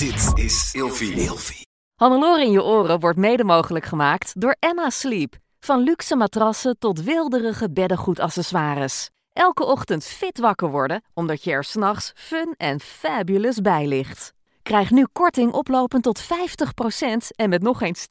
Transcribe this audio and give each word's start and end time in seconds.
Dit 0.00 0.44
is 0.44 0.70
Ilfie. 0.72 1.12
Ilfie. 1.12 1.66
Hannelore 1.94 2.44
in 2.44 2.50
je 2.50 2.62
oren 2.62 3.00
wordt 3.00 3.18
mede 3.18 3.44
mogelijk 3.44 3.84
gemaakt 3.84 4.40
door 4.40 4.56
Emma 4.58 4.90
Sleep. 4.90 5.36
Van 5.58 5.80
luxe 5.80 6.16
matrassen 6.16 6.78
tot 6.78 7.02
wilderige 7.02 7.70
beddengoedaccessoires. 7.70 9.10
Elke 9.32 9.64
ochtend 9.64 10.04
fit 10.04 10.38
wakker 10.38 10.70
worden, 10.70 11.04
omdat 11.14 11.44
je 11.44 11.50
er 11.50 11.64
s'nachts 11.64 12.12
fun 12.14 12.54
en 12.56 12.80
fabulous 12.80 13.60
bij 13.60 13.86
ligt. 13.86 14.32
Krijg 14.62 14.90
nu 14.90 15.06
korting 15.12 15.52
oplopend 15.52 16.02
tot 16.02 16.22
50% 16.22 16.26
en 17.36 17.48
met 17.48 17.62
nog 17.62 17.82
eens 17.82 18.06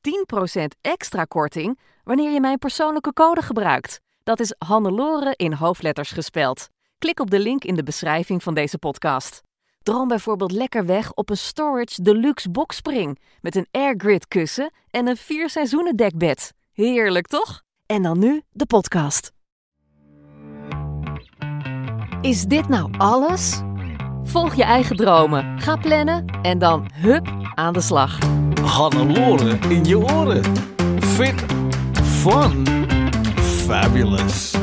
10% 0.62 0.64
extra 0.82 1.24
korting 1.24 1.80
wanneer 2.04 2.32
je 2.32 2.40
mijn 2.40 2.58
persoonlijke 2.58 3.14
code 3.14 3.42
gebruikt. 3.42 4.00
Dat 4.24 4.40
is 4.40 4.56
Hannelore 4.58 5.34
in 5.36 5.54
hoofdletters 5.54 6.12
gespeld. 6.12 6.68
Klik 6.98 7.20
op 7.20 7.30
de 7.30 7.40
link 7.40 7.64
in 7.64 7.76
de 7.76 7.84
beschrijving 7.84 8.44
van 8.44 8.54
deze 8.54 8.78
podcast. 8.78 9.48
Droom 9.84 10.08
bijvoorbeeld 10.08 10.52
lekker 10.52 10.86
weg 10.86 11.14
op 11.14 11.30
een 11.30 11.38
Storage 11.38 12.02
Deluxe 12.02 12.50
Boxspring 12.50 13.20
met 13.42 13.56
een 13.56 13.68
airgrid 13.72 14.28
kussen 14.28 14.72
en 14.92 15.08
een 15.08 15.18
vier 15.18 15.50
seizoenen 15.50 15.96
dekbed. 15.96 16.54
Heerlijk 16.74 17.28
toch? 17.28 17.62
En 17.86 18.04
dan 18.04 18.20
nu 18.20 18.42
de 18.52 18.66
podcast. 18.66 19.32
Is 22.22 22.44
dit 22.44 22.68
nou 22.68 22.90
alles? 22.98 23.62
Volg 24.24 24.56
je 24.56 24.64
eigen 24.64 24.96
dromen, 24.96 25.62
ga 25.62 25.76
plannen 25.76 26.26
en 26.42 26.60
dan 26.60 26.90
hup 26.94 27.28
aan 27.56 27.74
de 27.74 27.82
slag. 27.82 28.18
Hannelore 28.64 29.58
in 29.70 29.86
je 29.86 29.98
oren. 29.98 30.44
Fit. 31.00 31.46
Fun. 32.04 32.66
Fabulous. 33.36 34.56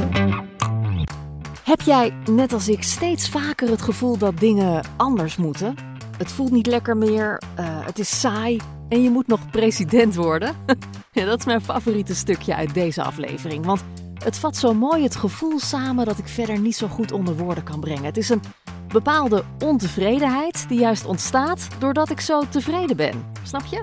Heb 1.66 1.80
jij, 1.80 2.15
net 2.30 2.52
als 2.52 2.69
ik, 2.69 2.83
steeds 2.83 3.29
vaker 3.29 3.70
het 3.70 3.83
gevoel 3.83 4.19
dat 4.19 4.38
dingen 4.38 4.84
anders 4.97 5.37
moeten? 5.37 5.75
Het 6.19 6.33
voelt 6.33 6.51
niet 6.51 6.66
lekker 6.66 6.97
meer, 6.97 7.42
eh, 7.55 7.87
het 7.87 7.98
is 7.98 8.20
saai 8.20 8.61
en 8.89 9.02
je 9.02 9.11
moet 9.11 9.27
nog 9.27 9.51
president 9.51 10.15
worden? 10.15 10.56
ja, 11.12 11.25
dat 11.25 11.39
is 11.39 11.45
mijn 11.45 11.61
favoriete 11.61 12.14
stukje 12.14 12.55
uit 12.55 12.75
deze 12.75 13.03
aflevering. 13.03 13.64
Want 13.64 13.84
het 14.25 14.39
vat 14.39 14.56
zo 14.56 14.75
mooi 14.75 15.03
het 15.03 15.17
gevoel 15.17 15.58
samen 15.58 16.05
dat 16.05 16.19
ik 16.19 16.28
verder 16.28 16.61
niet 16.61 16.77
zo 16.77 16.86
goed 16.89 17.12
onder 17.12 17.36
woorden 17.36 17.64
kan 17.64 17.80
brengen. 17.80 18.05
Het 18.05 18.17
is 18.17 18.28
een 18.28 18.42
bepaalde 18.89 19.45
ontevredenheid 19.64 20.69
die 20.69 20.78
juist 20.78 21.06
ontstaat 21.06 21.69
doordat 21.78 22.11
ik 22.11 22.20
zo 22.20 22.42
tevreden 22.48 22.97
ben. 22.97 23.25
Snap 23.42 23.64
je? 23.64 23.83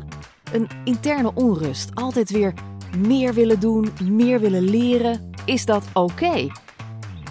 Een 0.51 0.67
interne 0.83 1.31
onrust. 1.33 1.95
Altijd 1.95 2.29
weer 2.29 2.53
meer 2.97 3.33
willen 3.33 3.59
doen, 3.59 3.89
meer 4.03 4.39
willen 4.39 4.63
leren. 4.63 5.31
Is 5.45 5.65
dat 5.65 5.83
oké? 5.93 6.47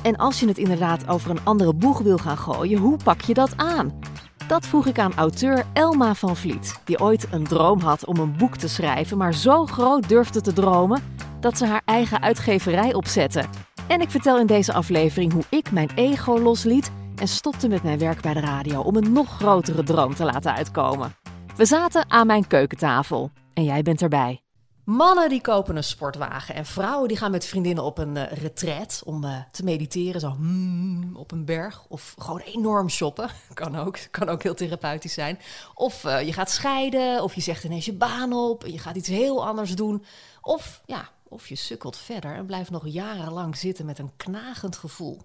En 0.02 0.16
als 0.16 0.40
je 0.40 0.46
het 0.46 0.58
inderdaad 0.58 1.08
over 1.08 1.30
een 1.30 1.44
andere 1.44 1.74
boeg 1.74 1.98
wil 1.98 2.18
gaan 2.18 2.38
gooien, 2.38 2.78
hoe 2.78 2.96
pak 3.04 3.20
je 3.20 3.34
dat 3.34 3.56
aan? 3.56 3.98
Dat 4.46 4.66
vroeg 4.66 4.86
ik 4.86 4.98
aan 4.98 5.14
auteur 5.14 5.64
Elma 5.72 6.14
van 6.14 6.36
Vliet, 6.36 6.80
die 6.84 7.00
ooit 7.00 7.26
een 7.30 7.44
droom 7.44 7.80
had 7.80 8.06
om 8.06 8.16
een 8.16 8.36
boek 8.36 8.56
te 8.56 8.68
schrijven, 8.68 9.18
maar 9.18 9.34
zo 9.34 9.66
groot 9.66 10.08
durfde 10.08 10.40
te 10.40 10.52
dromen 10.52 11.02
dat 11.40 11.58
ze 11.58 11.66
haar 11.66 11.82
eigen 11.84 12.22
uitgeverij 12.22 12.94
opzette. 12.94 13.44
En 13.88 14.00
ik 14.00 14.10
vertel 14.10 14.38
in 14.38 14.46
deze 14.46 14.72
aflevering 14.72 15.32
hoe 15.32 15.44
ik 15.48 15.70
mijn 15.70 15.90
ego 15.94 16.38
losliet 16.38 16.92
en 17.16 17.28
stopte 17.28 17.68
met 17.68 17.82
mijn 17.82 17.98
werk 17.98 18.20
bij 18.20 18.34
de 18.34 18.40
radio 18.40 18.80
om 18.80 18.96
een 18.96 19.12
nog 19.12 19.28
grotere 19.28 19.82
droom 19.82 20.14
te 20.14 20.24
laten 20.24 20.54
uitkomen. 20.54 21.14
We 21.56 21.64
zaten 21.64 22.10
aan 22.10 22.26
mijn 22.26 22.46
keukentafel 22.46 23.30
en 23.54 23.64
jij 23.64 23.82
bent 23.82 24.02
erbij. 24.02 24.42
Mannen 24.84 25.28
die 25.28 25.40
kopen 25.40 25.76
een 25.76 25.84
sportwagen 25.84 26.54
en 26.54 26.66
vrouwen 26.66 27.08
die 27.08 27.16
gaan 27.16 27.30
met 27.30 27.44
vriendinnen 27.44 27.84
op 27.84 27.98
een 27.98 28.16
uh, 28.16 28.32
retreat 28.32 29.02
om 29.04 29.24
uh, 29.24 29.38
te 29.50 29.64
mediteren, 29.64 30.20
zo 30.20 30.28
hmm, 30.28 31.16
op 31.16 31.32
een 31.32 31.44
berg. 31.44 31.84
Of 31.88 32.14
gewoon 32.18 32.40
enorm 32.40 32.88
shoppen, 32.88 33.30
kan 33.54 33.76
ook, 33.76 33.98
kan 34.10 34.28
ook 34.28 34.42
heel 34.42 34.54
therapeutisch 34.54 35.12
zijn. 35.12 35.38
Of 35.74 36.04
uh, 36.04 36.22
je 36.22 36.32
gaat 36.32 36.50
scheiden, 36.50 37.22
of 37.22 37.34
je 37.34 37.40
zegt 37.40 37.64
ineens 37.64 37.84
je 37.84 37.92
baan 37.92 38.32
op, 38.32 38.64
en 38.64 38.72
je 38.72 38.78
gaat 38.78 38.96
iets 38.96 39.08
heel 39.08 39.46
anders 39.46 39.74
doen. 39.74 40.04
Of, 40.40 40.82
ja, 40.86 41.08
of 41.28 41.48
je 41.48 41.56
sukkelt 41.56 41.96
verder 41.96 42.34
en 42.34 42.46
blijft 42.46 42.70
nog 42.70 42.86
jarenlang 42.86 43.56
zitten 43.56 43.86
met 43.86 43.98
een 43.98 44.12
knagend 44.16 44.76
gevoel. 44.76 45.22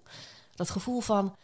Dat 0.54 0.70
gevoel 0.70 1.00
van, 1.00 1.36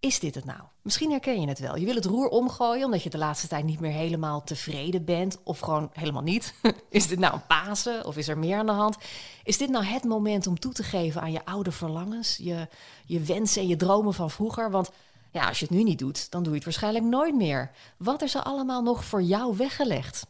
is 0.00 0.20
dit 0.20 0.34
het 0.34 0.44
nou? 0.44 0.60
Misschien 0.82 1.10
herken 1.10 1.40
je 1.40 1.48
het 1.48 1.58
wel. 1.58 1.76
Je 1.76 1.84
wil 1.84 1.94
het 1.94 2.04
roer 2.04 2.28
omgooien 2.28 2.84
omdat 2.84 3.02
je 3.02 3.10
de 3.10 3.18
laatste 3.18 3.48
tijd 3.48 3.64
niet 3.64 3.80
meer 3.80 3.92
helemaal 3.92 4.44
tevreden 4.44 5.04
bent. 5.04 5.38
Of 5.42 5.58
gewoon 5.58 5.90
helemaal 5.92 6.22
niet. 6.22 6.54
Is 6.90 7.06
dit 7.06 7.18
nou 7.18 7.34
een 7.34 7.46
Pasen 7.46 8.04
of 8.06 8.16
is 8.16 8.28
er 8.28 8.38
meer 8.38 8.58
aan 8.58 8.66
de 8.66 8.72
hand? 8.72 8.96
Is 9.44 9.58
dit 9.58 9.68
nou 9.68 9.84
het 9.84 10.04
moment 10.04 10.46
om 10.46 10.58
toe 10.58 10.72
te 10.72 10.82
geven 10.82 11.20
aan 11.20 11.32
je 11.32 11.44
oude 11.44 11.72
verlangens, 11.72 12.36
je, 12.36 12.68
je 13.06 13.20
wensen 13.20 13.62
en 13.62 13.68
je 13.68 13.76
dromen 13.76 14.14
van 14.14 14.30
vroeger? 14.30 14.70
Want 14.70 14.90
ja, 15.32 15.48
als 15.48 15.58
je 15.58 15.66
het 15.66 15.74
nu 15.74 15.82
niet 15.82 15.98
doet, 15.98 16.30
dan 16.30 16.42
doe 16.42 16.50
je 16.50 16.56
het 16.56 16.64
waarschijnlijk 16.64 17.04
nooit 17.04 17.34
meer. 17.34 17.70
Wat 17.96 18.22
is 18.22 18.34
er 18.34 18.42
allemaal 18.42 18.82
nog 18.82 19.04
voor 19.04 19.22
jou 19.22 19.56
weggelegd? 19.56 20.26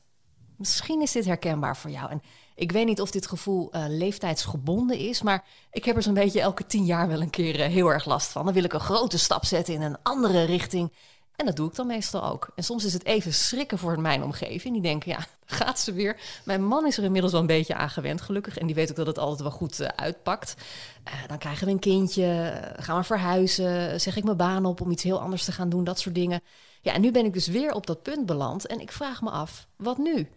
Misschien 0.57 1.03
is 1.03 1.13
dit 1.13 1.25
herkenbaar 1.25 1.77
voor 1.77 1.91
jou. 1.91 2.11
En 2.11 2.23
ik 2.59 2.73
weet 2.73 2.87
niet 2.87 3.01
of 3.01 3.11
dit 3.11 3.27
gevoel 3.27 3.71
uh, 3.73 3.85
leeftijdsgebonden 3.89 4.99
is, 4.99 5.23
maar 5.23 5.45
ik 5.71 5.85
heb 5.85 5.97
er 5.97 6.03
zo'n 6.03 6.15
beetje 6.15 6.41
elke 6.41 6.67
tien 6.67 6.85
jaar 6.85 7.09
wel 7.09 7.21
een 7.21 7.31
keer 7.31 7.61
uh, 7.61 7.67
heel 7.67 7.89
erg 7.89 8.05
last 8.05 8.31
van. 8.31 8.45
Dan 8.45 8.55
wil 8.55 8.65
ik 8.65 8.73
een 8.73 8.81
grote 8.81 9.19
stap 9.19 9.45
zetten 9.45 9.75
in 9.75 9.83
een 9.83 9.97
andere 10.03 10.45
richting. 10.45 10.93
En 11.37 11.47
dat 11.47 11.57
doe 11.57 11.69
ik 11.69 11.75
dan 11.75 11.87
meestal 11.87 12.25
ook. 12.25 12.53
En 12.55 12.65
soms 12.65 12.85
is 12.85 12.93
het 12.93 13.05
even 13.05 13.35
schrikken 13.35 13.79
voor 13.79 14.01
mijn 14.01 14.23
omgeving. 14.23 14.73
Die 14.73 14.83
denken, 14.83 15.11
ja, 15.11 15.27
gaat 15.59 15.81
ze 15.81 15.93
weer. 15.93 16.21
Mijn 16.45 16.65
man 16.65 16.87
is 16.87 16.99
er 16.99 17.05
inmiddels 17.05 17.33
wel 17.33 17.41
een 17.41 17.47
beetje 17.47 17.75
aan 17.75 17.91
gewend, 17.91 18.21
gelukkig. 18.21 18.59
En 18.59 18.67
die 18.67 18.75
weet 18.75 18.91
ook 18.91 18.97
dat 18.97 19.07
het 19.07 19.19
altijd 19.19 19.41
wel 19.41 19.51
goed 19.51 19.81
uh, 19.81 19.87
uitpakt. 19.87 20.55
dan 21.27 21.39
krijgen 21.39 21.67
we 21.67 21.73
een 21.73 21.79
kindje, 21.79 22.61
gaan 22.77 22.99
we 22.99 23.05
verhuizen, 23.05 24.01
zeg 24.01 24.17
ik 24.17 24.25
mijn 24.25 24.37
baan 24.37 24.65
op 24.65 24.81
om 24.81 24.91
iets 24.91 25.03
heel 25.03 25.21
anders 25.21 25.45
te 25.45 25.53
gaan 25.53 25.69
doen, 25.69 25.85
dat 25.85 25.99
soort 25.99 26.15
dingen. 26.15 26.41
Ja, 26.81 26.93
en 26.93 27.01
nu 27.01 27.11
ben 27.11 27.25
ik 27.25 27.33
dus 27.33 27.47
weer 27.47 27.73
op 27.73 27.87
dat 27.87 28.03
punt 28.03 28.27
beland. 28.27 28.67
En 28.67 28.81
ik 28.81 28.93
vraag 28.93 29.23
me 29.23 29.31
af, 29.31 29.67
wat 29.77 29.99
nu? 29.99 30.29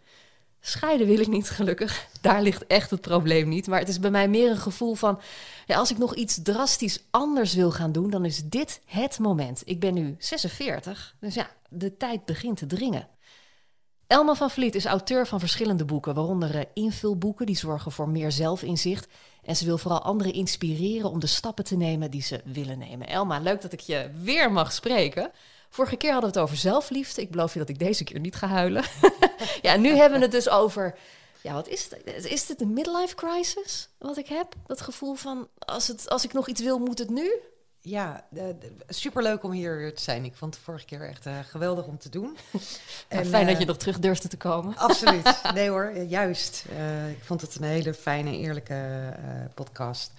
Scheiden 0.62 1.08
wil 1.08 1.20
ik 1.20 1.28
niet, 1.28 1.50
gelukkig. 1.50 2.08
Daar 2.22 2.42
ligt 2.42 2.68
echt 2.68 2.90
het 2.90 3.02
probleem 3.02 3.50
niet. 3.50 3.68
Maar 3.68 3.80
het 3.80 3.88
is 3.88 4.00
bij 4.00 4.12
mij 4.12 4.28
meer 4.28 4.50
een 4.50 4.58
gevoel 4.58 4.96
van... 4.96 5.20
Ja, 5.66 5.78
als 5.78 5.92
ik 5.92 5.98
nog 5.98 6.16
iets 6.16 6.42
drastisch 6.44 7.04
anders 7.12 7.54
wil 7.54 7.72
gaan 7.72 7.92
doen... 7.92 8.10
dan 8.10 8.26
is 8.26 8.44
dit 8.44 8.82
het 8.86 9.20
moment. 9.20 9.62
Ik 9.66 9.80
ben 9.80 9.94
nu 9.94 10.16
46, 10.18 11.16
dus 11.20 11.34
ja, 11.34 11.50
de 11.70 11.98
tijd 11.98 12.26
begint 12.26 12.58
te 12.58 12.66
dringen. 12.66 13.08
Elma 14.08 14.36
van 14.36 14.50
Vliet 14.50 14.76
is 14.76 14.86
auteur 14.86 15.28
van 15.28 15.40
verschillende 15.40 15.86
boeken... 15.86 16.14
waaronder 16.14 16.56
uh, 16.56 16.62
invulboeken 16.74 17.46
die 17.46 17.58
zorgen 17.58 17.92
voor 17.92 18.10
meer 18.10 18.32
zelfinzicht... 18.32 19.08
En 19.42 19.56
ze 19.56 19.66
wil 19.66 19.78
vooral 19.78 20.02
anderen 20.02 20.34
inspireren 20.34 21.10
om 21.10 21.20
de 21.20 21.28
stappen 21.28 21.64
te 21.64 21.78
nemen 21.78 22.12
die 22.12 22.22
ze 22.22 22.42
willen 22.46 22.78
nemen. 22.78 23.08
Elma, 23.08 23.40
leuk 23.40 23.62
dat 23.62 23.74
ik 23.74 23.80
je 23.80 24.10
weer 24.22 24.52
mag 24.52 24.72
spreken. 24.72 25.32
Vorige 25.74 25.96
keer 25.96 26.12
hadden 26.12 26.32
we 26.32 26.38
het 26.38 26.48
over 26.48 26.58
zelfliefde. 26.62 27.22
Ik 27.22 27.32
beloof 27.32 27.54
je 27.54 27.60
dat 27.60 27.70
ik 27.70 27.80
deze 27.80 28.04
keer 28.04 28.20
niet 28.20 28.36
ga 28.36 28.48
huilen. 28.48 28.84
ja, 29.62 29.76
nu 29.76 29.90
hebben 29.90 30.18
we 30.20 30.26
het 30.26 30.34
dus 30.34 30.50
over. 30.50 30.98
Ja, 31.42 31.54
wat 31.54 31.68
is 31.68 31.90
het? 31.90 32.26
Is 32.26 32.46
dit 32.46 32.62
een 32.62 32.74
midlife 32.74 33.16
crisis 33.16 33.90
wat 33.98 34.18
ik 34.18 34.28
heb? 34.28 34.54
Dat 34.68 34.82
gevoel 34.82 35.14
van 35.14 35.48
als, 35.60 35.88
het, 35.88 36.10
als 36.10 36.24
ik 36.24 36.34
nog 36.34 36.48
iets 36.48 36.62
wil, 36.62 36.80
moet 36.80 37.00
het 37.00 37.10
nu? 37.10 37.32
Ja, 37.84 38.26
uh, 38.34 38.44
superleuk 38.88 39.44
om 39.44 39.52
hier 39.52 39.78
weer 39.78 39.96
te 39.96 40.02
zijn. 40.02 40.26
Ik 40.26 40.36
vond 40.36 40.56
het 40.56 40.64
vorige 40.64 40.86
keer 40.86 41.08
echt 41.08 41.26
uh, 41.26 41.34
geweldig 41.50 41.86
om 41.86 41.98
te 41.98 42.10
doen. 42.10 42.38
en, 43.08 43.26
fijn 43.26 43.48
dat 43.48 43.60
je 43.60 43.66
nog 43.66 43.78
terug 43.78 44.00
durfde 44.00 44.28
te 44.28 44.38
komen. 44.38 44.78
Absoluut. 44.88 45.42
Nee 45.54 45.70
hoor, 45.70 45.98
juist. 45.98 46.66
ik 47.10 47.24
vond 47.24 47.42
het 47.42 47.56
een 47.56 47.64
hele 47.64 47.94
fijne, 47.94 48.38
eerlijke 48.38 49.14
podcast. 49.54 50.12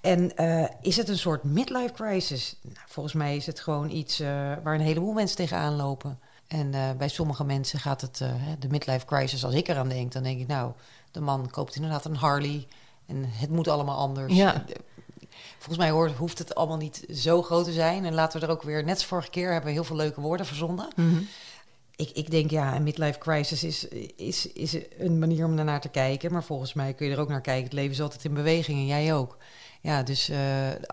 En 0.00 0.34
is 0.80 0.96
het 0.96 1.08
een 1.08 1.18
soort 1.18 1.42
midlife 1.42 1.92
crisis? 1.92 2.56
Nou, 2.62 2.86
volgens 2.86 3.14
mij 3.14 3.36
is 3.36 3.46
het 3.46 3.60
gewoon 3.60 3.90
iets 3.90 4.18
waar 4.62 4.74
een 4.74 4.80
heleboel 4.80 5.12
mensen 5.12 5.36
tegenaan 5.36 5.76
lopen. 5.76 6.18
En 6.46 6.70
bij 6.98 7.08
sommige 7.08 7.44
mensen 7.44 7.78
gaat 7.78 8.00
het, 8.00 8.18
de 8.58 8.68
midlife 8.68 9.06
crisis, 9.06 9.44
als 9.44 9.54
ik 9.54 9.68
eraan 9.68 9.88
denk, 9.88 10.12
dan 10.12 10.22
denk 10.22 10.40
ik, 10.40 10.46
nou, 10.46 10.72
de 11.10 11.20
man 11.20 11.50
koopt 11.50 11.74
inderdaad 11.74 12.04
een 12.04 12.16
Harley. 12.16 12.66
En 13.06 13.24
het 13.24 13.50
moet 13.50 13.68
allemaal 13.68 13.96
anders. 13.96 14.34
Ja. 14.34 14.64
Volgens 15.58 15.78
mij 15.78 15.90
hoort, 15.90 16.12
hoeft 16.12 16.38
het 16.38 16.54
allemaal 16.54 16.76
niet 16.76 17.04
zo 17.14 17.42
groot 17.42 17.64
te 17.64 17.72
zijn. 17.72 18.04
En 18.04 18.14
laten 18.14 18.40
we 18.40 18.46
er 18.46 18.52
ook 18.52 18.62
weer, 18.62 18.84
net 18.84 18.94
als 18.94 19.04
vorige 19.04 19.30
keer, 19.30 19.48
hebben 19.50 19.68
we 19.68 19.74
heel 19.74 19.84
veel 19.84 19.96
leuke 19.96 20.20
woorden 20.20 20.46
verzonden. 20.46 20.88
Mm 20.96 21.08
-hmm. 21.10 21.28
ik, 21.96 22.10
ik 22.10 22.30
denk 22.30 22.50
ja, 22.50 22.74
een 22.76 22.82
midlife 22.82 23.18
crisis 23.18 23.64
is, 23.64 23.88
is, 24.16 24.52
is 24.52 24.76
een 24.98 25.18
manier 25.18 25.44
om 25.44 25.56
daarnaar 25.56 25.80
te 25.80 25.88
kijken. 25.88 26.32
Maar 26.32 26.44
volgens 26.44 26.72
mij 26.74 26.92
kun 26.94 27.06
je 27.06 27.12
er 27.14 27.20
ook 27.20 27.28
naar 27.28 27.40
kijken. 27.40 27.64
Het 27.64 27.72
leven 27.72 27.92
is 27.92 28.00
altijd 28.00 28.24
in 28.24 28.34
beweging 28.34 28.78
en 28.78 28.86
jij 28.86 29.14
ook. 29.14 29.36
Ja, 29.80 30.02
dus 30.02 30.30
uh, 30.30 30.38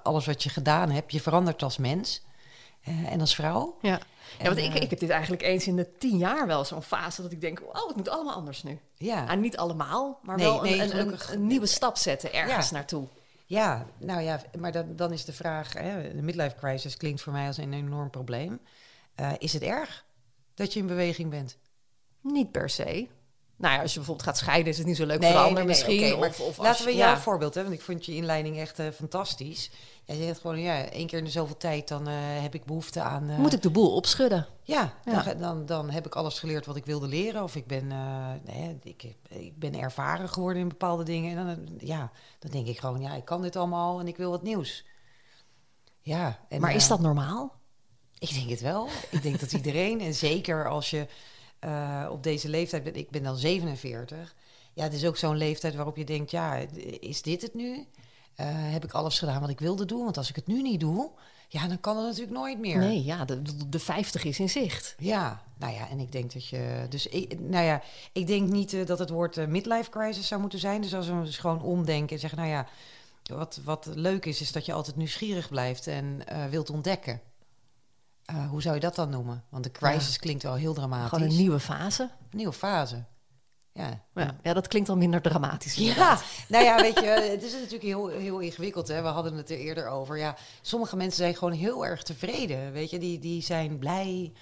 alles 0.03 0.25
wat 0.25 0.43
je 0.43 0.49
gedaan 0.49 0.91
hebt, 0.91 1.11
je 1.11 1.21
verandert 1.21 1.63
als 1.63 1.77
mens 1.77 2.21
uh, 2.87 3.11
en 3.11 3.19
als 3.19 3.35
vrouw. 3.35 3.77
Ja. 3.81 3.99
Ja, 4.39 4.45
want 4.45 4.57
ik, 4.57 4.73
ik 4.73 4.89
heb 4.89 4.99
dit 4.99 5.09
eigenlijk 5.09 5.41
eens 5.41 5.67
in 5.67 5.75
de 5.75 5.97
tien 5.97 6.17
jaar 6.17 6.47
wel 6.47 6.65
zo'n 6.65 6.81
fase 6.83 7.21
dat 7.21 7.31
ik 7.31 7.41
denk, 7.41 7.61
oh, 7.61 7.87
het 7.87 7.95
moet 7.95 8.09
allemaal 8.09 8.33
anders 8.33 8.63
nu. 8.63 8.79
Ja. 8.97 9.29
En 9.29 9.39
niet 9.39 9.57
allemaal, 9.57 10.19
maar 10.23 10.37
Nee, 10.37 10.45
wel 10.45 10.61
nee, 10.61 10.73
een, 10.73 10.79
een, 10.79 10.85
een, 10.85 10.91
gelukkig. 10.91 11.33
een 11.33 11.47
nieuwe 11.47 11.65
stap 11.65 11.97
zetten 11.97 12.33
ergens 12.33 12.69
Ja. 12.69 12.75
naartoe. 12.75 13.07
Ja, 13.53 13.85
nou 13.97 14.21
ja, 14.21 14.41
maar 14.59 14.71
dan, 14.71 14.95
dan 14.95 15.11
is 15.11 15.25
de 15.25 15.33
vraag: 15.33 15.73
hè, 15.73 16.15
de 16.15 16.21
midlife 16.21 16.55
crisis 16.55 16.97
klinkt 16.97 17.21
voor 17.21 17.33
mij 17.33 17.47
als 17.47 17.57
een 17.57 17.73
enorm 17.73 18.09
probleem. 18.09 18.59
Eh, 19.15 19.31
is 19.37 19.53
het 19.53 19.61
erg 19.61 20.05
dat 20.53 20.73
je 20.73 20.79
in 20.79 20.87
beweging 20.87 21.29
bent? 21.29 21.57
Niet 22.21 22.51
per 22.51 22.69
se. 22.69 23.07
Nou 23.63 23.75
ja, 23.75 23.81
als 23.81 23.91
je 23.91 23.97
bijvoorbeeld 23.97 24.27
gaat 24.27 24.37
scheiden, 24.37 24.71
is 24.71 24.77
het 24.77 24.87
niet 24.87 24.95
zo 24.97 25.05
leuk 25.05 25.23
voor 25.23 25.31
de 25.31 25.37
ander 25.37 25.65
misschien. 25.65 26.05
oké, 26.13 26.17
maar 26.19 26.29
of, 26.29 26.39
of 26.39 26.47
als 26.47 26.67
laten 26.67 26.85
we 26.85 26.91
je- 26.91 26.97
jouw 26.97 27.09
ja. 27.13 27.19
voorbeeld 27.19 27.53
hebben, 27.53 27.71
want 27.71 27.83
ik 27.83 27.89
vond 27.91 28.05
je 28.05 28.15
inleiding 28.15 28.57
echt 28.59 28.79
eh, 28.79 28.87
fantastisch. 28.95 29.71
Jij 30.05 30.15
zegt 30.15 30.39
gewoon, 30.39 30.59
ja, 30.59 30.89
één 30.89 31.07
keer 31.07 31.17
in 31.17 31.23
de 31.23 31.29
zoveel 31.29 31.57
tijd, 31.57 31.87
dan 31.87 32.07
eh, 32.07 32.13
heb 32.17 32.53
ik 32.55 32.65
behoefte 32.65 33.01
aan... 33.01 33.29
eh, 33.29 33.37
Moet 33.37 33.53
ik 33.53 33.61
de 33.61 33.69
boel 33.69 33.95
opschudden? 33.95 34.47
Ja, 34.63 34.93
Ja. 35.05 35.23
Dan, 35.23 35.37
dan, 35.39 35.65
dan 35.65 35.89
heb 35.89 36.05
ik 36.05 36.15
alles 36.15 36.39
geleerd 36.39 36.65
wat 36.65 36.75
ik 36.75 36.85
wilde 36.85 37.07
leren. 37.07 37.43
Of 37.43 37.55
ik 37.55 37.67
ben, 37.67 37.91
eh, 37.91 38.27
nee, 38.45 38.77
ik, 38.83 39.03
ik 39.29 39.59
ben 39.59 39.79
ervaren 39.79 40.29
geworden 40.29 40.61
in 40.61 40.67
bepaalde 40.67 41.03
dingen. 41.03 41.37
En 41.37 41.45
dan, 41.45 41.67
ja, 41.87 42.11
dan 42.39 42.51
denk 42.51 42.67
ik 42.67 42.79
gewoon, 42.79 43.01
ja, 43.01 43.13
ik 43.15 43.25
kan 43.25 43.41
dit 43.41 43.55
allemaal 43.55 43.99
en 43.99 44.07
ik 44.07 44.17
wil 44.17 44.29
wat 44.29 44.43
nieuws. 44.43 44.85
Ja, 46.01 46.39
en, 46.49 46.61
maar 46.61 46.75
is 46.75 46.87
dat 46.87 46.99
normaal? 46.99 47.53
Ik 48.19 48.33
denk 48.33 48.49
het 48.49 48.61
wel. 48.61 48.87
Ik 49.09 49.21
denk 49.21 49.39
dat 49.39 49.53
iedereen, 49.53 50.01
en 50.01 50.13
zeker 50.13 50.69
als 50.69 50.89
je 50.89 51.07
eh, 51.63 52.07
op 52.11 52.23
deze 52.23 52.49
leeftijd 52.49 52.83
bent, 52.83 52.95
ik 52.95 53.09
ben 53.09 53.23
dan 53.23 53.37
47. 53.37 54.35
Ja, 54.73 54.83
het 54.83 54.93
is 54.93 55.05
ook 55.05 55.17
zo'n 55.17 55.37
leeftijd 55.37 55.75
waarop 55.75 55.97
je 55.97 56.05
denkt, 56.05 56.31
ja, 56.31 56.55
is 56.99 57.21
dit 57.21 57.41
het 57.41 57.53
nu? 57.53 57.87
Eh, 58.35 58.47
heb 58.49 58.83
ik 58.83 58.91
alles 58.91 59.19
gedaan 59.19 59.41
wat 59.41 59.49
ik 59.49 59.59
wilde 59.59 59.85
doen? 59.85 60.03
Want 60.03 60.17
als 60.17 60.29
ik 60.29 60.35
het 60.35 60.47
nu 60.47 60.61
niet 60.61 60.79
doe, 60.79 61.11
ja, 61.47 61.67
dan 61.67 61.79
kan 61.79 61.97
het 61.97 62.05
natuurlijk 62.05 62.37
nooit 62.37 62.59
meer. 62.59 62.77
Nee, 62.77 63.03
ja, 63.03 63.25
de, 63.25 63.41
de 63.69 63.79
50 63.79 64.23
is 64.23 64.39
in 64.39 64.49
zicht. 64.49 64.95
Ja, 64.97 65.43
nou 65.57 65.73
ja, 65.73 65.89
en 65.89 65.99
ik 65.99 66.11
denk 66.11 66.33
dat 66.33 66.47
je. 66.47 66.85
Dus 66.89 67.07
ik, 67.07 67.39
nou 67.39 67.65
ja, 67.65 67.81
ik 68.11 68.27
denk 68.27 68.49
niet 68.49 68.73
eh, 68.73 68.85
dat 68.85 68.99
het 68.99 69.09
woord 69.09 69.37
eh, 69.37 69.47
midlife 69.47 69.89
crisis 69.89 70.27
zou 70.27 70.41
moeten 70.41 70.59
zijn. 70.59 70.81
Dus 70.81 70.93
als 70.93 71.07
we 71.07 71.23
dus 71.23 71.37
gewoon 71.37 71.61
omdenken 71.61 72.13
en 72.15 72.19
zeggen, 72.19 72.39
nou 72.39 72.51
ja, 72.51 72.67
wat, 73.23 73.59
wat 73.63 73.89
leuk 73.93 74.25
is, 74.25 74.41
is 74.41 74.51
dat 74.51 74.65
je 74.65 74.73
altijd 74.73 74.95
nieuwsgierig 74.95 75.49
blijft 75.49 75.87
en 75.87 76.21
wilt 76.49 76.69
ontdekken. 76.69 77.21
Eh, 78.33 78.49
hoe 78.49 78.61
zou 78.61 78.75
je 78.75 78.81
dat 78.81 78.95
dan 78.95 79.09
noemen? 79.09 79.43
Want 79.49 79.63
de 79.63 79.71
crisis 79.71 80.17
klinkt 80.17 80.43
wel 80.43 80.55
heel 80.55 80.73
dramatisch. 80.73 81.09
Gewoon 81.09 81.29
een 81.29 81.35
nieuwe 81.35 81.59
fase. 81.59 82.09
nieuwe 82.31 82.53
fase. 82.53 83.03
Ja. 83.73 84.03
Ja, 84.15 84.35
ja, 84.43 84.53
dat 84.53 84.67
klinkt 84.67 84.89
al 84.89 84.97
minder 84.97 85.21
dramatisch. 85.21 85.75
Ja, 85.75 86.19
nou 86.47 86.63
ja, 86.63 86.81
weet 86.81 86.99
je, 86.99 87.05
het 87.05 87.43
is 87.43 87.53
natuurlijk 87.53 87.83
heel, 87.83 88.07
heel 88.07 88.39
ingewikkeld. 88.39 88.87
Hè? 88.87 89.01
We 89.01 89.07
hadden 89.07 89.33
het 89.37 89.49
er 89.49 89.57
eerder 89.57 89.87
over. 89.87 90.17
Ja, 90.17 90.35
sommige 90.61 90.95
mensen 90.95 91.17
zijn 91.17 91.35
gewoon 91.35 91.53
heel 91.53 91.85
erg 91.85 92.03
tevreden. 92.03 92.71
Weet 92.71 92.89
je, 92.89 92.99
die, 92.99 93.19
die 93.19 93.41
zijn 93.41 93.79
blij. 93.79 94.33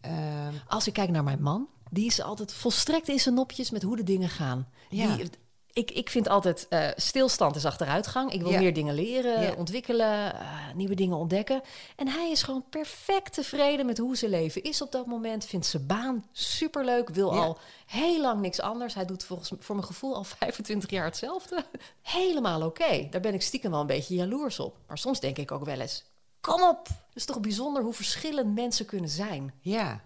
Ehm, 0.00 0.52
Als 0.66 0.86
ik 0.86 0.92
kijk 0.92 1.10
naar 1.10 1.24
mijn 1.24 1.42
man, 1.42 1.68
die 1.90 2.06
is 2.06 2.22
altijd 2.22 2.52
volstrekt 2.52 3.08
in 3.08 3.18
zijn 3.18 3.34
nopjes 3.34 3.70
met 3.70 3.82
hoe 3.82 3.96
de 3.96 4.02
dingen 4.02 4.28
gaan. 4.28 4.68
Ja. 4.88 5.16
Die, 5.16 5.30
ik, 5.78 5.90
ik 5.90 6.10
vind 6.10 6.28
altijd 6.28 6.66
eh, 6.68 6.88
stilstand 6.96 7.56
is 7.56 7.64
achteruitgang. 7.64 8.32
Ik 8.32 8.40
wil 8.42 8.50
Ja. 8.50 8.58
meer 8.58 8.72
dingen 8.74 8.94
leren, 8.94 9.42
Ja. 9.42 9.54
ontwikkelen, 9.56 10.34
eh, 10.34 10.40
nieuwe 10.74 10.94
dingen 10.94 11.16
ontdekken. 11.16 11.62
En 11.96 12.08
hij 12.08 12.30
is 12.30 12.42
gewoon 12.42 12.64
perfect 12.70 13.32
tevreden 13.32 13.86
met 13.86 13.98
hoe 13.98 14.16
zijn 14.16 14.30
leven 14.30 14.62
is 14.62 14.82
op 14.82 14.92
dat 14.92 15.06
moment. 15.06 15.44
Vindt 15.44 15.66
zijn 15.66 15.86
baan 15.86 16.26
superleuk, 16.32 17.08
wil 17.08 17.34
Ja. 17.34 17.40
al 17.40 17.58
heel 17.86 18.20
lang 18.20 18.40
niks 18.40 18.60
anders. 18.60 18.94
Hij 18.94 19.04
doet 19.04 19.24
volgens, 19.24 19.52
voor 19.58 19.74
mijn 19.74 19.86
gevoel 19.86 20.14
al 20.14 20.24
25 20.38 20.90
jaar 20.90 21.04
hetzelfde. 21.04 21.64
Helemaal 22.02 22.62
oké. 22.62 23.06
Daar 23.10 23.20
ben 23.20 23.34
ik 23.34 23.42
stiekem 23.42 23.70
wel 23.70 23.80
een 23.80 23.86
beetje 23.86 24.14
jaloers 24.14 24.60
op. 24.60 24.76
Maar 24.86 24.98
soms 24.98 25.20
denk 25.20 25.38
ik 25.38 25.52
ook 25.52 25.64
wel 25.64 25.80
eens, 25.80 26.04
kom 26.40 26.62
op. 26.62 26.86
Het 26.88 26.96
is 27.16 27.24
toch 27.24 27.40
bijzonder 27.40 27.82
hoe 27.82 27.92
verschillend 27.94 28.54
mensen 28.54 28.86
kunnen 28.86 29.10
zijn. 29.10 29.52
Ja, 29.60 30.00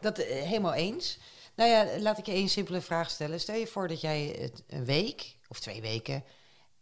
dat 0.00 0.18
eh, 0.18 0.42
helemaal 0.42 0.74
eens. 0.74 1.18
Nou 1.56 1.70
ja, 1.70 2.00
laat 2.00 2.18
ik 2.18 2.26
je 2.26 2.32
één 2.32 2.48
simpele 2.48 2.80
vraag 2.80 3.10
stellen. 3.10 3.40
Stel 3.40 3.56
je 3.56 3.66
voor 3.66 3.88
dat 3.88 4.00
jij 4.00 4.36
het 4.40 4.64
een 4.66 4.84
week 4.84 5.38
of 5.48 5.60
twee 5.60 5.80
weken 5.80 6.24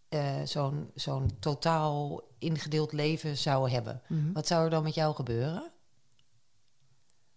eh, 0.09 0.43
zo'n 0.44 0.91
zo'n 0.94 1.37
totaal 1.41 2.21
ingedeeld 2.38 2.93
leven 2.93 3.37
zou 3.37 3.71
hebben. 3.71 4.03
Mhm. 4.09 4.32
Wat 4.32 4.47
zou 4.47 4.65
er 4.65 4.71
dan 4.71 4.82
met 4.82 4.94
jou 4.94 5.15
gebeuren? 5.15 5.73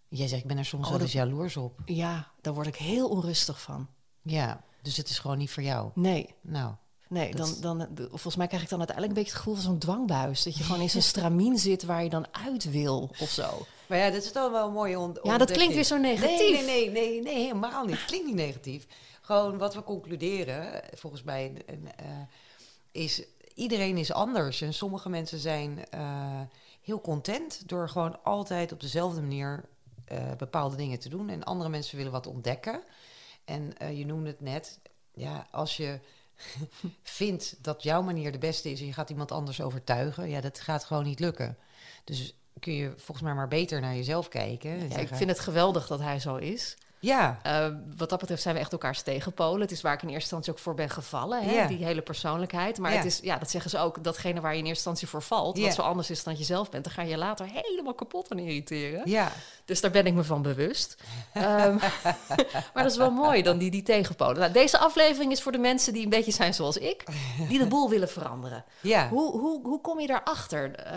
Jij 0.08 0.28
zegt, 0.28 0.42
ik 0.42 0.48
ben 0.48 0.58
er 0.58 0.64
soms 0.64 0.86
Oh, 0.86 0.92
wel 0.92 1.00
eens 1.00 1.12
jaloers 1.12 1.56
op. 1.56 1.80
Ja, 1.84 2.32
daar 2.40 2.54
word 2.54 2.66
ik 2.66 2.76
heel 2.76 3.08
onrustig 3.08 3.60
van. 3.60 3.88
Ja, 4.22 4.64
dus 4.82 4.96
het 4.96 5.08
is 5.08 5.18
gewoon 5.18 5.38
niet 5.38 5.50
voor 5.50 5.62
jou. 5.62 5.90
Nee, 5.94 6.34
Nou, 6.40 6.74
nee 7.08 7.34
dan, 7.34 7.54
dan, 7.60 7.78
de- 7.94 8.08
volgens 8.08 8.36
mij 8.36 8.46
krijg 8.46 8.62
ik 8.62 8.68
dan 8.68 8.78
uiteindelijk 8.78 9.16
een 9.18 9.22
beetje 9.24 9.38
het 9.38 9.44
gevoel 9.46 9.62
van 9.62 9.70
zo'n 9.70 9.78
dwangbuis. 9.78 10.42
Dat 10.42 10.56
je 10.58 10.64
gewoon 10.64 10.80
in 10.80 10.90
zo'n 10.90 11.02
stramien 11.12 11.58
zit 11.58 11.82
waar 11.84 12.02
je 12.02 12.08
dan 12.10 12.26
uit 12.46 12.70
wil 12.70 13.10
of 13.20 13.28
zo. 13.30 13.66
maar 13.86 13.98
ja, 13.98 14.10
dat 14.10 14.22
is 14.22 14.32
dan 14.32 14.52
wel 14.52 14.66
een 14.66 14.72
mooie 14.72 15.12
Ja, 15.22 15.38
dat 15.38 15.50
klinkt 15.50 15.74
weer 15.74 15.84
zo 15.84 15.96
negatief. 15.96 16.38
Nee, 16.38 16.64
nee, 16.64 16.90
nee, 16.90 17.22
nee, 17.22 17.38
helemaal 17.38 17.84
niet. 17.84 17.96
Het 17.96 18.04
klinkt 18.04 18.26
niet 18.26 18.34
negatief. 18.34 18.86
Gewoon 19.20 19.58
wat 19.58 19.74
we 19.74 19.82
concluderen, 19.82 20.82
volgens 20.94 21.22
mij, 21.22 21.52
eh, 21.66 22.06
is 22.92 23.22
iedereen 23.54 23.96
is 23.96 24.12
anders. 24.12 24.60
En 24.60 24.74
sommige 24.74 25.08
mensen 25.08 25.38
zijn 25.38 25.84
eh, 25.90 26.40
heel 26.82 27.00
content 27.00 27.68
door 27.68 27.88
gewoon 27.88 28.22
altijd 28.24 28.72
op 28.72 28.80
dezelfde 28.80 29.20
manier 29.20 29.64
eh, 30.04 30.32
bepaalde 30.38 30.76
dingen 30.76 30.98
te 30.98 31.08
doen. 31.08 31.28
En 31.28 31.44
andere 31.44 31.70
mensen 31.70 31.96
willen 31.96 32.12
wat 32.12 32.26
ontdekken. 32.26 32.82
En 33.44 33.78
eh, 33.78 33.98
je 33.98 34.06
noemde 34.06 34.28
het 34.30 34.40
net, 34.40 34.78
ja, 35.14 35.46
als 35.50 35.76
je 35.76 36.00
vindt 37.02 37.56
dat 37.62 37.82
jouw 37.82 38.02
manier 38.02 38.32
de 38.32 38.38
beste 38.38 38.70
is 38.70 38.80
en 38.80 38.86
je 38.86 38.92
gaat 38.92 39.10
iemand 39.10 39.32
anders 39.32 39.60
overtuigen, 39.60 40.28
ja, 40.28 40.40
dat 40.40 40.60
gaat 40.60 40.84
gewoon 40.84 41.04
niet 41.04 41.20
lukken. 41.20 41.56
Dus 42.04 42.34
kun 42.60 42.72
je 42.72 42.92
volgens 42.96 43.26
mij 43.26 43.34
maar 43.34 43.48
beter 43.48 43.80
naar 43.80 43.94
jezelf 43.94 44.28
kijken. 44.28 44.88
Ja, 44.88 44.96
ik 44.96 45.14
vind 45.14 45.30
het 45.30 45.40
geweldig 45.40 45.86
dat 45.86 46.00
hij 46.00 46.20
zo 46.20 46.36
is. 46.36 46.76
Ja, 47.00 47.38
Eh, 47.42 47.66
wat 47.96 48.10
dat 48.10 48.18
betreft 48.18 48.42
zijn 48.42 48.54
we 48.54 48.60
echt 48.60 48.72
elkaars 48.72 49.02
tegenpolen. 49.02 49.60
Het 49.60 49.70
is 49.70 49.80
waar 49.80 49.92
ik 49.94 50.02
in 50.02 50.08
eerste 50.08 50.20
instantie 50.22 50.52
ook 50.52 50.58
voor 50.58 50.74
ben 50.74 50.90
gevallen, 50.90 51.42
hè? 51.42 51.52
Ja. 51.54 51.66
die 51.66 51.84
hele 51.84 52.02
persoonlijkheid. 52.02 52.78
Maar 52.78 52.90
Ja. 52.90 52.96
het 52.96 53.06
is, 53.06 53.18
ja, 53.22 53.36
dat 53.38 53.50
zeggen 53.50 53.70
ze 53.70 53.78
ook, 53.78 54.04
datgene 54.04 54.40
waar 54.40 54.52
je 54.52 54.58
in 54.58 54.66
eerste 54.66 54.88
instantie 54.88 55.08
voor 55.08 55.22
valt, 55.22 55.56
Ja. 55.56 55.64
wat 55.64 55.74
zo 55.74 55.82
anders 55.82 56.10
is 56.10 56.24
dan 56.24 56.38
je 56.38 56.44
zelf 56.44 56.70
bent, 56.70 56.84
dan 56.84 56.92
ga 56.92 57.02
je 57.02 57.16
later 57.16 57.46
helemaal 57.52 57.94
kapot 57.94 58.30
aan 58.32 58.38
irriteren. 58.38 59.02
ja. 59.04 59.32
Dus 59.64 59.80
daar 59.80 59.90
ben 59.90 60.06
ik 60.06 60.14
me 60.14 60.24
van 60.24 60.42
bewust. 60.42 60.96
Ehm, 61.32 61.76
maar 62.74 62.82
dat 62.82 62.90
is 62.90 62.96
wel 62.96 63.10
mooi, 63.10 63.42
dan 63.42 63.58
die, 63.58 63.70
die 63.70 63.82
tegenpolen. 63.82 64.38
Nou, 64.38 64.52
deze 64.52 64.78
aflevering 64.78 65.32
is 65.32 65.42
voor 65.42 65.52
de 65.52 65.58
mensen 65.58 65.92
die 65.92 66.02
een 66.04 66.10
beetje 66.10 66.32
zijn 66.32 66.54
zoals 66.54 66.76
ik, 66.76 67.04
die 67.48 67.58
de 67.58 67.66
boel 67.66 67.88
willen 67.88 68.08
veranderen. 68.08 68.64
Ja. 68.80 69.08
Hoe, 69.08 69.30
hoe, 69.38 69.60
hoe 69.62 69.80
kom 69.80 70.00
je 70.00 70.06
daarachter? 70.06 70.74
Eh 70.74 70.96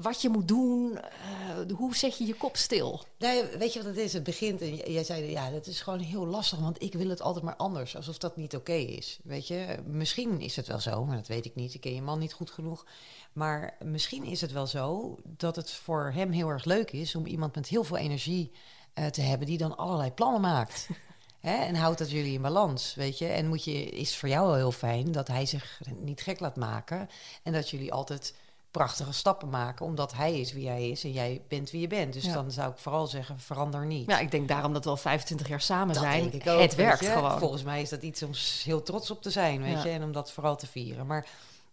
wat 0.00 0.22
je 0.22 0.28
moet 0.28 0.48
doen? 0.48 0.98
Eh, 0.98 1.76
hoe 1.76 1.96
zet 1.96 2.18
je 2.18 2.26
je 2.26 2.34
kop 2.34 2.56
stil? 2.56 3.02
Nee, 3.18 3.44
weet 3.58 3.72
je 3.72 3.78
wat 3.82 3.88
het 3.88 3.98
is? 3.98 4.12
Het 4.12 4.22
begint 4.22 4.60
en 4.60 4.74
jij 4.76 5.04
zei, 5.08 5.30
ja, 5.30 5.50
dat 5.50 5.66
is 5.66 5.80
gewoon 5.80 5.98
heel 5.98 6.26
lastig, 6.26 6.58
want 6.58 6.82
ik 6.82 6.94
wil 6.94 7.08
het 7.08 7.22
altijd 7.22 7.44
maar 7.44 7.56
anders, 7.56 7.96
alsof 7.96 8.18
dat 8.18 8.36
niet 8.36 8.56
oké 8.56 8.72
is. 8.72 9.18
Weet 9.22 9.46
je, 9.46 9.78
misschien 9.86 10.40
is 10.40 10.56
het 10.56 10.66
wel 10.66 10.80
zo, 10.80 11.04
maar 11.04 11.16
dat 11.16 11.26
weet 11.26 11.44
ik 11.44 11.54
niet. 11.54 11.74
Ik 11.74 11.80
ken 11.80 11.94
je 11.94 12.02
man 12.02 12.18
niet 12.18 12.32
goed 12.32 12.50
genoeg. 12.50 12.86
Maar 13.32 13.76
misschien 13.84 14.24
is 14.24 14.40
het 14.40 14.52
wel 14.52 14.66
zo 14.66 15.16
dat 15.24 15.56
het 15.56 15.70
voor 15.70 16.10
hem 16.14 16.30
heel 16.30 16.48
erg 16.48 16.64
leuk 16.64 16.92
is 16.92 17.14
om 17.14 17.26
iemand 17.26 17.54
met 17.54 17.68
heel 17.68 17.84
veel 17.84 17.96
energie 17.96 18.52
eh, 18.92 19.06
te 19.06 19.20
hebben 19.20 19.46
die 19.46 19.58
dan 19.58 19.76
allerlei 19.76 20.12
plannen 20.12 20.40
maakt. 20.40 20.88
Hè? 21.40 21.54
En 21.54 21.74
houdt 21.74 21.98
dat 21.98 22.10
jullie 22.10 22.32
in 22.32 22.42
balans, 22.42 22.94
weet 22.94 23.18
je? 23.18 23.26
En 23.26 23.46
moet 23.46 23.64
je, 23.64 23.84
is 23.84 24.16
voor 24.16 24.28
jou 24.28 24.46
wel 24.46 24.56
heel 24.56 24.72
fijn 24.72 25.12
dat 25.12 25.28
hij 25.28 25.46
zich 25.46 25.80
niet 26.00 26.20
gek 26.20 26.40
laat 26.40 26.56
maken 26.56 27.08
en 27.42 27.52
dat 27.52 27.70
jullie 27.70 27.92
altijd 27.92 28.34
prachtige 28.70 29.12
stappen 29.12 29.48
maken, 29.48 29.86
omdat 29.86 30.12
hij 30.14 30.40
is 30.40 30.52
wie 30.52 30.68
hij 30.68 30.88
is 30.88 31.04
en 31.04 31.12
jij 31.12 31.42
bent 31.48 31.70
wie 31.70 31.80
je 31.80 31.86
bent. 31.86 32.12
Dus 32.12 32.24
Ja. 32.24 32.32
dan 32.32 32.50
zou 32.50 32.70
ik 32.72 32.78
vooral 32.78 33.06
zeggen, 33.06 33.38
verander 33.40 33.86
niet. 33.86 34.06
Ja, 34.10 34.18
ik 34.18 34.30
denk 34.30 34.48
daarom 34.48 34.72
dat 34.72 34.84
we 34.84 34.90
al 34.90 34.96
25 34.96 35.48
jaar 35.48 35.60
samen 35.60 35.94
Dat 35.94 36.02
zijn. 36.02 36.30
denk 36.30 36.42
ik 36.44 36.48
ook, 36.52 36.60
het 36.60 36.74
werkt 36.74 37.00
je. 37.00 37.06
gewoon. 37.06 37.38
Volgens 37.38 37.62
mij 37.62 37.82
is 37.82 37.88
dat 37.88 38.02
iets 38.02 38.22
om 38.22 38.30
heel 38.64 38.82
trots 38.82 39.10
op 39.10 39.22
te 39.22 39.30
zijn, 39.30 39.62
weet 39.62 39.72
Ja. 39.72 39.84
je, 39.84 39.90
en 39.90 40.02
om 40.02 40.12
dat 40.12 40.32
vooral 40.32 40.56
te 40.56 40.66
vieren. 40.66 41.06
Maar 41.06 41.26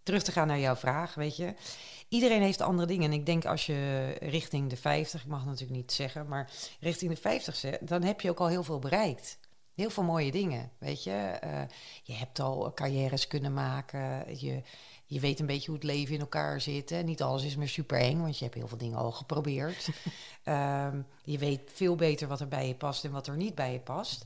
terug 0.04 0.24
te 0.24 0.32
gaan 0.32 0.48
naar 0.48 0.60
jouw 0.60 0.76
vraag, 0.76 1.14
weet 1.16 1.36
je. 1.36 1.54
Iedereen 2.10 2.42
heeft 2.42 2.62
andere 2.62 2.88
dingen. 2.88 3.12
En 3.12 3.18
ik 3.20 3.26
denk 3.26 3.46
als 3.46 3.66
je 3.66 4.12
richting 4.22 4.70
de 4.70 4.78
50, 4.78 5.22
ik 5.22 5.28
mag 5.28 5.40
het 5.40 5.48
natuurlijk 5.50 5.78
niet 5.80 5.92
zeggen, 5.92 6.28
maar 6.28 6.50
richting 6.80 7.12
de 7.12 7.18
50 7.22 7.56
zet, 7.56 7.80
dan 7.82 8.04
heb 8.04 8.22
je 8.22 8.30
ook 8.30 8.40
al 8.40 8.48
heel 8.48 8.64
veel 8.64 8.80
bereikt. 8.80 9.38
Heel 9.76 9.90
veel 9.90 10.04
mooie 10.04 10.32
dingen, 10.32 10.72
weet 10.78 11.04
je. 11.04 11.12
Eh, 11.12 11.62
je 12.04 12.14
hebt 12.14 12.40
al 12.40 12.72
carrières 12.74 13.28
kunnen 13.28 13.54
maken. 13.54 14.26
Je, 14.40 14.62
je 15.06 15.20
weet 15.20 15.40
een 15.40 15.46
beetje 15.46 15.66
hoe 15.66 15.76
het 15.76 15.84
leven 15.84 16.14
in 16.14 16.20
elkaar 16.20 16.62
zit. 16.62 16.90
Hè. 16.90 17.02
Niet 17.02 17.22
alles 17.22 17.44
is 17.44 17.56
meer 17.56 17.68
super 17.70 18.00
eng, 18.00 18.22
want 18.22 18.38
je 18.38 18.44
hebt 18.44 18.56
heel 18.56 18.68
veel 18.68 18.78
dingen 18.78 18.98
al 18.98 19.12
geprobeerd. 19.12 19.88
Ehm, 20.44 21.02
je 21.24 21.38
weet 21.38 21.62
veel 21.74 21.96
beter 21.96 22.28
wat 22.28 22.40
er 22.40 22.48
bij 22.48 22.68
je 22.68 22.76
past 22.76 23.04
en 23.04 23.12
wat 23.12 23.28
er 23.28 23.36
niet 23.36 23.56
bij 23.56 23.72
je 23.72 23.80
past. 23.80 24.26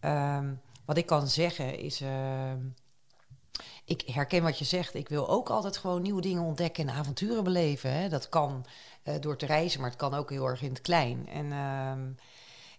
Ehm, 0.00 0.54
wat 0.84 0.96
ik 0.96 1.06
kan 1.06 1.28
zeggen 1.28 1.78
is. 1.78 2.00
ehm, 2.00 2.58
ik 3.84 4.00
herken 4.00 4.42
wat 4.42 4.58
je 4.58 4.64
zegt. 4.64 4.94
Ik 4.94 5.08
wil 5.08 5.28
ook 5.28 5.50
altijd 5.50 5.76
gewoon 5.76 6.02
nieuwe 6.02 6.20
dingen 6.20 6.42
ontdekken 6.42 6.88
en 6.88 6.94
avonturen 6.94 7.44
beleven. 7.44 7.92
Hè. 7.92 8.08
Dat 8.08 8.28
kan 8.28 8.66
eh, 9.02 9.14
door 9.20 9.36
te 9.36 9.46
reizen, 9.46 9.80
maar 9.80 9.90
het 9.90 9.98
kan 9.98 10.14
ook 10.14 10.30
heel 10.30 10.46
erg 10.46 10.62
in 10.62 10.68
het 10.68 10.80
klein. 10.80 11.28
En 11.28 11.52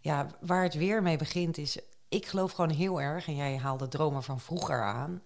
ja, 0.02 0.28
waar 0.40 0.64
het 0.64 0.74
weer 0.74 1.02
mee 1.02 1.18
begint 1.18 1.58
is. 1.58 1.78
Ik 2.10 2.25
geloof 2.25 2.52
gewoon 2.52 2.70
heel 2.70 3.02
erg, 3.02 3.28
en 3.28 3.36
jij 3.36 3.58
haalde 3.58 3.88
dromen 3.88 4.24
van 4.24 4.40
vroeger 4.40 4.84
aan. 4.84 5.22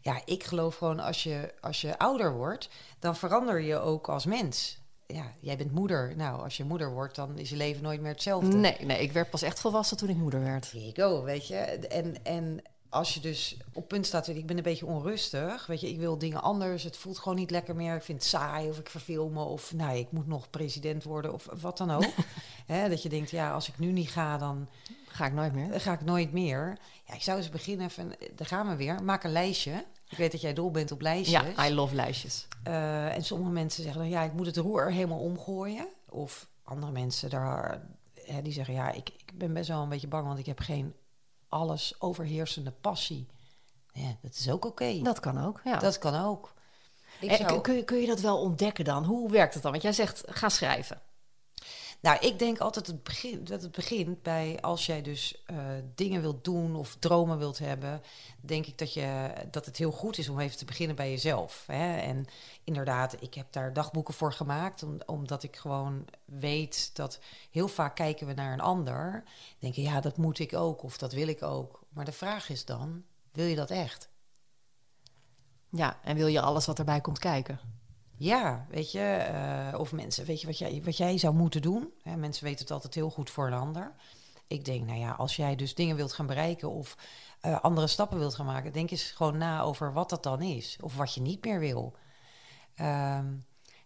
Ja, 0.00 0.20
ik 0.24 0.44
geloof 0.44 0.76
gewoon 0.76 1.00
als 1.00 1.22
je, 1.22 1.54
als 1.60 1.80
je 1.80 1.98
ouder 1.98 2.32
wordt, 2.32 2.68
dan 2.98 3.16
verander 3.16 3.60
je 3.60 3.78
ook 3.78 4.08
als 4.08 4.24
mens. 4.24 4.78
Ja, 5.06 5.32
jij 5.40 5.56
bent 5.56 5.72
moeder. 5.72 6.12
Nou, 6.16 6.42
als 6.42 6.56
je 6.56 6.64
moeder 6.64 6.92
wordt, 6.92 7.14
dan 7.14 7.38
is 7.38 7.50
je 7.50 7.56
leven 7.56 7.82
nooit 7.82 8.00
meer 8.00 8.12
hetzelfde. 8.12 8.56
Nee, 8.56 8.76
nee, 8.80 9.02
ik 9.02 9.12
werd 9.12 9.30
pas 9.30 9.42
echt 9.42 9.60
volwassen 9.60 9.96
toen 9.96 10.08
ik 10.08 10.16
moeder 10.16 10.40
werd. 10.40 10.72
Here 10.72 10.92
you 10.92 11.10
go, 11.10 11.22
weet 11.22 11.46
je. 11.46 11.56
En, 11.56 12.24
en 12.24 12.62
als 12.88 13.14
je 13.14 13.20
dus 13.20 13.56
op 13.72 13.88
punt 13.88 14.06
staat, 14.06 14.28
ik 14.28 14.46
ben 14.46 14.56
een 14.56 14.62
beetje 14.62 14.86
onrustig, 14.86 15.66
weet 15.66 15.80
je, 15.80 15.88
ik 15.88 15.98
wil 15.98 16.18
dingen 16.18 16.42
anders, 16.42 16.82
het 16.82 16.96
voelt 16.96 17.18
gewoon 17.18 17.38
niet 17.38 17.50
lekker 17.50 17.76
meer, 17.76 17.94
ik 17.94 18.02
vind 18.02 18.18
het 18.18 18.28
saai 18.28 18.68
of 18.68 18.78
ik 18.78 18.88
verveel 18.88 19.28
me 19.28 19.42
of 19.42 19.72
nou, 19.72 19.96
ik 19.96 20.12
moet 20.12 20.26
nog 20.26 20.50
president 20.50 21.04
worden 21.04 21.32
of 21.32 21.48
wat 21.60 21.76
dan 21.76 21.90
ook. 21.90 22.10
Dat 22.88 23.02
je 23.02 23.08
denkt, 23.08 23.30
ja, 23.30 23.52
als 23.52 23.68
ik 23.68 23.78
nu 23.78 23.92
niet 23.92 24.10
ga, 24.10 24.38
dan 24.38 24.68
Ga 25.12 25.26
ik 25.26 25.32
nooit 25.32 25.52
meer. 25.52 25.80
ga 25.80 25.92
ik 25.92 26.00
nooit 26.00 26.32
meer. 26.32 26.78
Ja, 27.06 27.14
ik 27.14 27.22
zou 27.22 27.38
eens 27.38 27.48
beginnen 27.48 27.86
even, 27.86 28.12
daar 28.36 28.46
gaan 28.46 28.68
we 28.68 28.76
weer, 28.76 29.02
maak 29.04 29.24
een 29.24 29.32
lijstje. 29.32 29.84
Ik 30.08 30.16
weet 30.16 30.32
dat 30.32 30.40
jij 30.40 30.52
dol 30.54 30.70
bent 30.70 30.92
op 30.92 31.00
lijstjes. 31.00 31.42
Ja, 31.56 31.66
I 31.66 31.74
love 31.74 31.94
lijstjes. 31.94 32.46
Eh, 32.62 33.14
en 33.14 33.24
sommige 33.24 33.50
mensen 33.50 33.82
zeggen 33.82 34.00
dan, 34.00 34.10
ja, 34.10 34.22
ik 34.22 34.32
moet 34.32 34.46
het 34.46 34.56
roer 34.56 34.92
helemaal 34.92 35.18
omgooien. 35.18 35.86
Of 36.08 36.48
andere 36.62 36.92
mensen 36.92 37.30
daar, 37.30 37.86
hè, 38.14 38.42
die 38.42 38.52
zeggen, 38.52 38.74
ja, 38.74 38.90
ik, 38.92 39.08
ik 39.08 39.32
ben 39.38 39.52
best 39.52 39.68
wel 39.68 39.82
een 39.82 39.88
beetje 39.88 40.08
bang, 40.08 40.26
want 40.26 40.38
ik 40.38 40.46
heb 40.46 40.58
geen 40.58 40.94
alles 41.48 41.94
overheersende 41.98 42.70
passie. 42.70 43.26
Ja, 43.92 44.16
dat 44.22 44.34
is 44.34 44.50
ook 44.50 44.64
oké. 44.64 45.00
Dat 45.02 45.20
kan 45.20 45.44
ook, 45.44 45.60
ja. 45.64 45.78
Dat 45.78 45.98
kan 45.98 46.14
ook. 46.24 46.52
Ik 47.20 47.30
En 47.30 47.36
zou- 47.36 47.60
kun 47.60 47.74
je, 47.74 47.84
kun 47.84 47.98
je 48.00 48.06
dat 48.06 48.20
wel 48.20 48.38
ontdekken 48.40 48.84
dan? 48.84 49.04
Hoe 49.04 49.30
werkt 49.30 49.54
het 49.54 49.62
dan? 49.62 49.70
Want 49.72 49.82
jij 49.82 49.92
zegt, 49.92 50.22
ga 50.26 50.48
schrijven. 50.48 51.00
Nou, 52.00 52.18
ik 52.20 52.38
denk 52.38 52.58
altijd 52.58 52.86
het 52.86 53.46
dat 53.46 53.62
het 53.62 53.72
begint 53.72 54.22
bij 54.22 54.58
als 54.60 54.86
jij 54.86 55.02
dus 55.02 55.42
eh, 55.46 55.56
dingen 55.94 56.20
wilt 56.20 56.44
doen 56.44 56.76
of 56.76 56.96
dromen 56.98 57.38
wilt 57.38 57.58
hebben, 57.58 58.02
denk 58.40 58.66
ik 58.66 58.78
dat, 58.78 58.92
je, 58.94 59.32
dat 59.50 59.66
het 59.66 59.76
heel 59.76 59.90
goed 59.90 60.18
is 60.18 60.28
om 60.28 60.38
even 60.38 60.58
te 60.58 60.64
beginnen 60.64 60.96
bij 60.96 61.10
jezelf. 61.10 61.64
Hè? 61.66 61.96
En 61.96 62.26
inderdaad, 62.64 63.22
ik 63.22 63.34
heb 63.34 63.52
daar 63.52 63.72
dagboeken 63.72 64.14
voor 64.14 64.32
gemaakt, 64.32 64.82
om, 64.82 64.98
omdat 65.06 65.42
ik 65.42 65.56
gewoon 65.56 66.04
weet 66.24 66.90
dat 66.96 67.20
heel 67.50 67.68
vaak 67.68 67.96
kijken 67.96 68.26
we 68.26 68.32
naar 68.32 68.52
een 68.52 68.60
ander, 68.60 69.24
denken 69.58 69.82
ja, 69.82 70.00
dat 70.00 70.16
moet 70.16 70.38
ik 70.38 70.54
ook 70.54 70.82
of 70.82 70.98
dat 70.98 71.12
wil 71.12 71.28
ik 71.28 71.42
ook. 71.42 71.82
Maar 71.88 72.04
de 72.04 72.12
vraag 72.12 72.48
is 72.48 72.64
dan, 72.64 73.04
wil 73.32 73.46
je 73.46 73.56
dat 73.56 73.70
echt? 73.70 74.08
Ja, 75.70 75.98
en 76.02 76.16
wil 76.16 76.26
je 76.26 76.40
alles 76.40 76.66
wat 76.66 76.78
erbij 76.78 77.00
komt 77.00 77.18
kijken? 77.18 77.79
Ja, 78.20 78.66
weet 78.68 78.92
je, 78.92 79.00
eh, 79.00 79.78
of 79.78 79.92
mensen, 79.92 80.24
weet 80.24 80.40
je 80.40 80.46
wat 80.46 80.58
jij, 80.58 80.82
wat 80.84 80.96
jij 80.96 81.18
zou 81.18 81.34
moeten 81.34 81.62
doen? 81.62 81.92
Hè, 82.02 82.16
mensen 82.16 82.44
weten 82.44 82.60
het 82.60 82.70
altijd 82.70 82.94
heel 82.94 83.10
goed 83.10 83.30
voor 83.30 83.46
een 83.46 83.52
ander. 83.52 83.94
Ik 84.46 84.64
denk, 84.64 84.86
nou 84.86 84.98
ja, 84.98 85.10
als 85.10 85.36
jij 85.36 85.56
dus 85.56 85.74
dingen 85.74 85.96
wilt 85.96 86.12
gaan 86.12 86.26
bereiken 86.26 86.70
of 86.70 86.96
eh, 87.40 87.60
andere 87.60 87.86
stappen 87.86 88.18
wilt 88.18 88.34
gaan 88.34 88.46
maken, 88.46 88.72
denk 88.72 88.90
eens 88.90 89.10
gewoon 89.10 89.38
na 89.38 89.62
over 89.62 89.92
wat 89.92 90.10
dat 90.10 90.22
dan 90.22 90.42
is 90.42 90.78
of 90.80 90.96
wat 90.96 91.14
je 91.14 91.20
niet 91.20 91.44
meer 91.44 91.58
wil. 91.58 91.94
Ehm, 92.74 93.26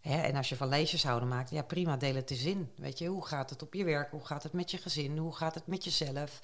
hè, 0.00 0.21
en 0.21 0.37
als 0.37 0.49
je 0.49 0.57
van 0.57 0.69
lijstjes 0.69 1.05
houden 1.05 1.29
maakt, 1.29 1.50
ja 1.50 1.62
prima, 1.62 1.97
deel 1.97 2.14
het 2.14 2.31
eens 2.31 2.45
in. 2.45 2.71
Weet 2.76 2.99
je, 2.99 3.07
hoe 3.07 3.26
gaat 3.26 3.50
het 3.50 3.62
op 3.62 3.75
je 3.75 3.85
werk? 3.85 4.11
Hoe 4.11 4.26
gaat 4.26 4.43
het 4.43 4.53
met 4.53 4.71
je 4.71 4.79
gezin? 4.79 5.19
Hoe 5.19 5.35
gaat 5.35 5.55
het 5.55 5.67
met 5.67 5.85
jezelf? 5.85 6.41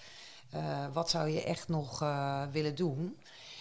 Eh, 0.51 0.87
wat 0.93 1.11
zou 1.11 1.29
je 1.29 1.43
echt 1.43 1.69
nog 1.69 1.99
willen 2.53 2.75
doen? 2.75 3.17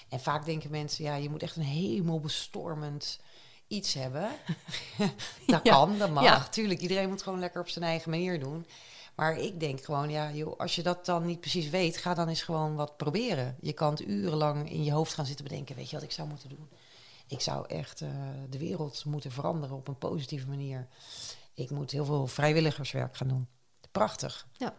En 0.09 0.19
vaak 0.19 0.45
denken 0.45 0.71
mensen, 0.71 1.03
ja, 1.03 1.15
je 1.15 1.29
moet 1.29 1.43
echt 1.43 1.55
een 1.55 1.63
hemelbestormend 1.63 3.19
iets 3.69 3.93
hebben. 3.93 4.29
dat 4.97 5.59
Ja, 5.63 5.71
kan, 5.71 5.97
dat 5.97 6.09
mag. 6.09 6.23
ja. 6.23 6.47
Tuurlijk, 6.49 6.79
iedereen 6.79 7.09
moet 7.09 7.21
gewoon 7.21 7.39
lekker 7.39 7.61
op 7.61 7.69
zijn 7.69 7.85
eigen 7.85 8.09
manier 8.09 8.39
doen. 8.39 8.65
Maar 9.15 9.37
ik 9.37 9.59
denk 9.59 9.83
gewoon, 9.83 10.09
ja, 10.09 10.31
joh, 10.31 10.59
als 10.59 10.75
je 10.75 10.83
dat 10.83 11.05
dan 11.05 11.25
niet 11.25 11.39
precies 11.39 11.69
weet, 11.69 11.97
ga 11.97 12.13
dan 12.13 12.27
eens 12.27 12.41
gewoon 12.43 12.75
wat 12.75 12.97
proberen. 12.97 13.55
Je 13.61 13.73
kan 13.73 13.91
het 13.91 14.01
urenlang 14.01 14.71
in 14.71 14.83
je 14.83 14.91
hoofd 14.91 15.13
gaan 15.13 15.25
zitten 15.25 15.45
bedenken, 15.45 15.75
weet 15.75 15.89
je 15.89 15.95
wat 15.95 16.05
ik 16.05 16.11
zou 16.11 16.27
moeten 16.27 16.49
doen? 16.49 16.69
Ik 17.27 17.41
zou 17.41 17.65
echt 17.67 18.01
eh, 18.01 18.09
de 18.49 18.57
wereld 18.57 19.05
moeten 19.05 19.31
veranderen 19.31 19.75
op 19.75 19.87
een 19.87 19.97
positieve 19.97 20.47
manier. 20.47 20.87
Ik 21.53 21.69
moet 21.69 21.91
heel 21.91 22.05
veel 22.05 22.27
vrijwilligerswerk 22.27 23.17
gaan 23.17 23.27
doen. 23.27 23.47
Prachtig. 23.91 24.47
Ja. 24.57 24.73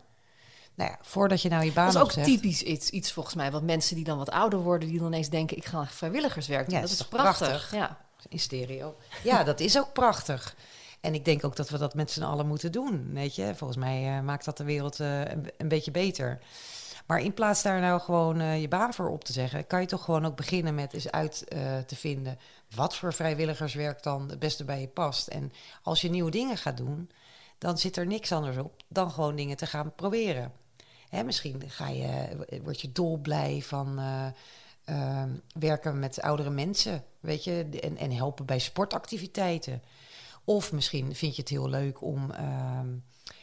Nou 0.74 0.90
ja, 0.90 0.98
voordat 1.02 1.42
je 1.42 1.48
nou 1.48 1.64
je 1.64 1.72
baan 1.72 1.92
Dat 1.92 2.08
is 2.10 2.16
ook 2.18 2.24
typisch 2.24 2.62
iets, 2.62 2.90
iets 2.90 3.12
volgens 3.12 3.34
mij. 3.34 3.50
Want 3.50 3.64
mensen 3.64 3.96
die 3.96 4.04
dan 4.04 4.18
wat 4.18 4.30
ouder 4.30 4.58
worden, 4.58 4.88
die 4.88 4.98
dan 4.98 5.06
ineens 5.06 5.28
denken... 5.28 5.56
ik 5.56 5.64
ga 5.64 5.86
vrijwilligerswerk 5.86 6.64
doen. 6.66 6.74
Ja, 6.74 6.80
dat 6.80 6.90
is 6.90 7.02
prachtig. 7.02 7.46
prachtig? 7.48 7.74
Ja. 7.74 8.08
In 8.28 8.38
stereo. 8.38 8.96
Ja, 9.22 9.44
dat 9.44 9.60
is 9.60 9.78
ook 9.78 9.92
prachtig. 9.92 10.56
En 11.00 11.14
ik 11.14 11.24
denk 11.24 11.44
ook 11.44 11.56
dat 11.56 11.68
we 11.68 11.78
dat 11.78 11.94
met 11.94 12.10
z'n 12.10 12.22
allen 12.22 12.46
moeten 12.46 12.72
doen. 12.72 13.10
Weet 13.12 13.34
je, 13.34 13.54
volgens 13.54 13.78
mij 13.78 14.16
eh, 14.16 14.22
maakt 14.22 14.44
dat 14.44 14.56
de 14.56 14.64
wereld 14.64 15.00
eh, 15.00 15.20
een, 15.56 15.68
beetje 15.68 15.90
beter. 15.90 16.38
Maar 17.06 17.20
in 17.20 17.34
plaats 17.34 17.62
daar 17.62 17.80
nou 17.80 18.00
gewoon 18.00 18.40
eh, 18.40 18.60
je 18.60 18.68
baan 18.68 18.94
voor 18.94 19.08
op 19.08 19.24
te 19.24 19.32
zeggen, 19.32 19.66
kan 19.66 19.80
je 19.80 19.86
toch 19.86 20.04
gewoon 20.04 20.26
ook 20.26 20.36
beginnen 20.36 20.74
met 20.74 20.92
eens 20.92 21.10
uit 21.10 21.44
te 21.86 21.96
vinden 21.96 22.38
wat 22.74 22.96
voor 22.96 23.12
vrijwilligerswerk 23.12 24.02
dan 24.02 24.28
het 24.28 24.38
beste 24.38 24.64
bij 24.64 24.80
je 24.80 24.88
past. 24.88 25.26
En 25.26 25.52
als 25.82 26.00
je 26.00 26.10
nieuwe 26.10 26.30
dingen 26.30 26.56
gaat 26.56 26.76
doen, 26.76 27.10
dan 27.58 27.78
zit 27.78 27.96
er 27.96 28.06
niks 28.06 28.32
anders 28.32 28.56
op 28.56 28.82
dan 28.88 29.10
gewoon 29.10 29.36
dingen 29.36 29.56
te 29.56 29.66
gaan 29.66 29.94
proberen. 29.94 30.52
Hè, 31.08 31.22
misschien 31.22 31.62
ga 31.66 31.88
je, 31.88 32.28
word 32.62 32.80
je 32.80 32.92
dolblij 32.92 33.62
van 33.62 33.98
eh, 34.84 35.22
eh, 35.22 35.28
werken 35.58 35.98
met 35.98 36.20
oudere 36.20 36.50
mensen, 36.50 37.04
weet 37.20 37.44
je, 37.44 37.68
en, 37.80 37.96
en 37.96 38.12
helpen 38.12 38.46
bij 38.46 38.58
sportactiviteiten. 38.58 39.82
Of 40.44 40.72
misschien 40.72 41.14
vind 41.14 41.36
je 41.36 41.40
het 41.40 41.50
heel 41.50 41.68
leuk 41.68 42.02
om, 42.02 42.30
ehm, 42.30 42.88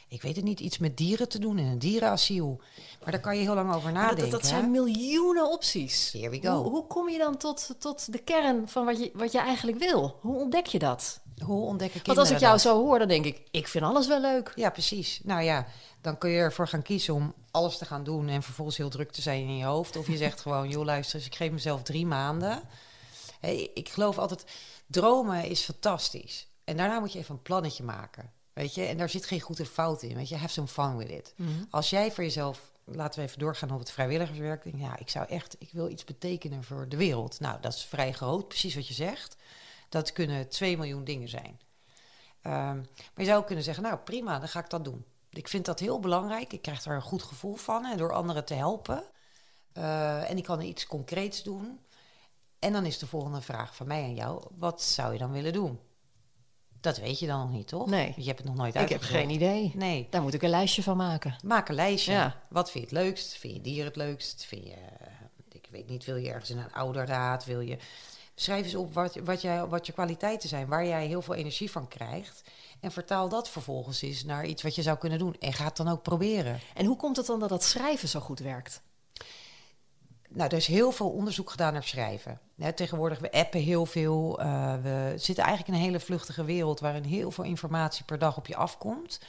ik 0.08 0.22
weet 0.22 0.36
het 0.36 0.46
niet, 0.46 0.60
iets 0.60 0.78
met 0.78 0.98
dieren 0.98 1.30
te 1.30 1.40
doen 1.40 1.60
in 1.60 1.66
een 1.66 1.80
dierenasiel. 1.80 2.62
Maar 3.04 3.12
daar 3.12 3.22
kan 3.22 3.36
je 3.36 3.42
heel 3.42 3.54
lang 3.54 3.74
over 3.74 3.92
nadenken. 3.92 4.30
dat, 4.30 4.46
zijn 4.46 4.72
miljoenen 4.72 5.52
opties. 5.52 6.12
Here 6.12 6.30
we 6.30 6.42
go. 6.42 6.62
Hoe, 6.62 6.70
hoe 6.72 6.88
kom 6.88 7.10
je 7.10 7.18
dan 7.18 7.38
tot, 7.38 7.76
tot 7.80 8.12
de 8.12 8.20
kern 8.20 8.68
van 8.68 8.86
wat 8.86 9.00
je, 9.00 9.12
wat 9.14 9.32
je 9.32 9.40
eigenlijk 9.40 9.78
wil? 9.78 10.18
Hoe 10.22 10.36
ontdek 10.36 10.66
je 10.66 10.80
dat? 10.80 11.20
Hoe 11.44 11.66
ontdekken 11.66 12.02
kinderen 12.02 12.16
Want 12.16 12.18
als 12.18 12.30
ik 12.30 12.40
jou 12.40 12.52
dat? 12.52 12.62
zo 12.62 12.84
hoor, 12.84 13.00
dan 13.00 13.08
denk 13.08 13.26
ik... 13.26 13.42
ik 13.52 13.68
vind 13.68 13.84
alles 13.84 14.08
wel 14.08 14.22
leuk. 14.22 14.52
Ja, 14.56 14.70
precies. 14.70 15.20
Nou 15.24 15.42
ja, 15.42 15.68
dan 16.02 16.18
kun 16.18 16.30
je 16.30 16.40
ervoor 16.40 16.68
gaan 16.68 16.82
kiezen 16.82 17.14
om 17.14 17.34
alles 17.52 17.78
te 17.78 17.86
gaan 17.86 18.04
doen 18.04 18.28
en 18.28 18.44
vervolgens 18.44 18.78
heel 18.78 18.90
druk 18.90 19.12
te 19.12 19.22
zijn 19.22 19.42
in 19.42 19.58
je 19.58 19.66
hoofd. 19.66 19.96
Of 19.96 20.08
je 20.08 20.18
zegt 20.18 20.42
gewoon, 20.48 20.70
joh, 20.70 20.86
luister 20.86 21.16
eens, 21.16 21.26
ik 21.26 21.36
geef 21.36 21.52
mezelf 21.52 21.84
drie 21.84 22.06
maanden. 22.06 22.62
Hey, 23.40 23.70
ik 23.74 23.90
geloof 23.90 24.18
altijd, 24.18 24.46
dromen 24.88 25.44
is 25.44 25.62
fantastisch. 25.62 26.48
En 26.64 26.78
daarna 26.78 27.00
moet 27.00 27.14
je 27.14 27.20
even 27.20 27.36
een 27.36 27.42
plannetje 27.42 27.84
maken. 27.84 28.32
Weet 28.54 28.76
je, 28.76 28.84
en 28.86 28.98
daar 28.98 29.10
zit 29.10 29.26
geen 29.26 29.42
goed 29.42 29.60
en 29.60 29.66
fout 29.66 30.02
in. 30.02 30.16
Weet 30.16 30.30
je, 30.30 30.36
have 30.36 30.54
some 30.54 30.68
fun 30.68 30.98
with 30.98 31.10
it. 31.10 31.34
Als 31.70 31.90
jij 31.90 32.12
voor 32.12 32.24
jezelf, 32.24 32.72
laten 32.84 33.20
we 33.20 33.26
even 33.26 33.40
doorgaan 33.40 33.72
op 33.72 33.80
het 33.80 33.92
vrijwilligerswerk. 33.92 34.64
Denk, 34.64 34.76
ja, 34.80 34.98
ik 34.98 35.10
zou 35.10 35.28
echt, 35.28 35.56
ik 35.60 35.70
wil 35.72 35.90
iets 35.90 36.04
betekenen 36.04 36.64
voor 36.64 36.90
de 36.90 36.98
wereld. 36.98 37.40
Nou, 37.40 37.58
dat 37.62 37.74
is 37.74 37.84
vrij 37.84 38.14
groot, 38.14 38.48
precies 38.48 38.76
wat 38.76 38.88
je 38.88 38.94
zegt. 38.94 39.36
Dat 39.90 40.14
kunnen 40.14 40.50
2 40.50 40.78
miljoen 40.78 41.04
dingen 41.04 41.30
zijn. 41.30 41.60
Ehm, 42.42 42.76
maar 42.76 43.14
je 43.16 43.26
zou 43.26 43.40
ook 43.40 43.46
kunnen 43.46 43.64
zeggen, 43.64 43.84
nou 43.84 43.98
prima, 43.98 44.40
dan 44.40 44.48
ga 44.48 44.60
ik 44.60 44.70
dat 44.70 44.84
doen. 44.84 45.06
Ik 45.30 45.48
vind 45.48 45.66
dat 45.66 45.80
heel 45.80 46.00
belangrijk. 46.00 46.54
Ik 46.54 46.62
krijg 46.62 46.84
daar 46.84 46.96
een 46.96 47.02
goed 47.02 47.24
gevoel 47.24 47.56
van 47.56 47.86
hè, 47.86 47.96
door 47.96 48.14
anderen 48.14 48.46
te 48.46 48.54
helpen. 48.54 49.04
Eh, 49.74 50.30
en 50.30 50.38
ik 50.38 50.44
kan 50.44 50.62
iets 50.62 50.88
concreets 50.88 51.44
doen. 51.44 51.80
En 52.60 52.74
dan 52.74 52.86
is 52.86 52.98
de 52.98 53.08
volgende 53.08 53.42
vraag 53.42 53.76
van 53.76 53.88
mij 53.88 54.04
aan 54.04 54.16
jou: 54.16 54.44
wat 54.58 54.82
zou 54.82 55.14
je 55.14 55.20
dan 55.20 55.32
willen 55.32 55.54
doen? 55.54 55.80
Dat 56.82 56.98
weet 56.98 57.20
je 57.20 57.28
dan 57.28 57.40
nog 57.40 57.52
niet, 57.52 57.68
toch? 57.68 57.90
Nee. 57.90 58.14
Je 58.16 58.26
hebt 58.26 58.38
het 58.38 58.48
nog 58.48 58.56
nooit 58.56 58.76
Ik 58.76 58.90
heb 58.90 59.02
geen 59.02 59.30
idee. 59.30 59.72
Nee. 59.76 60.08
Daar 60.10 60.22
moet 60.22 60.34
ik 60.34 60.42
een 60.42 60.50
lijstje 60.50 60.84
van 60.84 60.98
maken. 60.98 61.36
Maak 61.44 61.70
een 61.70 61.76
lijstje. 61.76 62.12
Ja. 62.12 62.42
Wat 62.50 62.72
vind 62.72 62.90
je 62.90 62.96
het 62.96 63.06
leukst? 63.06 63.38
Vind 63.38 63.54
je 63.54 63.62
dier 63.62 63.86
het 63.86 63.96
leukst? 63.96 64.46
Vind 64.46 64.66
je, 64.66 64.74
eh, 64.74 65.08
ik 65.52 65.68
weet 65.72 65.90
niet, 65.90 66.06
wil 66.06 66.16
je 66.16 66.30
ergens 66.30 66.50
in 66.50 66.58
een 66.58 66.74
ouderraad? 66.74 67.46
Wil 67.46 67.60
je... 67.60 67.78
Schrijf 68.40 68.64
eens 68.64 68.76
op 68.76 68.94
wat, 68.94 69.16
wat, 69.16 69.42
jij, 69.42 69.66
wat 69.66 69.86
je 69.86 69.94
kwaliteiten 69.94 70.50
zijn, 70.50 70.68
waar 70.68 70.86
jij 70.86 71.06
heel 71.06 71.22
veel 71.22 71.36
energie 71.36 71.72
van 71.72 71.88
krijgt. 71.88 72.44
En 72.80 72.92
vertaal 72.92 73.30
dat 73.30 73.50
vervolgens 73.50 74.02
eens 74.02 74.24
naar 74.24 74.46
iets 74.46 74.64
wat 74.64 74.76
je 74.76 74.82
zou 74.82 74.98
kunnen 74.98 75.20
doen. 75.20 75.36
En 75.40 75.54
ga 75.54 75.64
het 75.64 75.78
dan 75.78 75.88
ook 75.88 76.04
proberen. 76.04 76.60
En 76.74 76.86
hoe 76.86 76.96
komt 76.96 77.18
het 77.18 77.26
dan 77.26 77.40
dat 77.40 77.50
dat 77.50 77.64
schrijven 77.64 78.08
zo 78.08 78.20
goed 78.20 78.40
werkt? 78.40 78.82
Nou, 80.30 80.50
er 80.50 80.58
is 80.58 80.68
heel 80.68 80.92
veel 80.92 81.10
onderzoek 81.10 81.50
gedaan 81.50 81.74
naar 81.74 81.84
schrijven. 81.84 82.40
Tegenwoordig, 82.76 83.20
we 83.20 83.32
appen 83.32 83.62
heel 83.62 83.86
veel. 83.86 84.40
eh, 84.40 84.76
we 84.82 85.14
zitten 85.16 85.44
eigenlijk 85.44 85.68
in 85.68 85.74
een 85.74 85.88
hele 85.88 86.00
vluchtige 86.00 86.44
wereld... 86.44 86.80
waarin 86.80 87.04
heel 87.04 87.32
veel 87.32 87.44
informatie 87.44 88.06
per 88.06 88.20
dag 88.20 88.38
op 88.38 88.48
je 88.48 88.56
afkomt. 88.56 89.20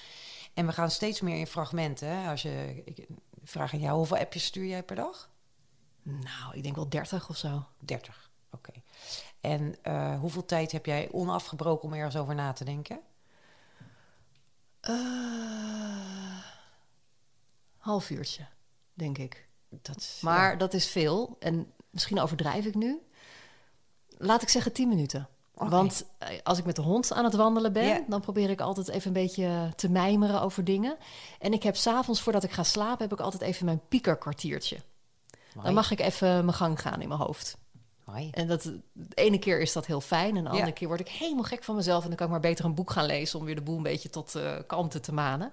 En 0.55 0.67
we 0.67 0.73
gaan 0.73 0.91
steeds 0.91 1.21
meer 1.21 1.39
in 1.39 1.47
fragmenten. 1.47 2.09
Hè. 2.09 2.31
Als 2.31 2.43
je, 2.43 2.83
ik 2.85 3.07
vraag 3.45 3.73
aan 3.73 3.81
jou, 3.81 3.97
hoeveel 3.97 4.19
appjes 4.19 4.45
stuur 4.45 4.67
jij 4.67 4.83
per 4.83 4.97
dag? 4.97 5.29
Nou, 6.03 6.53
ik 6.53 6.63
denk 6.63 6.75
wel 6.75 6.89
30 6.89 7.29
of 7.29 7.37
zo. 7.37 7.65
30, 7.79 8.31
oké. 8.51 8.73
En 9.41 9.75
eh, 9.83 10.19
hoeveel 10.21 10.45
tijd 10.45 10.73
heb 10.73 10.87
jij 10.87 11.09
onafgebroken 11.13 11.85
om 11.85 11.95
ergens 11.95 12.17
over 12.17 12.35
na 12.35 12.53
te 12.53 12.65
denken? 12.65 13.01
Eh, 14.81 14.95
half 17.77 18.11
uurtje, 18.11 18.47
denk 18.95 19.19
ik. 19.19 19.49
Dat 19.69 20.19
Maar 20.21 20.51
ja. 20.51 20.57
dat 20.57 20.75
is 20.75 20.89
veel. 20.89 21.37
En 21.39 21.73
misschien 21.91 22.21
overdrijf 22.21 22.65
ik 22.65 22.75
nu. 22.75 23.03
Laat 24.09 24.43
ik 24.43 24.49
zeggen 24.49 24.73
10 24.73 24.89
minuten. 24.89 25.29
Want 25.55 26.05
eh, 26.19 26.29
als 26.43 26.59
ik 26.59 26.65
met 26.65 26.77
de 26.77 26.83
hond 26.83 27.13
aan 27.13 27.25
het 27.25 27.35
wandelen 27.35 27.73
ben, 27.73 28.05
dan 28.09 28.21
probeer 28.21 28.51
ik 28.51 28.61
altijd 28.61 28.89
even 28.89 29.07
een 29.07 29.23
beetje 29.23 29.73
te 29.77 29.91
mijmeren 29.91 30.41
over 30.43 30.65
dingen. 30.65 30.97
En 31.39 31.53
ik 31.53 31.63
heb 31.63 31.77
s'avonds, 31.77 32.21
voordat 32.21 32.45
ik 32.45 32.51
ga 32.51 32.63
slapen, 32.63 33.03
heb 33.09 33.13
ik 33.19 33.25
altijd 33.25 33.43
even 33.43 33.65
mijn 33.65 33.81
piekerkwartiertje. 33.89 34.79
Dan 35.63 35.75
mag 35.75 35.91
ik 35.91 36.01
even 36.01 36.45
mijn 36.45 36.57
gang 36.57 36.81
gaan 36.81 37.01
in 37.01 37.09
mijn 37.09 37.21
hoofd. 37.21 37.57
Mooi. 38.09 38.31
En 38.31 38.47
dat, 38.47 38.63
de 38.93 39.15
ene 39.15 39.39
keer 39.39 39.61
is 39.61 39.73
dat 39.73 39.87
heel 39.87 40.01
fijn. 40.01 40.37
En 40.37 40.43
de 40.43 40.49
andere 40.49 40.67
Ja. 40.69 40.73
keer 40.75 40.89
word 40.89 41.01
ik 41.01 41.09
helemaal 41.09 41.45
gek 41.45 41.65
van 41.65 41.77
mezelf. 41.77 42.03
En 42.03 42.09
dan 42.09 42.17
kan 42.17 42.27
ik 42.27 42.33
maar 42.33 42.41
beter 42.41 42.65
een 42.65 42.75
boek 42.75 42.91
gaan 42.91 43.05
lezen 43.07 43.39
om 43.39 43.45
weer 43.45 43.55
de 43.55 43.61
boel 43.61 43.77
een 43.77 43.83
beetje 43.83 44.11
tot 44.11 44.35
eh 44.35 44.57
kalmte 44.67 45.01
te 45.01 45.13
manen. 45.15 45.53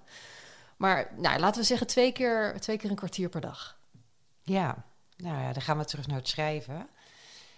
Maar 0.77 1.12
nou, 1.17 1.39
laten 1.39 1.62
we 1.62 1.67
zeggen 1.67 1.88
twee 1.88 2.12
keer, 2.12 2.55
twee 2.59 2.77
keer 2.77 2.89
een 2.89 2.95
kwartier 2.95 3.29
per 3.29 3.41
dag. 3.41 3.77
Ja, 4.43 4.83
Nou 5.17 5.41
ja, 5.41 5.53
dan 5.53 5.62
gaan 5.62 5.77
we 5.77 5.85
terug 5.85 6.07
naar 6.07 6.17
het 6.17 6.27
schrijven. 6.27 6.88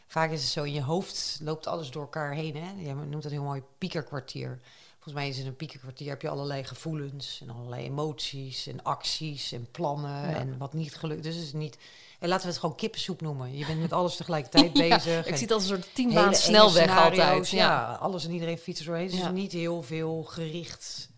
Vaak 0.08 0.32
is 0.32 0.42
het 0.42 0.51
zo, 0.51 0.63
in 0.63 0.74
je 0.74 0.82
hoofd 0.84 1.39
loopt 1.44 1.68
alles 1.68 1.92
door 1.92 2.01
elkaar 2.01 2.34
heen. 2.34 2.56
Hè? 2.56 2.72
Je 2.88 2.94
noemt 2.94 3.24
dat 3.24 3.32
heel 3.32 3.44
mooi 3.44 3.63
piekerkwartier. 3.77 4.60
Volgens 5.08 5.26
mij 5.26 5.36
is 5.38 5.42
in 5.44 5.48
een 5.52 5.56
piekerkwartier 5.56 6.10
heb 6.10 6.22
je 6.22 6.30
allerlei 6.30 6.64
gevoelens 6.64 7.40
en 7.42 7.50
allerlei 7.50 7.86
emoties 7.86 8.68
en 8.68 8.84
acties 8.84 9.52
en 9.52 9.68
plannen 9.72 10.30
Ja. 10.30 10.36
en 10.36 10.58
wat 10.58 10.74
niet 10.74 10.96
gelukt. 10.96 11.24
Dus 11.24 11.36
het 11.36 11.44
is 11.44 11.54
niet. 11.54 11.78
En 12.20 12.28
laten 12.30 12.46
we 12.46 12.52
het 12.52 12.60
gewoon 12.60 12.76
kippensoep 12.76 13.22
noemen. 13.22 13.58
Je 13.58 13.66
bent 13.66 13.80
met 13.80 13.94
alles 14.00 14.16
tegelijkertijd 14.16 14.74
bezig. 14.74 15.26
ik 15.28 15.34
zie 15.36 15.46
het 15.46 15.52
als 15.52 15.62
een 15.64 15.68
soort 15.78 15.96
tienbaan 15.96 16.34
snelweg 16.36 16.98
altijd. 16.98 17.50
Ja. 17.50 17.58
Ja. 17.58 17.94
alles 17.94 18.26
en 18.26 18.32
iedereen 18.32 18.58
fietst 18.58 18.82
er 18.82 18.88
doorheen. 18.88 19.10
Dus 19.10 19.32
niet 19.32 19.52
heel 19.52 19.84
veel 19.84 20.24
gericht. 20.24 21.10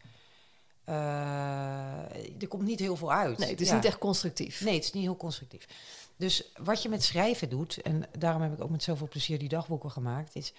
eh, 0.86 0.93
er 2.41 2.48
komt 2.48 2.63
niet 2.63 2.79
heel 2.79 2.96
veel 2.96 3.12
uit. 3.12 3.38
Nee, 3.38 3.50
het 3.50 3.62
is 3.62 3.72
niet 3.72 3.86
echt 3.86 3.98
constructief. 3.98 4.62
Nee, 4.62 4.74
het 4.75 4.84
is 4.84 4.91
niet 4.91 5.03
heel 5.03 5.17
constructief. 5.17 5.67
Dus 6.15 6.43
wat 6.63 6.81
je 6.81 6.89
met 6.89 7.03
schrijven 7.03 7.50
doet, 7.50 7.81
en 7.81 8.03
daarom 8.17 8.41
heb 8.41 8.53
ik 8.53 8.62
ook 8.62 8.69
met 8.69 8.84
zoveel 8.84 9.08
plezier 9.08 9.39
die 9.39 9.50
dagboeken 9.50 9.91
gemaakt, 9.91 10.36
is 10.36 10.53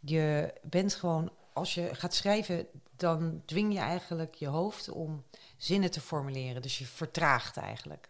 je 0.00 0.52
bent 0.62 0.94
gewoon, 0.94 1.30
als 1.54 1.74
je 1.74 1.94
gaat 1.94 2.14
schrijven, 2.14 2.66
dan 2.96 3.42
dwing 3.44 3.72
je 3.72 3.78
eigenlijk 3.78 4.34
je 4.34 4.46
hoofd 4.46 4.88
om 4.88 5.24
zinnen 5.56 5.90
te 5.90 6.00
formuleren. 6.00 6.62
Dus 6.62 6.78
je 6.78 6.86
vertraagt 6.86 7.56
eigenlijk. 7.56 8.08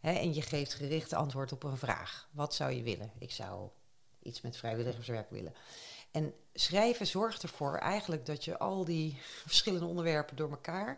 En 0.00 0.34
je 0.34 0.42
geeft 0.42 0.74
gericht 0.74 1.12
antwoord 1.12 1.52
op 1.52 1.62
een 1.62 1.76
vraag. 1.76 2.28
Wat 2.30 2.54
zou 2.54 2.72
je 2.72 2.82
willen? 2.82 3.12
Ik 3.18 3.30
zou 3.30 3.68
iets 4.22 4.40
met 4.40 4.56
vrijwilligerswerk 4.56 5.30
willen. 5.30 5.54
En 6.10 6.34
schrijven 6.54 7.06
zorgt 7.06 7.42
ervoor 7.42 7.76
eigenlijk 7.76 8.26
dat 8.26 8.44
je 8.44 8.58
al 8.58 8.84
die 8.84 9.18
verschillende 9.46 9.86
onderwerpen 9.86 10.36
door 10.36 10.50
elkaar, 10.50 10.96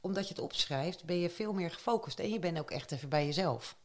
omdat 0.00 0.28
je 0.28 0.34
het 0.34 0.42
opschrijft, 0.42 1.04
ben 1.04 1.18
je 1.18 1.30
veel 1.30 1.52
meer 1.52 1.70
gefocust. 1.70 2.18
En 2.18 2.30
je 2.30 2.38
bent 2.38 2.58
ook 2.58 2.70
echt 2.70 2.92
even 2.92 3.08
bij 3.08 3.26
jezelf. 3.26 3.76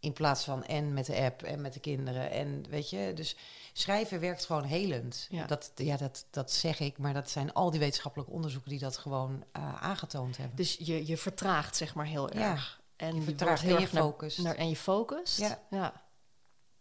In 0.00 0.12
plaats 0.12 0.44
van 0.44 0.64
en 0.64 0.92
met 0.92 1.06
de 1.06 1.16
app 1.16 1.42
en 1.42 1.60
met 1.60 1.72
de 1.72 1.80
kinderen. 1.80 2.30
En 2.30 2.64
weet 2.68 2.90
je, 2.90 3.12
dus 3.14 3.36
schrijven 3.72 4.20
werkt 4.20 4.44
gewoon 4.46 4.62
helend. 4.64 5.26
Ja. 5.30 5.46
Dat, 5.46 5.72
ja, 5.74 5.96
dat, 5.96 6.26
dat 6.30 6.52
zeg 6.52 6.80
ik, 6.80 6.98
maar 6.98 7.14
dat 7.14 7.30
zijn 7.30 7.52
al 7.52 7.70
die 7.70 7.80
wetenschappelijke 7.80 8.32
onderzoeken 8.32 8.70
die 8.70 8.78
dat 8.78 8.96
gewoon 8.96 9.44
eh, 9.52 9.82
aangetoond 9.82 10.36
hebben. 10.36 10.56
Dus 10.56 10.76
je, 10.80 11.06
je 11.06 11.16
vertraagt 11.16 11.76
zeg 11.76 11.94
maar 11.94 12.06
heel 12.06 12.34
Ja, 12.36 12.50
erg. 12.52 12.80
En 12.96 13.14
je 13.14 13.22
vertraagt 13.22 13.60
heel 13.62 13.70
en 13.74 13.76
je 13.76 13.82
erg 13.86 13.92
naar- 13.92 14.32
naar- 14.44 14.54
en 14.56 14.68
je 14.68 14.76
focust. 14.76 15.38
Ja. 15.70 16.02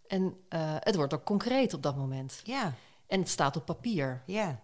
En 0.08 0.38
eh, 0.50 0.76
het 0.80 0.96
wordt 0.96 1.14
ook 1.14 1.24
concreet 1.26 1.74
op 1.74 1.84
dat 1.84 1.96
moment. 1.96 2.42
Ja, 2.44 2.74
En 3.08 3.20
het 3.20 3.30
staat 3.30 3.56
op 3.56 3.66
papier. 3.66 4.24
ja, 4.26 4.60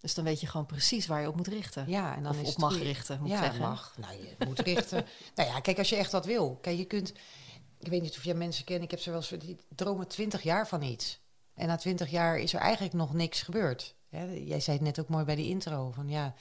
Dus 0.00 0.14
dan 0.14 0.24
weet 0.24 0.40
je 0.40 0.46
gewoon 0.46 0.66
precies 0.66 1.06
waar 1.06 1.20
je 1.20 1.28
op 1.28 1.36
moet 1.36 1.46
richten. 1.46 1.84
ja. 1.88 2.16
En 2.16 2.22
dan 2.22 2.32
of 2.32 2.38
is 2.40 2.46
op 2.46 2.46
het 2.46 2.58
mag 2.58 2.78
richten, 2.78 3.18
moet 3.20 3.28
ik 3.28 3.34
ja, 3.34 3.42
zeggen. 3.42 3.60
mag. 3.60 3.94
Nou, 3.98 4.12
je 4.14 4.46
moet 4.46 4.58
richten. 4.58 5.06
nou 5.34 5.48
ja, 5.48 5.60
kijk, 5.60 5.78
als 5.78 5.88
je 5.88 5.96
echt 5.96 6.12
wat 6.12 6.24
wil. 6.26 6.58
Kijk, 6.60 6.76
je 6.78 6.84
kunt... 6.84 7.12
Ik 7.80 7.88
weet 7.90 8.02
niet 8.02 8.16
of 8.16 8.24
jij 8.24 8.34
mensen 8.34 8.64
kent. 8.64 8.82
Ik 8.82 8.90
heb 8.90 9.00
ze 9.00 9.10
wel 9.10 9.18
eens... 9.18 9.28
Die 9.28 9.56
dromen 9.74 10.08
twintig 10.08 10.42
jaar 10.42 10.68
van 10.68 10.82
iets. 10.82 11.20
En 11.54 11.66
na 11.66 11.76
twintig 11.76 12.10
jaar 12.10 12.38
is 12.38 12.52
er 12.54 12.60
eigenlijk 12.60 12.94
nog 12.94 13.12
niks 13.14 13.42
gebeurd. 13.42 13.94
Hè, 14.08 14.24
jij 14.24 14.60
zei 14.60 14.76
het 14.76 14.86
net 14.86 15.00
ook 15.00 15.08
mooi 15.08 15.24
bij 15.24 15.34
die 15.34 15.48
intro. 15.48 15.90
Van 15.94 16.08
ja, 16.08 16.34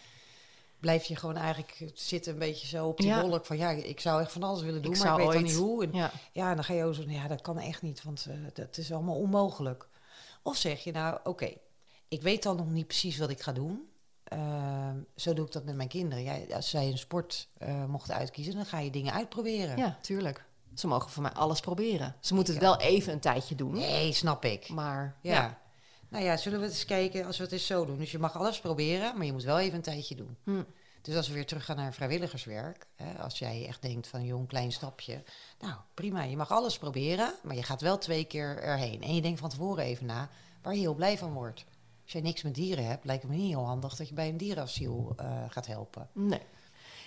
blijf 0.80 1.06
je 1.06 1.16
gewoon 1.16 1.36
eigenlijk 1.36 1.92
zitten 1.94 2.34
een 2.34 2.40
beetje 2.40 2.68
zo 2.68 2.88
op 2.88 2.98
die 2.98 3.08
Ja. 3.08 3.22
wolk. 3.28 3.46
Van 3.46 3.58
ja, 3.58 3.70
ik 3.70 4.00
zou 4.00 4.22
echt 4.22 4.32
van 4.32 4.44
alles 4.44 4.62
willen 4.62 4.82
doen, 4.82 4.94
Ik 4.94 5.00
maar 5.00 5.12
ik 5.12 5.16
weet 5.18 5.26
dan 5.26 5.36
ooit- 5.36 5.46
niet 5.46 5.56
hoe. 5.56 5.84
En, 5.84 5.94
Ja. 5.94 6.12
ja, 6.32 6.56
dan 6.56 6.64
ga 6.64 6.74
je 6.74 6.84
ook 6.84 6.94
zo... 6.94 7.04
Ja, 7.08 7.28
dat 7.28 7.42
kan 7.42 7.58
echt 7.60 7.82
niet, 7.82 8.04
want 8.04 8.26
eh, 8.30 8.36
dat 8.54 8.78
is 8.78 8.92
allemaal 8.92 9.16
onmogelijk. 9.16 9.88
Of 10.44 10.56
zeg 10.58 10.84
je 10.84 10.92
nou, 10.92 11.20
oké, 11.24 11.54
ik 12.08 12.22
weet 12.22 12.44
dan 12.44 12.56
nog 12.58 12.70
niet 12.70 12.88
precies 12.88 13.18
wat 13.18 13.30
ik 13.30 13.42
ga 13.42 13.52
doen. 13.52 13.90
Ehm, 14.24 14.98
zo 15.16 15.34
doe 15.34 15.46
ik 15.46 15.52
dat 15.52 15.64
met 15.64 15.76
mijn 15.76 15.88
kinderen. 15.90 16.24
Ja, 16.24 16.56
als 16.56 16.70
zij 16.70 16.88
een 16.88 16.98
sport 16.98 17.48
eh, 17.58 17.86
mochten 17.86 18.16
uitkiezen, 18.16 18.54
dan 18.56 18.66
ga 18.66 18.80
je 18.80 18.90
dingen 18.92 19.14
uitproberen. 19.14 19.78
ja, 19.78 19.98
tuurlijk. 20.02 20.46
Ze 20.76 20.88
mogen 20.88 21.10
voor 21.10 21.22
mij 21.22 21.32
alles 21.32 21.60
proberen. 21.60 22.16
Ze 22.20 22.34
moeten 22.34 22.54
het 22.54 22.64
Ja. 22.64 22.70
wel 22.70 22.80
even 22.80 23.14
een 23.14 23.20
tijdje 23.20 23.56
doen. 23.56 23.74
Nee, 23.74 24.14
snap 24.14 24.46
ik. 24.46 24.70
Maar 24.70 25.16
Ja. 25.22 25.34
ja. 25.34 25.58
Nou 26.10 26.24
ja, 26.24 26.38
zullen 26.38 26.60
we 26.60 26.66
eens 26.66 26.86
kijken 26.86 27.26
als 27.26 27.38
we 27.38 27.44
het 27.44 27.52
eens 27.52 27.66
zo 27.66 27.86
doen. 27.86 27.98
Dus 27.98 28.12
je 28.12 28.20
mag 28.20 28.38
alles 28.38 28.60
proberen, 28.60 29.18
maar 29.18 29.26
je 29.26 29.32
moet 29.32 29.44
wel 29.44 29.60
even 29.60 29.76
een 29.76 29.82
tijdje 29.82 30.16
doen. 30.16 30.38
Hm. 30.44 30.64
Dus 31.02 31.16
als 31.16 31.28
we 31.28 31.34
weer 31.34 31.46
terug 31.46 31.66
gaan 31.66 31.76
naar 31.76 31.94
vrijwilligerswerk, 31.94 32.86
hè, 32.96 33.14
als 33.22 33.40
jij 33.40 33.66
echt 33.68 33.82
denkt 33.82 34.08
van 34.08 34.20
een 34.20 34.48
klein 34.48 34.72
stapje. 34.72 35.24
Nou, 35.60 35.74
prima, 35.94 36.24
je 36.24 36.38
mag 36.38 36.52
alles 36.52 36.78
proberen, 36.78 37.34
maar 37.44 37.56
je 37.56 37.64
gaat 37.64 37.82
wel 37.82 37.98
twee 37.98 38.24
keer 38.26 38.58
erheen. 38.62 39.02
En 39.04 39.16
je 39.16 39.22
denkt 39.22 39.40
van 39.40 39.50
tevoren 39.50 39.84
even 39.84 40.06
na 40.06 40.30
waar 40.62 40.74
je 40.74 40.80
heel 40.80 40.94
blij 40.94 41.18
van 41.18 41.34
wordt. 41.34 41.66
Als 42.04 42.12
jij 42.12 42.22
niks 42.22 42.44
met 42.44 42.56
dieren 42.56 42.86
hebt, 42.86 43.06
lijkt 43.06 43.22
het 43.22 43.32
me 43.32 43.38
niet 43.38 43.50
heel 43.50 43.66
handig 43.66 43.96
dat 43.96 44.08
je 44.08 44.14
bij 44.14 44.30
een 44.30 44.38
dierenasiel 44.38 45.14
eh, 45.18 45.44
gaat 45.50 45.68
helpen. 45.68 46.10
Nee. 46.14 46.42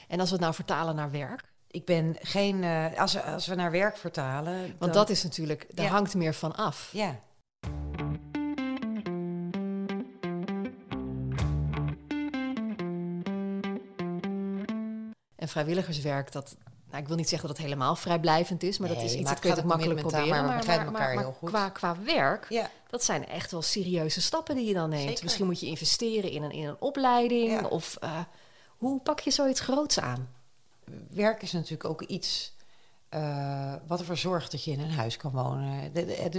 En 0.08 0.20
als 0.20 0.28
we 0.28 0.34
het 0.34 0.42
nou 0.44 0.54
vertalen 0.54 0.94
naar 0.94 1.10
werk. 1.10 1.51
Ik 1.72 1.84
ben 1.84 2.16
geen, 2.20 2.64
eh, 2.64 2.98
als, 2.98 3.12
we, 3.12 3.22
als 3.22 3.46
we 3.46 3.54
naar 3.54 3.70
werk 3.70 3.96
vertalen. 3.96 4.58
Want 4.60 4.78
dan- 4.78 4.90
dat 4.92 5.08
is 5.10 5.22
natuurlijk, 5.22 5.66
daar 5.76 5.84
Ja. 5.86 5.90
hangt 5.90 6.14
meer 6.14 6.34
van 6.34 6.54
af. 6.56 6.88
Ja, 6.92 7.20
En 15.36 15.48
vrijwilligerswerk, 15.48 16.32
dat, 16.32 16.56
nou, 16.90 17.02
ik 17.02 17.08
wil 17.08 17.16
niet 17.16 17.28
zeggen 17.28 17.48
dat 17.48 17.56
het 17.56 17.66
helemaal 17.66 17.96
vrijblijvend 17.96 18.62
is, 18.62 18.78
maar 18.78 18.88
dat 18.88 19.02
is 19.02 19.14
iets 19.14 19.28
dat 19.30 19.38
kun 19.38 19.50
je 19.50 19.56
het 19.56 19.64
makkelijk 19.64 20.00
proberen. 20.00 20.28
maar 20.28 20.48
we 20.48 20.56
begrijpen 20.56 20.86
elkaar 20.86 21.18
heel 21.18 21.32
goed. 21.32 21.48
Qua, 21.48 21.68
qua 21.68 21.96
werk, 22.04 22.46
ja. 22.48 22.70
dat 22.90 23.04
zijn 23.04 23.26
echt 23.26 23.50
wel 23.50 23.62
serieuze 23.62 24.20
stappen 24.20 24.54
die 24.54 24.66
je 24.66 24.74
dan 24.74 24.88
neemt. 24.88 25.08
Zeker. 25.08 25.24
Misschien 25.24 25.46
moet 25.46 25.60
je 25.60 25.66
investeren 25.66 26.30
in 26.30 26.42
een, 26.42 26.50
in 26.50 26.68
een 26.68 26.76
opleiding. 26.78 27.50
Ja. 27.50 27.66
Of 27.66 27.96
eh, 28.00 28.18
hoe 28.68 29.00
pak 29.00 29.20
je 29.20 29.30
zoiets 29.30 29.60
groots 29.60 30.00
aan? 30.00 30.28
Werk 31.14 31.42
is 31.42 31.52
natuurlijk 31.52 31.84
ook 31.84 32.02
iets 32.02 32.52
eh, 33.08 33.74
wat 33.86 34.00
ervoor 34.00 34.16
zorgt 34.16 34.50
dat 34.50 34.64
je 34.64 34.70
in 34.70 34.80
een 34.80 34.90
huis 34.90 35.16
kan 35.16 35.30
wonen. 35.30 35.92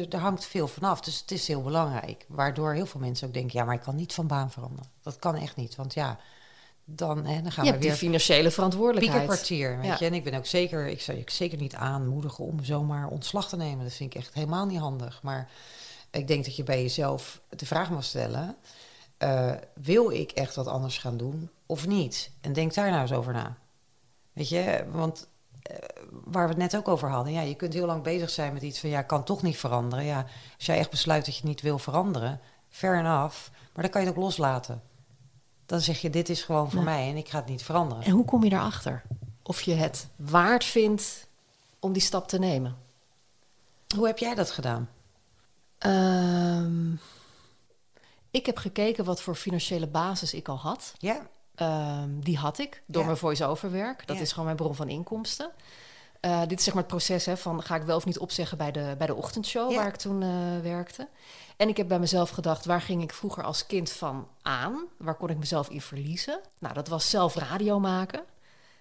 Daar 0.09 0.21
hangt 0.21 0.45
veel 0.45 0.67
vanaf, 0.67 1.01
dus 1.01 1.19
het 1.19 1.31
is 1.31 1.47
heel 1.47 1.61
belangrijk. 1.61 2.25
Waardoor 2.27 2.73
heel 2.73 2.85
veel 2.85 2.99
mensen 2.99 3.27
ook 3.27 3.33
denken, 3.33 3.59
ja, 3.59 3.65
maar 3.65 3.75
ik 3.75 3.81
kan 3.81 3.95
niet 3.95 4.13
van 4.13 4.27
baan 4.27 4.51
veranderen. 4.51 4.89
Dat 5.01 5.19
kan 5.19 5.35
echt 5.35 5.55
niet, 5.55 5.75
want 5.75 5.93
ja, 5.93 6.19
dan, 6.85 7.25
hè, 7.25 7.41
dan 7.41 7.51
gaan 7.51 7.65
je 7.65 7.71
we 7.71 7.77
hebt 7.77 7.79
die 7.81 7.89
weer 7.89 7.99
financiële 7.99 8.51
verantwoordelijkheid. 8.51 9.19
piekerkwartier, 9.19 9.77
weet 9.77 9.85
Ja. 9.85 9.95
je. 9.99 10.05
En 10.05 10.13
ik 10.13 10.23
ben 10.23 10.33
ook 10.33 10.45
zeker, 10.45 10.87
ik 10.87 11.01
zou 11.01 11.17
je 11.17 11.23
zeker 11.25 11.57
niet 11.57 11.75
aanmoedigen 11.75 12.43
om 12.43 12.63
zomaar 12.63 13.07
ontslag 13.07 13.49
te 13.49 13.57
nemen. 13.57 13.83
Dat 13.83 13.93
vind 13.93 14.13
ik 14.13 14.21
echt 14.21 14.33
helemaal 14.33 14.65
niet 14.65 14.79
handig. 14.79 15.19
Maar 15.23 15.49
ik 16.11 16.27
denk 16.27 16.45
dat 16.45 16.55
je 16.55 16.63
bij 16.63 16.81
jezelf 16.81 17.41
de 17.49 17.65
vraag 17.65 17.89
mag 17.89 18.03
stellen, 18.03 18.55
eh, 19.17 19.51
wil 19.73 20.09
ik 20.11 20.31
echt 20.31 20.55
wat 20.55 20.67
anders 20.67 20.97
gaan 20.97 21.17
doen 21.17 21.49
of 21.65 21.87
niet? 21.87 22.31
En 22.41 22.53
denk 22.53 22.73
daar 22.73 22.89
nou 22.89 23.01
eens 23.01 23.11
over 23.13 23.33
na. 23.33 23.57
Weet 24.33 24.49
je, 24.49 24.85
want 24.91 25.27
eh, 25.61 25.75
waar 26.09 26.43
we 26.43 26.49
het 26.49 26.57
net 26.57 26.75
ook 26.75 26.87
over 26.87 27.09
hadden, 27.09 27.33
ja, 27.33 27.41
je 27.41 27.55
kunt 27.55 27.73
heel 27.73 27.85
lang 27.85 28.03
bezig 28.03 28.29
zijn 28.29 28.53
met 28.53 28.61
iets 28.61 28.79
van, 28.79 28.89
ja, 28.89 29.01
kan 29.01 29.23
toch 29.23 29.41
niet 29.41 29.57
veranderen. 29.57 30.05
Ja, 30.05 30.25
als 30.55 30.65
jij 30.65 30.77
echt 30.77 30.89
besluit 30.89 31.25
dat 31.25 31.33
je 31.33 31.39
het 31.39 31.49
niet 31.49 31.61
wil 31.61 31.77
veranderen, 31.79 32.39
fair 32.69 32.97
enough, 32.99 33.49
maar 33.73 33.83
dan 33.83 33.89
kan 33.89 34.01
je 34.01 34.07
het 34.07 34.15
ook 34.17 34.23
loslaten. 34.23 34.81
Dan 35.65 35.81
zeg 35.81 36.01
je, 36.01 36.09
dit 36.09 36.29
is 36.29 36.41
gewoon 36.43 36.69
voor 36.71 36.79
Ja. 36.79 36.85
mij 36.85 37.09
en 37.09 37.17
ik 37.17 37.29
ga 37.29 37.37
het 37.37 37.47
niet 37.47 37.63
veranderen. 37.63 38.03
En 38.03 38.11
hoe 38.11 38.25
kom 38.25 38.43
je 38.43 38.49
daarachter? 38.49 39.03
Of 39.43 39.61
je 39.61 39.73
het 39.73 40.07
waard 40.15 40.63
vindt 40.63 41.27
om 41.79 41.93
die 41.93 42.01
stap 42.01 42.27
te 42.27 42.39
nemen? 42.39 42.77
Hoe 43.95 44.05
heb 44.07 44.17
jij 44.17 44.35
dat 44.35 44.51
gedaan? 44.51 44.89
Ehm, 45.77 46.91
ik 48.31 48.45
heb 48.45 48.57
gekeken 48.57 49.05
wat 49.05 49.21
voor 49.21 49.35
financiële 49.35 49.87
basis 49.87 50.33
ik 50.33 50.47
al 50.47 50.57
had. 50.57 50.93
Ja, 50.97 51.27
Ehm, 51.55 52.19
die 52.19 52.37
had 52.37 52.57
ik 52.57 52.83
door 52.85 53.01
Ja. 53.01 53.05
mijn 53.07 53.19
voice-over 53.19 53.71
werk. 53.71 54.07
Dat 54.07 54.15
Ja. 54.15 54.21
is 54.21 54.29
gewoon 54.29 54.45
mijn 54.45 54.57
bron 54.57 54.75
van 54.75 54.89
inkomsten. 54.89 55.51
Eh, 56.19 56.41
dit 56.47 56.57
is 56.57 56.63
zeg 56.63 56.73
maar 56.73 56.83
het 56.83 56.91
proces 56.91 57.25
hè, 57.25 57.37
van 57.37 57.63
ga 57.63 57.75
ik 57.75 57.81
wel 57.81 57.95
of 57.95 58.05
niet 58.05 58.19
opzeggen 58.19 58.57
bij 58.57 58.71
de, 58.71 58.95
bij 58.97 59.07
de 59.07 59.15
ochtendshow 59.15 59.71
Ja. 59.71 59.77
waar 59.77 59.87
ik 59.87 59.95
toen 59.95 60.21
eh, 60.23 60.29
werkte. 60.61 61.07
En 61.57 61.67
ik 61.69 61.77
heb 61.77 61.87
bij 61.87 61.99
mezelf 61.99 62.29
gedacht, 62.29 62.65
waar 62.65 62.81
ging 62.81 63.01
ik 63.03 63.13
vroeger 63.13 63.43
als 63.43 63.65
kind 63.65 63.89
van 63.91 64.27
aan? 64.41 64.83
Waar 64.97 65.15
kon 65.15 65.29
ik 65.29 65.37
mezelf 65.37 65.69
in 65.69 65.81
verliezen? 65.81 66.39
Nou, 66.59 66.73
dat 66.73 66.87
was 66.87 67.09
zelf 67.09 67.35
radio 67.35 67.79
maken. 67.79 68.19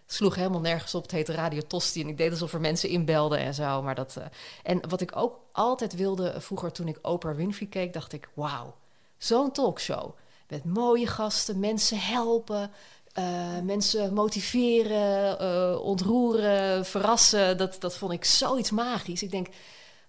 Het 0.07 0.15
sloeg 0.21 0.35
helemaal 0.35 0.61
nergens 0.61 0.95
op. 0.95 1.03
Het 1.03 1.11
heette 1.11 1.33
Radio 1.33 1.61
Tosti 1.61 2.01
en 2.03 2.09
ik 2.09 2.17
deed 2.17 2.31
alsof 2.31 2.53
er 2.53 2.61
mensen 2.61 2.89
inbelden 2.89 3.39
en 3.39 3.55
zo. 3.55 3.83
Maar 3.83 3.95
dat, 3.95 4.17
eh, 4.17 4.25
En 4.63 4.89
wat 4.89 5.01
ik 5.01 5.17
ook 5.17 5.39
altijd 5.53 5.95
wilde 5.95 6.41
vroeger 6.41 6.73
toen 6.73 6.89
ik 6.89 6.99
Oprah 7.03 7.37
Winfrey 7.37 7.69
keek, 7.69 7.93
dacht 7.93 8.13
ik, 8.13 8.29
wauw, 8.35 8.75
zo'n 9.19 9.53
talkshow. 9.53 10.15
Met 10.53 10.65
mooie 10.65 11.07
gasten, 11.07 11.59
mensen 11.59 11.99
helpen, 11.99 12.71
eh, 13.13 13.59
mensen 13.63 14.15
motiveren, 14.15 15.39
eh, 15.39 15.81
ontroeren, 15.83 16.87
verrassen. 16.87 17.57
Dat, 17.57 17.77
dat 17.81 17.97
vond 17.97 18.13
ik 18.13 18.25
zoiets 18.25 18.71
magisch. 18.71 19.23
Ik 19.23 19.31
denk, 19.31 19.47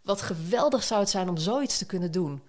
wat 0.02 0.22
geweldig 0.22 0.84
zou 0.84 1.00
het 1.00 1.10
zijn 1.10 1.30
om 1.30 1.38
zoiets 1.38 1.78
te 1.78 1.86
kunnen 1.86 2.12
doen. 2.12 2.44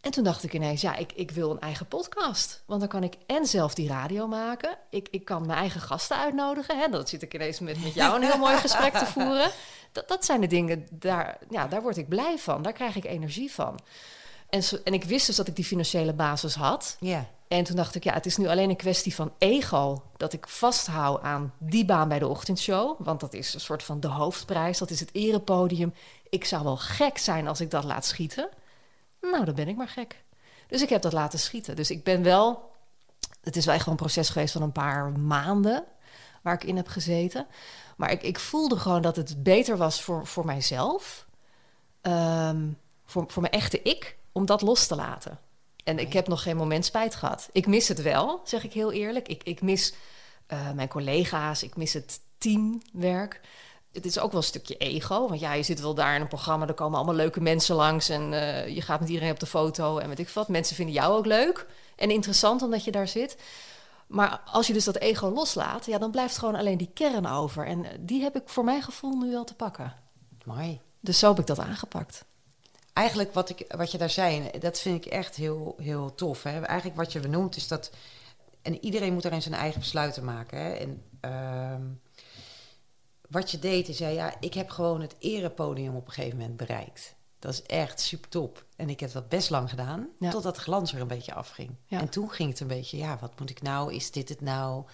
En 0.00 0.10
toen 0.10 0.24
dacht 0.24 0.42
ik 0.42 0.52
ineens, 0.52 0.80
ja, 0.80 0.96
ik, 0.96 1.12
ik 1.12 1.30
wil 1.30 1.50
een 1.50 1.60
eigen 1.60 1.86
podcast. 1.86 2.62
Want 2.66 2.80
dan 2.80 2.88
kan 2.88 3.02
ik 3.02 3.14
en 3.26 3.46
zelf 3.46 3.74
die 3.74 3.88
radio 3.88 4.26
maken. 4.26 4.78
Ik, 4.90 5.08
ik 5.10 5.24
kan 5.24 5.46
mijn 5.46 5.58
eigen 5.58 5.80
gasten 5.80 6.16
uitnodigen. 6.16 6.78
Hè? 6.78 6.88
Dan 6.88 7.06
zit 7.06 7.22
ik 7.22 7.34
ineens 7.34 7.60
met, 7.60 7.82
met 7.82 7.94
jou 7.94 8.16
een 8.16 8.28
heel 8.30 8.38
mooi 8.38 8.56
gesprek 8.56 8.94
te 8.94 9.06
voeren. 9.06 9.50
Dat, 9.92 10.08
dat 10.08 10.24
zijn 10.24 10.40
de 10.40 10.46
dingen, 10.46 10.86
daar, 10.90 11.38
ja, 11.50 11.66
daar 11.66 11.82
word 11.82 11.96
ik 11.96 12.08
blij 12.08 12.38
van. 12.38 12.62
Daar 12.62 12.72
krijg 12.72 12.96
ik 12.96 13.04
energie 13.04 13.52
van. 13.52 13.78
En, 14.48 14.62
zo, 14.62 14.76
en 14.84 14.94
ik 14.94 15.04
wist 15.04 15.26
dus 15.26 15.36
dat 15.36 15.48
ik 15.48 15.56
die 15.56 15.64
financiële 15.64 16.12
basis 16.12 16.54
had. 16.54 16.96
Ja. 17.00 17.28
En 17.48 17.64
toen 17.64 17.76
dacht 17.76 17.94
ik, 17.94 18.04
ja, 18.04 18.12
het 18.12 18.26
is 18.26 18.36
nu 18.36 18.48
alleen 18.48 18.70
een 18.70 18.76
kwestie 18.76 19.14
van 19.14 19.32
ego. 19.38 20.02
Dat 20.16 20.32
ik 20.32 20.48
vasthoud 20.48 21.22
aan 21.22 21.52
die 21.58 21.84
baan 21.84 22.08
bij 22.08 22.18
de 22.18 22.28
ochtendshow. 22.28 22.96
Want 22.98 23.20
dat 23.20 23.34
is 23.34 23.54
een 23.54 23.60
soort 23.60 23.82
van 23.82 24.00
de 24.00 24.08
hoofdprijs. 24.08 24.78
Dat 24.78 24.90
is 24.90 25.00
het 25.00 25.14
erepodium. 25.14 25.94
Ik 26.28 26.44
zou 26.44 26.64
wel 26.64 26.76
gek 26.76 27.18
zijn 27.18 27.48
als 27.48 27.60
ik 27.60 27.70
dat 27.70 27.84
laat 27.84 28.04
schieten. 28.04 28.48
Nou, 29.20 29.44
dan 29.44 29.54
ben 29.54 29.68
ik 29.68 29.76
maar 29.76 29.88
gek. 29.88 30.24
Dus 30.66 30.82
ik 30.82 30.88
heb 30.88 31.02
dat 31.02 31.12
laten 31.12 31.38
schieten. 31.38 31.76
Dus 31.76 31.90
ik 31.90 32.04
ben 32.04 32.22
wel... 32.22 32.74
Het 33.40 33.56
is 33.56 33.64
wel 33.64 33.74
echt 33.74 33.84
wel 33.84 33.94
een 33.94 34.00
proces 34.00 34.28
geweest 34.28 34.52
van 34.52 34.62
een 34.62 34.72
paar 34.72 35.12
maanden... 35.12 35.84
waar 36.42 36.54
ik 36.54 36.64
in 36.64 36.76
heb 36.76 36.88
gezeten. 36.88 37.46
Maar 37.96 38.10
ik, 38.10 38.22
ik 38.22 38.38
voelde 38.38 38.76
gewoon 38.76 39.02
dat 39.02 39.16
het 39.16 39.42
beter 39.42 39.76
was 39.76 40.02
voor, 40.02 40.26
voor 40.26 40.44
mijzelf... 40.44 41.26
Ehm, 42.00 42.68
voor, 43.04 43.24
voor 43.28 43.42
mijn 43.42 43.54
echte 43.54 43.82
ik, 43.82 44.16
om 44.36 44.46
dat 44.46 44.62
los 44.62 44.86
te 44.86 44.96
laten. 44.96 45.38
En 45.84 45.98
ik 45.98 46.12
heb 46.12 46.28
nog 46.28 46.42
geen 46.42 46.56
moment 46.56 46.84
spijt 46.84 47.14
gehad. 47.14 47.48
Ik 47.52 47.66
mis 47.66 47.88
het 47.88 48.02
wel, 48.02 48.40
zeg 48.44 48.64
ik 48.64 48.72
heel 48.72 48.92
eerlijk. 48.92 49.28
Ik, 49.28 49.42
ik 49.42 49.62
mis 49.62 49.94
uh, 50.48 50.70
mijn 50.70 50.88
collega's, 50.88 51.62
ik 51.62 51.76
mis 51.76 51.92
het 51.92 52.20
teamwerk. 52.38 53.40
Het 53.92 54.04
is 54.04 54.18
ook 54.18 54.30
wel 54.30 54.40
een 54.40 54.46
stukje 54.46 54.76
ego. 54.76 55.28
Want 55.28 55.40
ja, 55.40 55.52
je 55.52 55.62
zit 55.62 55.80
wel 55.80 55.94
daar 55.94 56.14
in 56.14 56.20
een 56.20 56.28
programma, 56.28 56.66
er 56.66 56.74
komen 56.74 56.96
allemaal 56.96 57.14
leuke 57.14 57.40
mensen 57.40 57.76
langs. 57.76 58.08
En 58.08 58.32
uh, 58.32 58.68
je 58.68 58.82
gaat 58.82 59.00
met 59.00 59.08
iedereen 59.08 59.30
op 59.30 59.40
de 59.40 59.46
foto 59.46 59.98
en 59.98 60.08
weet 60.08 60.18
ik 60.18 60.28
wat. 60.28 60.48
Mensen 60.48 60.76
vinden 60.76 60.94
jou 60.94 61.16
ook 61.16 61.26
leuk 61.26 61.66
en 61.96 62.10
interessant 62.10 62.62
omdat 62.62 62.84
je 62.84 62.90
daar 62.90 63.08
zit. 63.08 63.36
Maar 64.06 64.40
als 64.44 64.66
je 64.66 64.72
dus 64.72 64.84
dat 64.84 64.96
ego 64.96 65.28
loslaat, 65.28 65.86
ja, 65.86 65.98
dan 65.98 66.10
blijft 66.10 66.38
gewoon 66.38 66.54
alleen 66.54 66.78
die 66.78 66.90
kern 66.94 67.26
over. 67.26 67.66
En 67.66 67.86
die 68.00 68.22
heb 68.22 68.36
ik 68.36 68.48
voor 68.48 68.64
mijn 68.64 68.82
gevoel 68.82 69.16
nu 69.16 69.30
wel 69.30 69.44
te 69.44 69.54
pakken. 69.54 69.94
Mooi. 70.44 70.80
Dus 71.00 71.18
zo 71.18 71.28
heb 71.28 71.38
ik 71.38 71.46
dat 71.46 71.58
aangepakt 71.58 72.24
eigenlijk 72.96 73.34
wat, 73.34 73.48
ik, 73.48 73.64
wat 73.68 73.90
je 73.90 73.98
daar 73.98 74.10
zei, 74.10 74.50
dat 74.58 74.80
vind 74.80 75.04
ik 75.04 75.12
echt 75.12 75.36
heel, 75.36 75.74
heel 75.80 76.14
tof. 76.14 76.42
Hè? 76.42 76.60
Eigenlijk 76.60 76.98
wat 76.98 77.12
je 77.12 77.20
benoemt 77.20 77.56
is 77.56 77.68
dat. 77.68 77.90
En 78.62 78.84
iedereen 78.84 79.12
moet 79.12 79.22
daarin 79.22 79.42
zijn 79.42 79.54
eigen 79.54 79.80
besluiten 79.80 80.24
maken. 80.24 80.58
Hè? 80.58 80.72
En 80.72 81.02
uh, 81.24 81.86
wat 83.28 83.50
je 83.50 83.58
deed, 83.58 83.88
is 83.88 83.98
ja, 83.98 84.08
ja, 84.08 84.34
ik 84.40 84.54
heb 84.54 84.70
gewoon 84.70 85.00
het 85.00 85.14
erepodium 85.18 85.96
op 85.96 86.06
een 86.06 86.12
gegeven 86.12 86.38
moment 86.38 86.56
bereikt. 86.56 87.14
Dat 87.38 87.52
is 87.52 87.62
echt 87.62 88.00
super 88.00 88.28
top. 88.28 88.64
En 88.76 88.88
ik 88.88 89.00
heb 89.00 89.12
dat 89.12 89.28
best 89.28 89.50
lang 89.50 89.68
gedaan, 89.70 90.08
ja. 90.18 90.30
totdat 90.30 90.54
de 90.54 90.60
glans 90.60 90.92
er 90.92 91.00
een 91.00 91.06
beetje 91.06 91.34
afging. 91.34 91.76
Ja. 91.86 92.00
En 92.00 92.08
toen 92.08 92.30
ging 92.30 92.50
het 92.50 92.60
een 92.60 92.66
beetje, 92.66 92.96
ja, 92.96 93.18
wat 93.20 93.38
moet 93.40 93.50
ik 93.50 93.62
nou? 93.62 93.94
Is 93.94 94.10
dit 94.10 94.28
het 94.28 94.40
nou? 94.40 94.84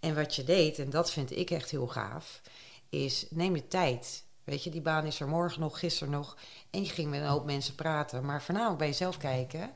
En 0.00 0.14
wat 0.14 0.34
je 0.34 0.44
deed, 0.44 0.78
en 0.78 0.90
dat 0.90 1.10
vind 1.10 1.36
ik 1.36 1.50
echt 1.50 1.70
heel 1.70 1.86
gaaf, 1.86 2.40
is 2.88 3.26
neem 3.30 3.54
je 3.54 3.68
tijd. 3.68 4.24
Weet 4.44 4.64
je, 4.64 4.70
die 4.70 4.80
baan 4.80 5.06
is 5.06 5.20
er 5.20 5.28
morgen 5.28 5.60
nog, 5.60 5.78
gisteren 5.78 6.12
nog. 6.12 6.36
En 6.74 6.82
je 6.84 6.90
ging 6.90 7.10
met 7.10 7.20
een 7.20 7.26
hoop 7.26 7.44
mensen 7.44 7.74
praten. 7.74 8.24
Maar 8.24 8.42
voornamelijk 8.42 8.78
bij 8.78 8.88
jezelf 8.88 9.16
kijken. 9.16 9.70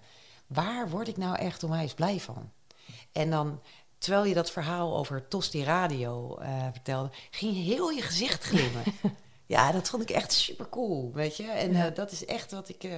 Waar 0.46 0.88
word 0.88 1.08
ik 1.08 1.16
nou 1.16 1.36
echt 1.36 1.62
onwijs 1.62 1.94
blij 1.94 2.20
van? 2.20 2.50
En 3.12 3.30
dan, 3.30 3.60
terwijl 3.98 4.24
je 4.24 4.34
dat 4.34 4.50
verhaal 4.50 4.96
over 4.96 5.28
Tosti 5.28 5.64
Radio 5.64 6.38
uh, 6.40 6.66
vertelde, 6.72 7.10
ging 7.30 7.54
heel 7.54 7.90
je 7.90 8.02
gezicht 8.02 8.44
glimmen. 8.44 8.82
ja, 9.46 9.72
dat 9.72 9.88
vond 9.88 10.02
ik 10.02 10.10
echt 10.10 10.32
super 10.32 10.68
cool, 10.68 11.10
weet 11.14 11.36
je. 11.36 11.46
En 11.50 11.70
uh, 11.70 11.84
dat 11.94 12.10
is 12.10 12.24
echt 12.24 12.50
wat 12.50 12.68
ik, 12.68 12.84
uh, 12.84 12.92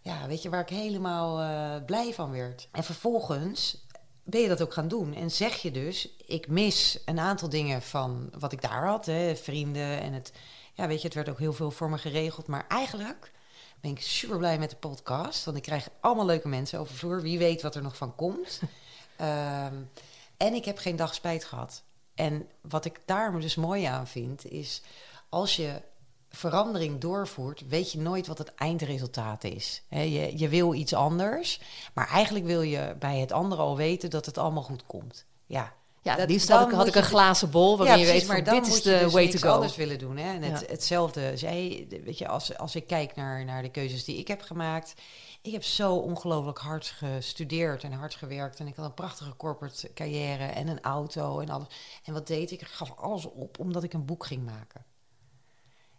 ja, 0.00 0.26
weet 0.26 0.42
je, 0.42 0.50
waar 0.50 0.60
ik 0.60 0.68
helemaal 0.68 1.84
blij 1.84 2.14
van 2.14 2.30
werd. 2.30 2.68
En 2.72 2.84
vervolgens 2.84 3.84
ben 4.24 4.40
je 4.40 4.48
dat 4.48 4.62
ook 4.62 4.72
gaan 4.72 4.88
doen. 4.88 5.14
En 5.14 5.30
zeg 5.30 5.56
je 5.56 5.70
dus, 5.70 6.16
ik 6.26 6.48
mis 6.48 6.98
een 7.04 7.18
aantal 7.18 7.48
dingen 7.48 7.82
van 7.82 8.30
wat 8.38 8.52
ik 8.52 8.62
daar 8.62 8.86
had. 8.86 9.06
Hè, 9.06 9.36
vrienden 9.36 10.00
en 10.00 10.12
het 10.12 10.32
ja, 10.76 10.86
weet 10.86 11.00
je, 11.00 11.06
het 11.06 11.16
werd 11.16 11.28
ook 11.28 11.38
heel 11.38 11.52
veel 11.52 11.70
voor 11.70 11.90
me 11.90 11.98
geregeld. 11.98 12.46
Maar 12.46 12.66
eigenlijk 12.68 13.32
ben 13.80 13.90
ik 13.90 14.00
super 14.00 14.38
blij 14.38 14.58
met 14.58 14.70
de 14.70 14.76
podcast. 14.76 15.44
Want 15.44 15.56
ik 15.56 15.62
krijg 15.62 15.88
allemaal 16.00 16.26
leuke 16.26 16.48
mensen 16.48 16.78
over 16.78 16.94
vloer. 16.94 17.22
Wie 17.22 17.38
weet 17.38 17.62
wat 17.62 17.74
er 17.74 17.82
nog 17.82 17.96
van 17.96 18.14
komt. 18.14 18.60
um, 19.20 19.90
en 20.46 20.54
ik 20.54 20.64
heb 20.64 20.78
geen 20.78 20.96
dag 20.96 21.14
spijt 21.14 21.44
gehad. 21.44 21.82
En 22.14 22.48
wat 22.60 22.84
ik 22.84 23.00
daar 23.04 23.40
dus 23.40 23.54
mooi 23.54 23.84
aan 23.84 24.06
vind, 24.06 24.50
is 24.50 24.82
als 25.28 25.56
je 25.56 25.82
verandering 26.28 27.00
doorvoert, 27.00 27.68
weet 27.68 27.92
je 27.92 27.98
nooit 27.98 28.26
wat 28.26 28.38
het 28.38 28.54
eindresultaat 28.54 29.44
is. 29.44 29.82
He, 29.88 30.00
je, 30.00 30.38
je 30.38 30.48
wil 30.48 30.74
iets 30.74 30.94
anders, 30.94 31.60
maar 31.94 32.08
eigenlijk 32.08 32.44
wil 32.46 32.62
je 32.62 32.96
bij 32.98 33.18
het 33.18 33.32
andere 33.32 33.62
al 33.62 33.76
weten 33.76 34.10
dat 34.10 34.26
het 34.26 34.38
allemaal 34.38 34.62
goed 34.62 34.86
komt. 34.86 35.24
Ja, 35.46 35.74
ja, 36.06 36.16
dat, 36.16 36.28
liefst 36.28 36.48
had 36.48 36.68
ik, 36.68 36.74
had 36.74 36.86
ik 36.86 36.94
een 36.94 37.02
glazen 37.02 37.50
bol 37.50 37.76
waarmee 37.76 37.98
ja, 37.98 38.06
je 38.06 38.12
weet, 38.12 38.26
maar 38.26 38.44
van, 38.44 38.54
dit 38.54 38.66
is 38.66 38.82
de 38.82 38.98
dus 38.98 39.12
way 39.12 39.28
to 39.28 39.38
go. 39.38 39.48
anders 39.48 39.76
willen 39.76 39.98
doen. 39.98 40.16
Hè? 40.16 40.32
En 40.34 40.42
het, 40.42 40.60
ja. 40.60 40.66
hetzelfde, 40.66 41.36
zij, 41.36 41.86
weet 42.04 42.18
je, 42.18 42.28
als, 42.28 42.58
als 42.58 42.74
ik 42.74 42.86
kijk 42.86 43.14
naar, 43.14 43.44
naar 43.44 43.62
de 43.62 43.70
keuzes 43.70 44.04
die 44.04 44.18
ik 44.18 44.28
heb 44.28 44.42
gemaakt... 44.42 44.94
Ik 45.42 45.52
heb 45.52 45.64
zo 45.64 45.94
ongelooflijk 45.94 46.58
hard 46.58 46.86
gestudeerd 46.86 47.82
en 47.82 47.92
hard 47.92 48.14
gewerkt. 48.14 48.60
En 48.60 48.66
ik 48.66 48.76
had 48.76 48.84
een 48.84 48.94
prachtige 48.94 49.36
corporate 49.36 49.92
carrière 49.92 50.44
en 50.44 50.68
een 50.68 50.80
auto 50.80 51.40
en 51.40 51.48
alles. 51.48 51.66
En 52.04 52.12
wat 52.12 52.26
deed 52.26 52.50
ik? 52.50 52.60
Ik 52.60 52.66
gaf 52.66 52.92
alles 52.96 53.24
op 53.24 53.58
omdat 53.58 53.82
ik 53.82 53.92
een 53.92 54.04
boek 54.04 54.26
ging 54.26 54.44
maken. 54.44 54.84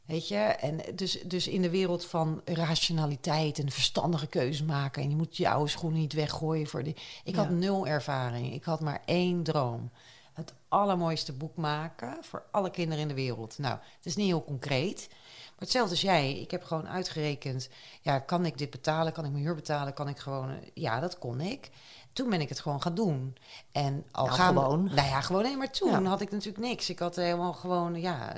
Weet 0.07 0.27
je? 0.27 0.35
En 0.37 0.79
dus, 0.95 1.21
dus 1.21 1.47
in 1.47 1.61
de 1.61 1.69
wereld 1.69 2.05
van 2.05 2.41
rationaliteit 2.45 3.59
en 3.59 3.71
verstandige 3.71 4.27
keuzes 4.27 4.63
maken. 4.65 5.03
En 5.03 5.09
je 5.09 5.15
moet 5.15 5.37
je 5.37 5.49
oude 5.49 5.69
schoenen 5.69 5.99
niet 5.99 6.13
weggooien 6.13 6.67
voor 6.67 6.83
die. 6.83 6.95
Ik 7.23 7.35
had 7.35 7.49
nul 7.49 7.87
ervaring. 7.87 8.53
Ik 8.53 8.63
had 8.63 8.79
maar 8.79 9.01
één 9.05 9.43
droom. 9.43 9.91
Het 10.33 10.53
allermooiste 10.67 11.33
boek 11.33 11.55
maken 11.55 12.17
voor 12.21 12.43
alle 12.51 12.69
kinderen 12.69 13.01
in 13.01 13.07
de 13.07 13.13
wereld. 13.13 13.57
Nou, 13.57 13.77
het 13.95 14.05
is 14.05 14.15
niet 14.15 14.27
heel 14.27 14.43
concreet. 14.43 15.07
Maar 15.09 15.57
hetzelfde 15.57 15.91
als 15.91 16.01
jij. 16.01 16.39
Ik 16.39 16.51
heb 16.51 16.63
gewoon 16.63 16.87
uitgerekend. 16.87 17.69
Ja, 18.01 18.19
kan 18.19 18.45
ik 18.45 18.57
dit 18.57 18.69
betalen? 18.69 19.13
Kan 19.13 19.25
ik 19.25 19.31
mijn 19.31 19.43
huur 19.43 19.55
betalen? 19.55 19.93
Kan 19.93 20.07
ik 20.07 20.17
gewoon. 20.17 20.59
Ja, 20.73 20.99
dat 20.99 21.17
kon 21.17 21.41
ik. 21.41 21.69
Toen 22.13 22.29
ben 22.29 22.41
ik 22.41 22.49
het 22.49 22.59
gewoon 22.59 22.81
gaan 22.81 22.95
doen. 22.95 23.37
En 23.71 24.05
al 24.11 24.25
gaan. 24.25 24.55
Gewoon. 24.55 24.83
Nou 24.83 25.07
ja, 25.07 25.21
gewoon. 25.21 25.43
Nee, 25.43 25.57
maar 25.57 25.71
toen 25.71 26.03
ja. 26.03 26.03
had 26.03 26.21
ik 26.21 26.31
natuurlijk 26.31 26.65
niks. 26.65 26.89
Ik 26.89 26.99
had 26.99 27.15
helemaal 27.15 27.53
gewoon. 27.53 28.01
Ja 28.01 28.33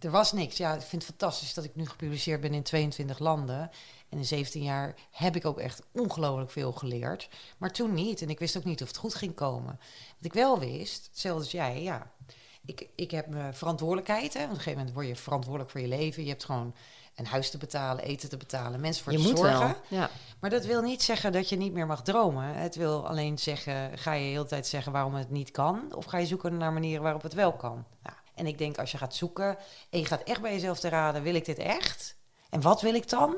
er 0.00 0.10
was 0.10 0.32
niks. 0.32 0.56
Ja, 0.56 0.74
ik 0.74 0.80
vind 0.80 1.06
het 1.06 1.10
fantastisch 1.10 1.54
dat 1.54 1.64
ik 1.64 1.76
nu 1.76 1.86
gepubliceerd 1.86 2.40
ben 2.40 2.54
in 2.54 2.62
22 2.62 3.18
landen. 3.18 3.70
En 4.08 4.18
in 4.18 4.24
17 4.24 4.62
jaar 4.62 4.94
heb 5.10 5.36
ik 5.36 5.44
ook 5.44 5.58
echt 5.58 5.82
ongelooflijk 5.92 6.50
veel 6.50 6.72
geleerd. 6.72 7.28
Maar 7.58 7.72
toen 7.72 7.94
niet. 7.94 8.22
En 8.22 8.30
ik 8.30 8.38
wist 8.38 8.56
ook 8.56 8.64
niet 8.64 8.82
of 8.82 8.88
het 8.88 8.96
goed 8.96 9.14
ging 9.14 9.34
komen. 9.34 9.78
Wat 10.16 10.24
ik 10.24 10.32
wel 10.32 10.58
wist, 10.58 11.06
hetzelfde 11.06 11.42
als 11.42 11.52
jij, 11.52 11.82
ja. 11.82 12.10
Ik, 12.64 12.88
ik 12.94 13.10
heb 13.10 13.26
mijn 13.26 13.54
verantwoordelijkheid. 13.54 14.34
Hè. 14.34 14.44
Op 14.44 14.50
een 14.50 14.56
gegeven 14.56 14.78
moment 14.78 14.94
word 14.94 15.06
je 15.06 15.16
verantwoordelijk 15.16 15.70
voor 15.70 15.80
je 15.80 15.88
leven. 15.88 16.22
Je 16.22 16.28
hebt 16.28 16.44
gewoon 16.44 16.74
een 17.14 17.26
huis 17.26 17.50
te 17.50 17.58
betalen, 17.58 18.04
eten 18.04 18.28
te 18.28 18.36
betalen, 18.36 18.80
mensen 18.80 19.04
voor 19.04 19.12
je 19.12 19.18
te 19.18 19.24
moet 19.24 19.38
zorgen. 19.38 19.58
Wel, 19.58 19.98
ja. 19.98 20.10
Maar 20.40 20.50
dat 20.50 20.64
wil 20.64 20.82
niet 20.82 21.02
zeggen 21.02 21.32
dat 21.32 21.48
je 21.48 21.56
niet 21.56 21.72
meer 21.72 21.86
mag 21.86 22.02
dromen. 22.02 22.54
Het 22.54 22.74
wil 22.74 23.08
alleen 23.08 23.38
zeggen, 23.38 23.98
ga 23.98 24.12
je 24.12 24.24
de 24.24 24.30
hele 24.30 24.46
tijd 24.46 24.66
zeggen 24.66 24.92
waarom 24.92 25.14
het 25.14 25.30
niet 25.30 25.50
kan? 25.50 25.94
Of 25.94 26.04
ga 26.04 26.18
je 26.18 26.26
zoeken 26.26 26.56
naar 26.56 26.72
manieren 26.72 27.02
waarop 27.02 27.22
het 27.22 27.34
wel 27.34 27.52
kan? 27.52 27.84
Ja. 28.02 28.16
En 28.36 28.46
ik 28.46 28.58
denk, 28.58 28.78
als 28.78 28.90
je 28.90 28.98
gaat 28.98 29.14
zoeken 29.14 29.56
en 29.90 29.98
je 29.98 30.04
gaat 30.04 30.22
echt 30.22 30.40
bij 30.40 30.52
jezelf 30.52 30.78
te 30.78 30.88
raden, 30.88 31.22
wil 31.22 31.34
ik 31.34 31.44
dit 31.44 31.58
echt? 31.58 32.16
En 32.50 32.60
wat 32.60 32.80
wil 32.80 32.94
ik 32.94 33.08
dan? 33.08 33.36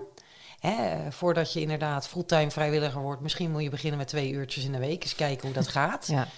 Hè, 0.58 1.12
voordat 1.12 1.52
je 1.52 1.60
inderdaad 1.60 2.08
fulltime 2.08 2.50
vrijwilliger 2.50 3.00
wordt, 3.00 3.22
misschien 3.22 3.50
moet 3.50 3.62
je 3.62 3.70
beginnen 3.70 3.98
met 3.98 4.08
twee 4.08 4.30
uurtjes 4.30 4.64
in 4.64 4.72
de 4.72 4.78
week, 4.78 5.02
eens 5.02 5.14
kijken 5.14 5.46
hoe 5.46 5.54
dat 5.54 5.68
gaat. 5.68 6.06
Ja. 6.06 6.28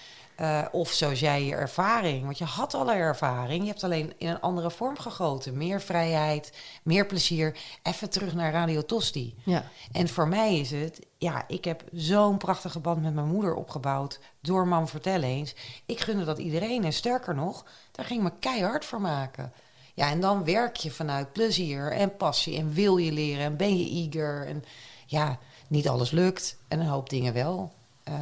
Uh, 0.41 0.65
of 0.71 0.89
zoals 0.89 1.19
jij 1.19 1.43
je 1.45 1.55
ervaring, 1.55 2.23
want 2.23 2.37
je 2.37 2.43
had 2.43 2.73
alle 2.73 2.93
ervaring, 2.93 3.61
je 3.61 3.67
hebt 3.69 3.83
alleen 3.83 4.13
in 4.17 4.27
een 4.27 4.41
andere 4.41 4.71
vorm 4.71 4.97
gegoten. 4.97 5.57
Meer 5.57 5.81
vrijheid, 5.81 6.53
meer 6.83 7.05
plezier. 7.05 7.57
Even 7.83 8.09
terug 8.09 8.33
naar 8.33 8.51
Radio 8.51 8.81
Tosti. 8.81 9.35
Ja. 9.43 9.63
En 9.91 10.07
voor 10.09 10.27
mij 10.27 10.59
is 10.59 10.71
het, 10.71 11.05
ja, 11.17 11.43
ik 11.47 11.65
heb 11.65 11.83
zo'n 11.93 12.37
prachtige 12.37 12.79
band 12.79 13.01
met 13.01 13.13
mijn 13.13 13.27
moeder 13.27 13.53
opgebouwd 13.53 14.19
door 14.39 14.67
Mam 14.67 14.87
Vertel 14.87 15.21
eens. 15.21 15.55
Ik 15.85 15.99
gunde 15.99 16.23
dat 16.23 16.37
iedereen 16.37 16.85
en 16.85 16.93
sterker 16.93 17.35
nog, 17.35 17.65
daar 17.91 18.05
ging 18.05 18.19
ik 18.19 18.31
me 18.31 18.39
keihard 18.39 18.85
voor 18.85 19.01
maken. 19.01 19.53
Ja, 19.93 20.09
en 20.09 20.21
dan 20.21 20.43
werk 20.43 20.75
je 20.75 20.91
vanuit 20.91 21.33
plezier 21.33 21.91
en 21.91 22.15
passie 22.15 22.57
en 22.57 22.73
wil 22.73 22.97
je 22.97 23.11
leren 23.11 23.43
en 23.43 23.57
ben 23.57 23.77
je 23.77 23.89
eager. 23.89 24.47
En 24.47 24.63
ja, 25.05 25.39
niet 25.67 25.87
alles 25.89 26.11
lukt 26.11 26.57
en 26.67 26.79
een 26.79 26.87
hoop 26.87 27.09
dingen 27.09 27.33
wel. 27.33 27.71
Uh, 28.09 28.15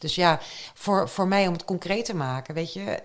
dus 0.00 0.14
ja, 0.14 0.38
voor, 0.74 1.08
voor 1.08 1.28
mij 1.28 1.46
om 1.46 1.52
het 1.52 1.64
concreet 1.64 2.04
te 2.04 2.14
maken, 2.14 2.54
weet 2.54 2.72
je, 2.72 3.02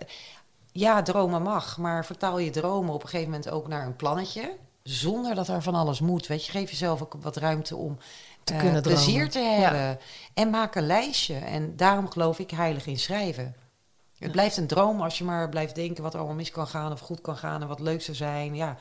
ja, 0.71 1.01
dromen 1.01 1.41
mag, 1.41 1.77
maar 1.77 2.05
vertaal 2.05 2.37
je 2.37 2.49
dromen 2.49 2.93
op 2.93 3.03
een 3.03 3.09
gegeven 3.09 3.31
moment 3.31 3.49
ook 3.49 3.67
naar 3.67 3.85
een 3.85 3.95
plannetje, 3.95 4.55
zonder 4.83 5.35
dat 5.35 5.47
er 5.47 5.61
van 5.61 5.75
alles 5.75 5.99
moet. 5.99 6.27
Weet 6.27 6.45
je, 6.45 6.51
geef 6.51 6.69
jezelf 6.69 7.01
ook 7.01 7.15
wat 7.21 7.37
ruimte 7.37 7.75
om 7.75 7.97
te 8.43 8.53
uh, 8.53 8.59
kunnen 8.59 8.81
plezier 8.81 9.29
te 9.29 9.39
hebben 9.39 9.81
ja. 9.81 9.97
en 10.33 10.49
maak 10.49 10.75
een 10.75 10.85
lijstje. 10.85 11.35
En 11.35 11.75
daarom 11.75 12.09
geloof 12.09 12.39
ik 12.39 12.51
heilig 12.51 12.85
in 12.85 12.99
schrijven. 12.99 13.43
Het 13.43 13.53
ja. 14.27 14.29
blijft 14.29 14.57
een 14.57 14.67
droom 14.67 15.01
als 15.01 15.17
je 15.17 15.23
maar 15.23 15.49
blijft 15.49 15.75
denken 15.75 16.03
wat 16.03 16.13
er 16.13 16.19
allemaal 16.19 16.37
mis 16.37 16.51
kan 16.51 16.67
gaan 16.67 16.91
of 16.91 16.99
goed 16.99 17.21
kan 17.21 17.37
gaan 17.37 17.61
en 17.61 17.67
wat 17.67 17.79
leuk 17.79 18.01
zou 18.01 18.17
zijn. 18.17 18.55
Ja, 18.55 18.77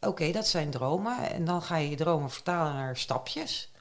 oké, 0.00 0.08
okay, 0.08 0.32
dat 0.32 0.46
zijn 0.46 0.70
dromen. 0.70 1.30
En 1.30 1.44
dan 1.44 1.62
ga 1.62 1.76
je 1.76 1.90
je 1.90 1.96
dromen 1.96 2.30
vertalen 2.30 2.74
naar 2.74 2.96
stapjes. 2.96 3.71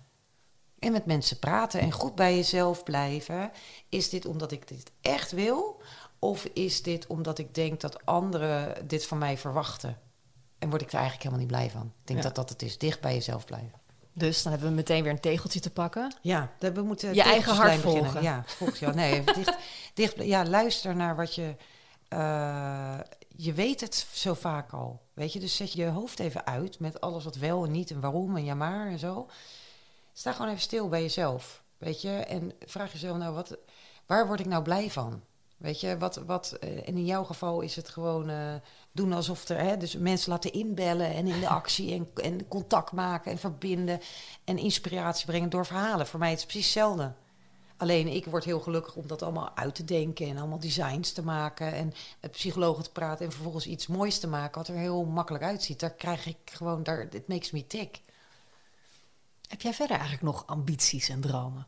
En 0.82 0.92
met 0.92 1.06
mensen 1.06 1.40
praten 1.40 1.80
en 1.80 1.92
goed 1.92 2.16
bij 2.16 2.36
jezelf 2.36 2.84
blijven. 2.84 3.52
Is 3.90 4.10
dit 4.10 4.26
omdat 4.26 4.52
ik 4.52 4.68
dit 4.68 4.92
echt 5.02 5.32
wil? 5.32 5.82
Of 6.20 6.46
is 6.54 6.82
dit 6.84 7.08
omdat 7.08 7.38
ik 7.38 7.56
denk 7.56 7.82
dat 7.82 8.06
anderen 8.06 8.88
dit 8.88 9.06
van 9.06 9.18
mij 9.18 9.38
verwachten? 9.38 9.98
En 10.60 10.70
word 10.70 10.82
ik 10.82 10.88
er 10.88 11.00
eigenlijk 11.00 11.24
helemaal 11.24 11.46
niet 11.46 11.56
blij 11.56 11.70
van. 11.70 11.86
Ik 12.02 12.08
denk 12.08 12.20
ja. 12.20 12.26
dat 12.26 12.36
dat 12.36 12.50
het 12.50 12.62
is. 12.62 12.78
Dicht 12.78 13.02
bij 13.02 13.14
jezelf 13.14 13.46
blijven. 13.46 13.80
Dus 14.14 14.44
dan 14.44 14.52
hebben 14.52 14.70
we 14.70 14.76
meteen 14.76 15.04
weer 15.04 15.12
een 15.12 15.20
tegeltje 15.20 15.60
te 15.60 15.70
pakken. 15.72 16.16
Ja, 16.22 16.52
we 16.60 16.82
moeten 16.82 17.14
Je 17.14 17.22
eigen 17.22 17.56
hart 17.56 17.82
beginnen. 17.82 18.04
volgen. 18.04 18.24
Ja, 18.24 18.44
volgens 18.46 18.80
jou. 18.80 18.94
Nee, 18.96 19.24
dicht, 19.24 19.58
dicht, 19.94 20.24
ja, 20.24 20.46
luister 20.46 20.96
naar 20.96 21.16
wat 21.16 21.36
je... 21.36 21.56
eh, 22.08 23.00
je 23.36 23.54
weet 23.54 23.82
het 23.82 24.08
zo 24.14 24.34
vaak 24.34 24.72
al, 24.74 25.02
weet 25.14 25.34
je. 25.34 25.40
Dus 25.40 25.56
zet 25.56 25.74
je 25.74 25.86
hoofd 25.86 26.20
even 26.20 26.46
uit 26.46 26.80
met 26.80 27.02
alles 27.02 27.24
wat 27.24 27.36
wel 27.36 27.64
en 27.66 27.72
niet 27.72 27.92
en 27.92 28.00
waarom 28.00 28.36
en 28.38 28.46
ja 28.46 28.54
maar 28.54 28.88
en 28.88 29.00
zo. 29.00 29.28
Sta 30.22 30.32
gewoon 30.32 30.48
even 30.48 30.62
stil 30.62 30.90
bij 30.90 31.02
jezelf, 31.02 31.64
weet 31.78 32.02
je. 32.02 32.10
En 32.10 32.52
vraag 32.66 32.92
jezelf 32.92 33.18
nou, 33.18 33.34
wat, 33.34 33.58
waar 34.06 34.28
word 34.28 34.40
ik 34.40 34.46
nou 34.46 34.64
blij 34.64 34.90
van? 34.90 35.22
Weet 35.58 35.80
je, 35.80 35.98
wat, 35.98 36.16
wat, 36.16 36.52
eh, 36.60 36.70
en 36.70 36.98
in 36.98 37.06
jouw 37.06 37.24
geval 37.24 37.62
is 37.62 37.76
het 37.76 37.90
gewoon 37.90 38.30
eh, 38.30 38.54
doen 38.92 39.14
alsof 39.14 39.50
er, 39.50 39.60
hè, 39.60 39.78
dus 39.78 39.98
mensen 39.98 40.32
laten 40.32 40.54
inbellen 40.54 41.14
en 41.14 41.28
in 41.28 41.40
de 41.40 41.48
actie 41.60 41.94
en, 41.94 42.10
en 42.24 42.48
contact 42.48 42.92
maken 42.92 43.32
en 43.32 43.38
verbinden 43.38 44.00
en 44.44 44.58
inspiratie 44.58 45.26
brengen 45.26 45.50
door 45.50 45.66
verhalen. 45.66 46.08
Voor 46.08 46.20
mij 46.20 46.32
is 46.32 46.42
het 46.42 46.48
precies 46.48 46.66
hetzelfde. 46.66 47.14
Alleen 47.78 48.08
ik 48.08 48.26
word 48.26 48.44
heel 48.44 48.60
gelukkig 48.60 48.96
om 48.96 49.08
dat 49.08 49.22
allemaal 49.22 49.52
uit 49.56 49.76
te 49.76 49.86
denken 49.86 50.28
en 50.28 50.38
allemaal 50.38 50.60
designs 50.60 51.12
te 51.12 51.24
maken 51.24 51.74
en 51.74 51.94
met 52.20 52.32
psychologen 52.32 52.84
te 52.84 52.92
praten 52.92 53.26
en 53.26 53.32
vervolgens 53.32 53.68
iets 53.68 53.88
moois 53.88 54.20
te 54.20 54.28
maken 54.28 54.58
wat 54.58 54.68
er 54.68 54.76
heel 54.76 55.04
makkelijk 55.06 55.44
uitziet. 55.44 55.80
Daar 55.80 55.94
krijg 55.94 56.26
ik 56.26 56.38
gewoon, 56.46 56.84
daar, 56.84 57.08
it 57.12 57.28
makes 57.28 57.52
me 57.52 57.68
tick. 57.68 58.02
Heb 59.52 59.62
jij 59.62 59.74
verder 59.74 59.96
eigenlijk 59.98 60.26
nog 60.26 60.44
ambities 60.48 61.10
en 61.10 61.22
dromen? 61.22 61.68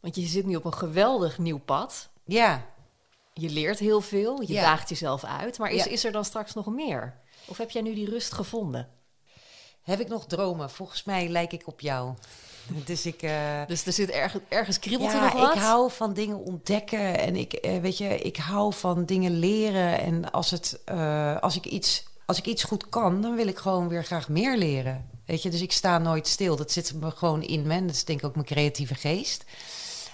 Want 0.00 0.16
je 0.16 0.26
zit 0.26 0.46
nu 0.46 0.56
op 0.56 0.64
een 0.64 0.74
geweldig 0.74 1.38
nieuw 1.38 1.58
pad. 1.58 2.08
Ja, 2.24 2.64
Je 3.36 3.50
leert 3.50 3.78
heel 3.78 4.00
veel, 4.00 4.40
je 4.42 4.52
Ja. 4.52 4.60
daagt 4.62 4.88
jezelf 4.88 5.24
uit. 5.24 5.58
Maar 5.58 5.70
is, 5.70 5.84
Ja. 5.84 5.90
is 5.90 6.04
er 6.04 6.12
dan 6.12 6.24
straks 6.24 6.54
nog 6.54 6.66
meer? 6.66 7.20
Of 7.46 7.58
heb 7.58 7.70
jij 7.70 7.82
nu 7.82 7.94
die 7.94 8.10
rust 8.10 8.32
gevonden? 8.32 8.88
heb 9.82 10.00
ik 10.00 10.08
nog 10.08 10.26
dromen? 10.26 10.70
Volgens 10.70 11.04
mij 11.04 11.28
lijk 11.28 11.52
ik 11.52 11.66
op 11.66 11.80
jou. 11.80 12.14
Dus 12.84 13.06
ik... 13.06 13.22
eh, 13.22 13.66
Dus 13.66 13.86
er 13.86 13.92
zit 13.92 14.10
ergens, 14.10 14.42
ergens 14.48 14.78
kriebelt 14.78 15.10
er 15.12 15.16
ja, 15.16 15.24
nog 15.24 15.32
wat? 15.32 15.54
ik 15.54 15.60
hou 15.60 15.90
van 15.90 16.12
dingen 16.12 16.38
ontdekken 16.38 17.18
en 17.18 17.36
ik, 17.36 17.52
eh, 17.52 17.80
weet 17.80 17.98
je, 17.98 18.18
ik 18.18 18.36
hou 18.36 18.72
van 18.74 19.04
dingen 19.04 19.38
leren. 19.38 19.98
En 20.00 20.30
als, 20.30 20.50
het, 20.50 20.80
eh, 20.84 21.38
als, 21.40 21.56
ik 21.56 21.64
iets, 21.66 22.04
als 22.26 22.38
ik 22.38 22.46
iets 22.46 22.64
goed 22.64 22.88
kan, 22.88 23.20
dan 23.22 23.34
wil 23.36 23.46
ik 23.46 23.58
gewoon 23.58 23.88
weer 23.88 24.04
graag 24.04 24.28
meer 24.28 24.56
leren. 24.58 25.10
Weet 25.26 25.42
je, 25.42 25.50
dus 25.50 25.62
ik 25.62 25.72
sta 25.72 25.98
nooit 25.98 26.26
stil. 26.26 26.56
Dat 26.56 26.72
zit 26.72 26.94
me 26.94 27.10
gewoon 27.10 27.42
in 27.42 27.66
me. 27.66 27.84
Dat 27.84 27.94
is 27.94 28.04
denk 28.04 28.18
ik 28.18 28.26
ook 28.26 28.34
mijn 28.34 28.46
creatieve 28.46 28.94
geest. 28.94 29.44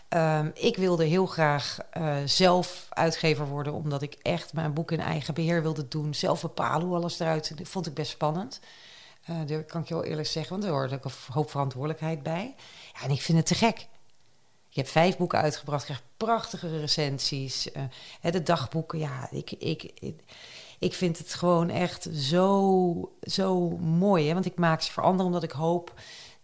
Ehm, 0.09 0.51
ik 0.55 0.77
wilde 0.77 1.05
heel 1.05 1.27
graag 1.27 1.79
eh, 1.91 2.17
zelf 2.25 2.87
uitgever 2.91 3.47
worden, 3.47 3.73
omdat 3.73 4.03
ik 4.03 4.17
echt 4.23 4.53
mijn 4.53 4.75
boek 4.75 4.93
in 4.93 5.01
eigen 5.01 5.35
beheer 5.35 5.63
wilde 5.63 5.89
doen. 5.89 6.15
Zelf 6.15 6.43
bepalen 6.43 6.87
hoe 6.87 6.97
alles 6.97 7.19
eruit. 7.21 7.59
Dat 7.59 7.69
vond 7.69 7.87
ik 7.87 7.95
best 7.95 8.11
spannend. 8.11 8.61
Eh 9.25 9.37
dat 9.47 9.67
kan 9.67 9.81
ik 9.81 9.89
je 9.89 9.95
wel 9.95 10.05
eerlijk 10.05 10.29
zeggen, 10.29 10.53
want 10.53 10.65
er 10.65 10.71
hoorde 10.71 10.95
ook 10.95 11.05
een 11.05 11.11
hoop 11.33 11.51
verantwoordelijkheid 11.51 12.23
bij. 12.23 12.55
Ja, 12.95 13.03
en 13.03 13.11
ik 13.11 13.23
vind 13.23 13.39
het 13.39 13.47
te 13.47 13.55
gek. 13.55 13.79
Je 14.69 14.81
hebt 14.81 14.93
vijf 14.93 15.17
boeken 15.17 15.41
uitgebracht, 15.41 15.85
krijgt 15.85 16.03
prachtige 16.17 16.81
recensies. 16.81 17.73
eh, 17.73 17.83
hè, 18.21 18.31
de 18.31 18.43
dagboeken, 18.43 18.99
ja, 18.99 19.29
ik, 19.31 19.51
ik, 19.51 19.93
ik 20.81 20.95
vind 20.95 21.19
het 21.19 21.35
gewoon 21.35 21.71
echt 21.71 22.09
zo, 22.13 23.13
zo 23.23 23.69
mooi. 23.79 24.27
Hè? 24.27 24.33
Want 24.33 24.47
ik 24.47 24.59
maak 24.59 24.83
ze 24.83 24.93
voor 24.93 25.03
anderen 25.03 25.27
omdat 25.27 25.43
ik 25.43 25.51
hoop 25.51 25.95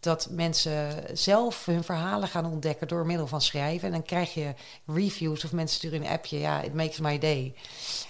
dat 0.00 0.28
mensen 0.30 1.04
zelf 1.18 1.64
hun 1.64 1.84
verhalen 1.84 2.28
gaan 2.28 2.46
ontdekken 2.46 2.88
door 2.88 3.06
middel 3.06 3.26
van 3.26 3.40
schrijven. 3.40 3.86
En 3.86 3.92
dan 3.92 4.02
krijg 4.02 4.34
je 4.34 4.54
reviews 4.86 5.44
of 5.44 5.52
mensen 5.52 5.76
sturen 5.76 6.00
een 6.00 6.12
appje. 6.12 6.38
Ja, 6.38 6.62
it 6.62 6.74
makes 6.74 6.98
my 6.98 7.18
day. 7.18 7.54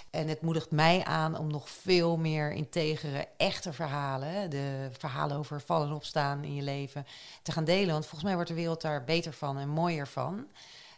En 0.09 0.27
het 0.27 0.41
moedigt 0.41 0.71
mij 0.71 1.03
aan 1.03 1.37
om 1.37 1.47
nog 1.47 1.69
veel 1.69 2.17
meer 2.17 2.51
integere, 2.51 3.27
echte 3.37 3.73
verhalen, 3.73 4.49
de 4.49 4.89
verhalen 4.97 5.37
over 5.37 5.61
vallen 5.61 5.87
en 5.87 5.93
opstaan 5.93 6.43
in 6.43 6.55
je 6.55 6.61
leven, 6.61 7.05
te 7.41 7.51
gaan 7.51 7.65
delen. 7.65 7.91
Want 7.91 8.03
volgens 8.03 8.23
mij 8.23 8.33
wordt 8.33 8.49
de 8.49 8.55
wereld 8.55 8.81
daar 8.81 9.03
beter 9.03 9.33
van 9.33 9.57
en 9.57 9.69
mooier 9.69 10.07
van. 10.07 10.47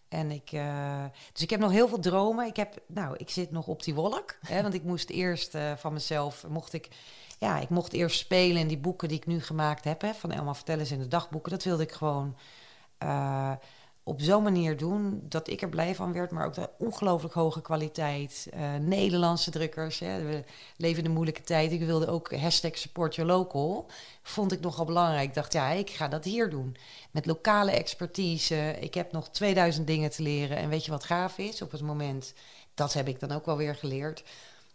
En 0.09 0.31
ik, 0.31 0.51
eh, 0.51 1.03
dus 1.33 1.41
ik 1.41 1.49
heb 1.49 1.59
nog 1.59 1.71
heel 1.71 1.87
veel 1.87 1.99
dromen. 1.99 2.45
Ik, 2.45 2.55
heb, 2.55 2.81
nou, 2.87 3.15
ik 3.17 3.29
zit 3.29 3.51
nog 3.51 3.67
op 3.67 3.83
die 3.83 3.93
wolk. 3.93 4.37
Hè, 4.47 4.61
want 4.61 4.73
ik 4.73 4.83
moest 4.83 5.09
eerst 5.09 5.55
eh, 5.55 5.71
van 5.75 5.93
mezelf, 5.93 6.45
mocht 6.47 6.73
ik, 6.73 6.87
ja, 7.37 7.59
ik 7.59 7.69
mocht 7.69 7.93
eerst 7.93 8.19
spelen 8.19 8.61
in 8.61 8.67
die 8.67 8.77
boeken 8.77 9.07
die 9.07 9.17
ik 9.17 9.25
nu 9.25 9.41
gemaakt 9.41 9.83
heb. 9.83 10.01
Hè, 10.01 10.13
van 10.13 10.31
Elma 10.31 10.53
Vertellen 10.53 10.91
in 10.91 10.99
de 10.99 11.07
dagboeken. 11.07 11.51
Dat 11.51 11.63
wilde 11.63 11.83
ik 11.83 11.91
gewoon 11.91 12.35
eh, 12.97 13.51
op 14.03 14.21
zo'n 14.21 14.43
manier 14.43 14.77
doen 14.77 15.21
dat 15.23 15.47
ik 15.47 15.61
er 15.61 15.69
blij 15.69 15.95
van 15.95 16.13
werd. 16.13 16.31
Maar 16.31 16.45
ook 16.45 16.53
de 16.53 16.69
ongelooflijk 16.77 17.33
hoge 17.33 17.61
kwaliteit. 17.61 18.47
eh, 18.51 18.75
Nederlandse 18.75 19.51
drukkers. 19.51 19.99
Hè, 19.99 20.23
we 20.23 20.43
leven 20.77 20.99
in 20.99 21.05
een 21.05 21.15
moeilijke 21.15 21.41
tijd. 21.41 21.71
Ik 21.71 21.81
wilde 21.81 22.07
ook 22.07 22.35
hashtag 22.35 22.77
support 22.77 23.15
your 23.15 23.31
local. 23.31 23.87
Vond 24.21 24.51
ik 24.51 24.59
nogal 24.59 24.85
belangrijk. 24.85 25.27
Ik 25.27 25.33
dacht, 25.33 25.53
ja, 25.53 25.69
ik 25.69 25.89
ga 25.89 26.07
dat 26.07 26.23
hier 26.23 26.49
doen. 26.49 26.75
Met 27.11 27.25
lokale 27.25 27.71
expertise. 27.71 28.75
Ik 28.79 28.93
heb 28.93 29.11
nog 29.11 29.29
2000 29.29 29.87
dingen 29.87 30.09
te 30.11 30.21
leren. 30.23 30.57
En 30.57 30.69
weet 30.69 30.85
je 30.85 30.91
wat 30.91 31.03
gaaf 31.03 31.37
is? 31.37 31.61
Op 31.61 31.71
het 31.71 31.81
moment, 31.81 32.33
dat 32.73 32.93
heb 32.93 33.07
ik 33.07 33.19
dan 33.19 33.31
ook 33.31 33.45
wel 33.45 33.57
weer 33.57 33.75
geleerd. 33.75 34.23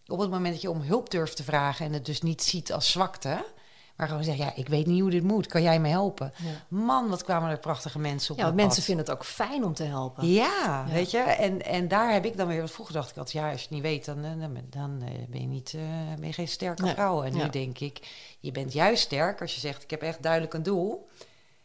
Op 0.06 0.18
het 0.18 0.30
moment 0.30 0.52
dat 0.52 0.62
je 0.62 0.70
om 0.70 0.80
hulp 0.80 1.10
durft 1.10 1.36
te 1.36 1.44
vragen 1.44 1.86
en 1.86 1.92
het 1.92 2.06
dus 2.06 2.22
niet 2.22 2.42
ziet 2.42 2.72
als 2.72 2.90
zwakte. 2.90 3.44
Maar 3.96 4.08
gewoon 4.08 4.24
zeggen, 4.24 4.44
ja, 4.44 4.52
ik 4.54 4.68
weet 4.68 4.86
niet 4.86 5.00
hoe 5.00 5.10
dit 5.10 5.22
moet. 5.22 5.46
Kan 5.46 5.62
jij 5.62 5.80
me 5.80 5.88
helpen? 5.88 6.32
Ja. 6.36 6.76
Man, 6.76 7.08
wat 7.08 7.24
kwamen 7.24 7.50
er 7.50 7.58
prachtige 7.58 7.98
mensen 7.98 8.34
op 8.34 8.40
Ja, 8.40 8.50
mensen 8.50 8.66
pad. 8.68 8.84
vinden 8.84 9.04
het 9.04 9.14
ook 9.14 9.24
fijn 9.24 9.64
om 9.64 9.74
te 9.74 9.84
helpen. 9.84 10.28
Ja, 10.28 10.84
Ja. 10.86 10.92
weet 10.92 11.10
je. 11.10 11.18
En, 11.18 11.62
en 11.64 11.88
daar 11.88 12.12
heb 12.12 12.24
ik 12.24 12.36
dan 12.36 12.46
weer... 12.46 12.58
Want 12.58 12.70
vroeger 12.70 12.94
dacht 12.94 13.10
ik 13.10 13.16
altijd, 13.16 13.36
ja, 13.36 13.50
als 13.50 13.60
je 13.60 13.66
het 13.66 13.70
niet 13.74 13.82
weet... 13.82 14.04
dan, 14.04 14.24
eh, 14.24 14.30
dan, 14.40 14.56
dan 14.70 15.02
eh, 15.02 15.12
ben, 15.28 15.40
je 15.40 15.46
niet, 15.46 15.74
eh, 15.74 16.14
ben 16.18 16.26
je 16.26 16.32
geen 16.32 16.48
sterke 16.48 16.86
vrouw. 16.86 17.22
En 17.22 17.36
nu 17.36 17.48
denk 17.50 17.78
ik, 17.78 18.08
je 18.40 18.52
bent 18.52 18.72
juist 18.72 19.02
sterk 19.02 19.40
als 19.40 19.54
je 19.54 19.60
zegt... 19.60 19.82
ik 19.82 19.90
heb 19.90 20.02
echt 20.02 20.22
duidelijk 20.22 20.54
een 20.54 20.62
doel. 20.62 21.08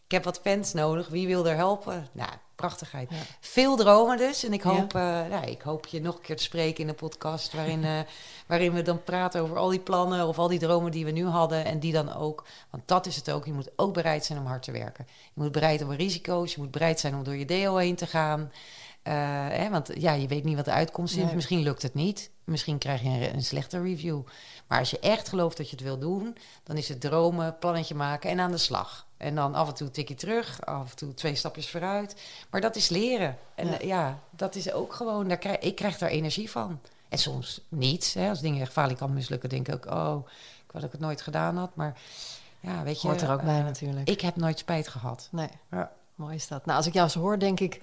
Ik 0.10 0.16
heb 0.16 0.24
wat 0.24 0.40
fans 0.44 0.74
nodig. 0.74 1.08
Wie 1.08 1.28
wil 1.28 1.48
er 1.48 1.56
helpen? 1.56 2.08
Nou, 2.12 2.30
prachtigheid. 2.56 3.10
Ja. 3.10 3.16
Veel 3.40 3.76
dromen 3.76 4.18
dus. 4.18 4.44
En 4.44 4.54
ik 4.54 4.64
Ja. 4.64 4.70
hoop, 4.70 4.96
eh, 4.96 5.02
nou, 5.30 5.46
ik 5.46 5.62
hoop 5.62 5.86
je 5.88 6.02
nog 6.02 6.16
een 6.16 6.22
keer 6.22 6.36
te 6.36 6.44
spreken 6.44 6.84
in 6.84 6.90
een 6.90 6.96
podcast... 6.96 7.54
waarin, 7.54 7.84
eh, 7.84 8.00
waarin 8.48 8.74
we 8.74 8.82
dan 8.82 9.04
praten 9.04 9.42
over 9.42 9.58
al 9.58 9.70
die 9.70 9.80
plannen... 9.80 10.28
of 10.28 10.40
al 10.40 10.48
die 10.48 10.60
dromen 10.60 10.92
die 10.92 11.06
we 11.06 11.12
nu 11.12 11.26
hadden. 11.26 11.66
En 11.66 11.80
die 11.80 11.92
dan 11.92 12.14
ook... 12.16 12.46
Want 12.70 12.84
dat 12.88 13.06
is 13.06 13.16
het 13.16 13.32
ook. 13.32 13.46
Je 13.46 13.54
moet 13.54 13.70
ook 13.76 13.94
bereid 13.94 14.26
zijn 14.26 14.40
om 14.40 14.46
hard 14.46 14.64
te 14.64 14.72
werken. 14.72 15.06
Je 15.08 15.42
moet 15.42 15.52
bereid 15.52 15.82
om 15.84 15.92
risico's. 15.92 16.54
Je 16.54 16.62
moet 16.62 16.72
bereid 16.72 17.00
zijn 17.00 17.16
om 17.16 17.24
door 17.24 17.36
je 17.36 17.46
DO 17.46 17.76
heen 17.76 17.96
te 17.96 18.08
gaan. 18.08 18.52
Eh, 19.04 19.14
hè, 19.50 19.70
want 19.70 19.90
ja, 19.98 20.14
je 20.14 20.28
weet 20.28 20.44
niet 20.44 20.56
wat 20.56 20.66
de 20.66 20.72
uitkomst 20.72 21.16
is. 21.18 21.24
Nee. 21.24 21.36
Misschien 21.36 21.62
lukt 21.62 21.82
het 21.82 21.94
niet. 21.94 22.32
Misschien 22.44 22.78
krijg 22.78 23.02
je 23.02 23.10
een, 23.10 23.34
een 23.34 23.44
slechte 23.44 23.82
review. 23.82 24.22
Maar 24.68 24.80
als 24.80 24.90
je 24.90 25.00
echt 25.00 25.30
gelooft 25.30 25.58
dat 25.58 25.70
je 25.70 25.76
het 25.76 25.86
wil 25.86 26.00
doen, 26.00 26.38
dan 26.64 26.78
is 26.78 26.90
het 26.90 27.02
dromen, 27.02 27.58
plannetje 27.60 27.96
maken 27.96 28.30
en 28.30 28.40
aan 28.40 28.52
de 28.52 28.58
slag. 28.58 29.08
En 29.20 29.36
dan 29.36 29.56
af 29.56 29.68
en 29.68 29.74
toe 29.74 29.92
tikje 29.92 30.16
terug, 30.16 30.66
af 30.66 30.90
en 30.90 30.96
toe 30.96 31.14
twee 31.14 31.36
stapjes 31.36 31.70
vooruit. 31.70 32.16
Maar 32.50 32.62
dat 32.62 32.76
is 32.76 32.90
leren. 32.90 33.38
En 33.56 33.68
Ja. 33.68 33.78
ja, 33.82 34.20
dat 34.30 34.56
is 34.56 34.72
ook 34.72 34.94
gewoon, 34.94 35.28
daar 35.28 35.38
krijg, 35.38 35.58
ik 35.58 35.76
krijg 35.76 35.98
daar 35.98 36.10
energie 36.10 36.50
van. 36.52 36.80
En 37.10 37.18
soms 37.18 37.62
niet. 37.70 38.14
Hè, 38.14 38.30
als 38.30 38.40
dingen 38.40 38.66
gevaarlijk 38.66 39.00
kan 39.00 39.14
mislukken, 39.14 39.50
denk 39.50 39.68
ik 39.68 39.74
ook, 39.74 39.86
oh, 39.86 40.28
ik 40.66 40.72
wou 40.72 40.74
dat 40.74 40.84
ik 40.84 40.92
het 40.92 41.00
nooit 41.00 41.22
gedaan 41.22 41.58
had. 41.58 41.76
Maar 41.76 42.00
ja, 42.60 42.84
weet 42.84 43.02
je. 43.02 43.08
Hoort 43.08 43.22
er 43.22 43.32
ook 43.32 43.44
bij 43.44 43.58
eh, 43.58 43.64
natuurlijk. 43.64 44.10
Ik 44.10 44.22
heb 44.22 44.36
nooit 44.36 44.60
spijt 44.60 44.88
gehad. 44.88 45.28
Nee, 45.32 45.50
Ja. 45.72 45.92
mooi 46.16 46.36
is 46.36 46.48
dat. 46.48 46.66
Nou, 46.66 46.78
als 46.78 46.88
ik 46.88 46.94
jou 46.94 47.10
zo 47.10 47.20
hoor, 47.20 47.40
denk 47.40 47.60
ik... 47.60 47.82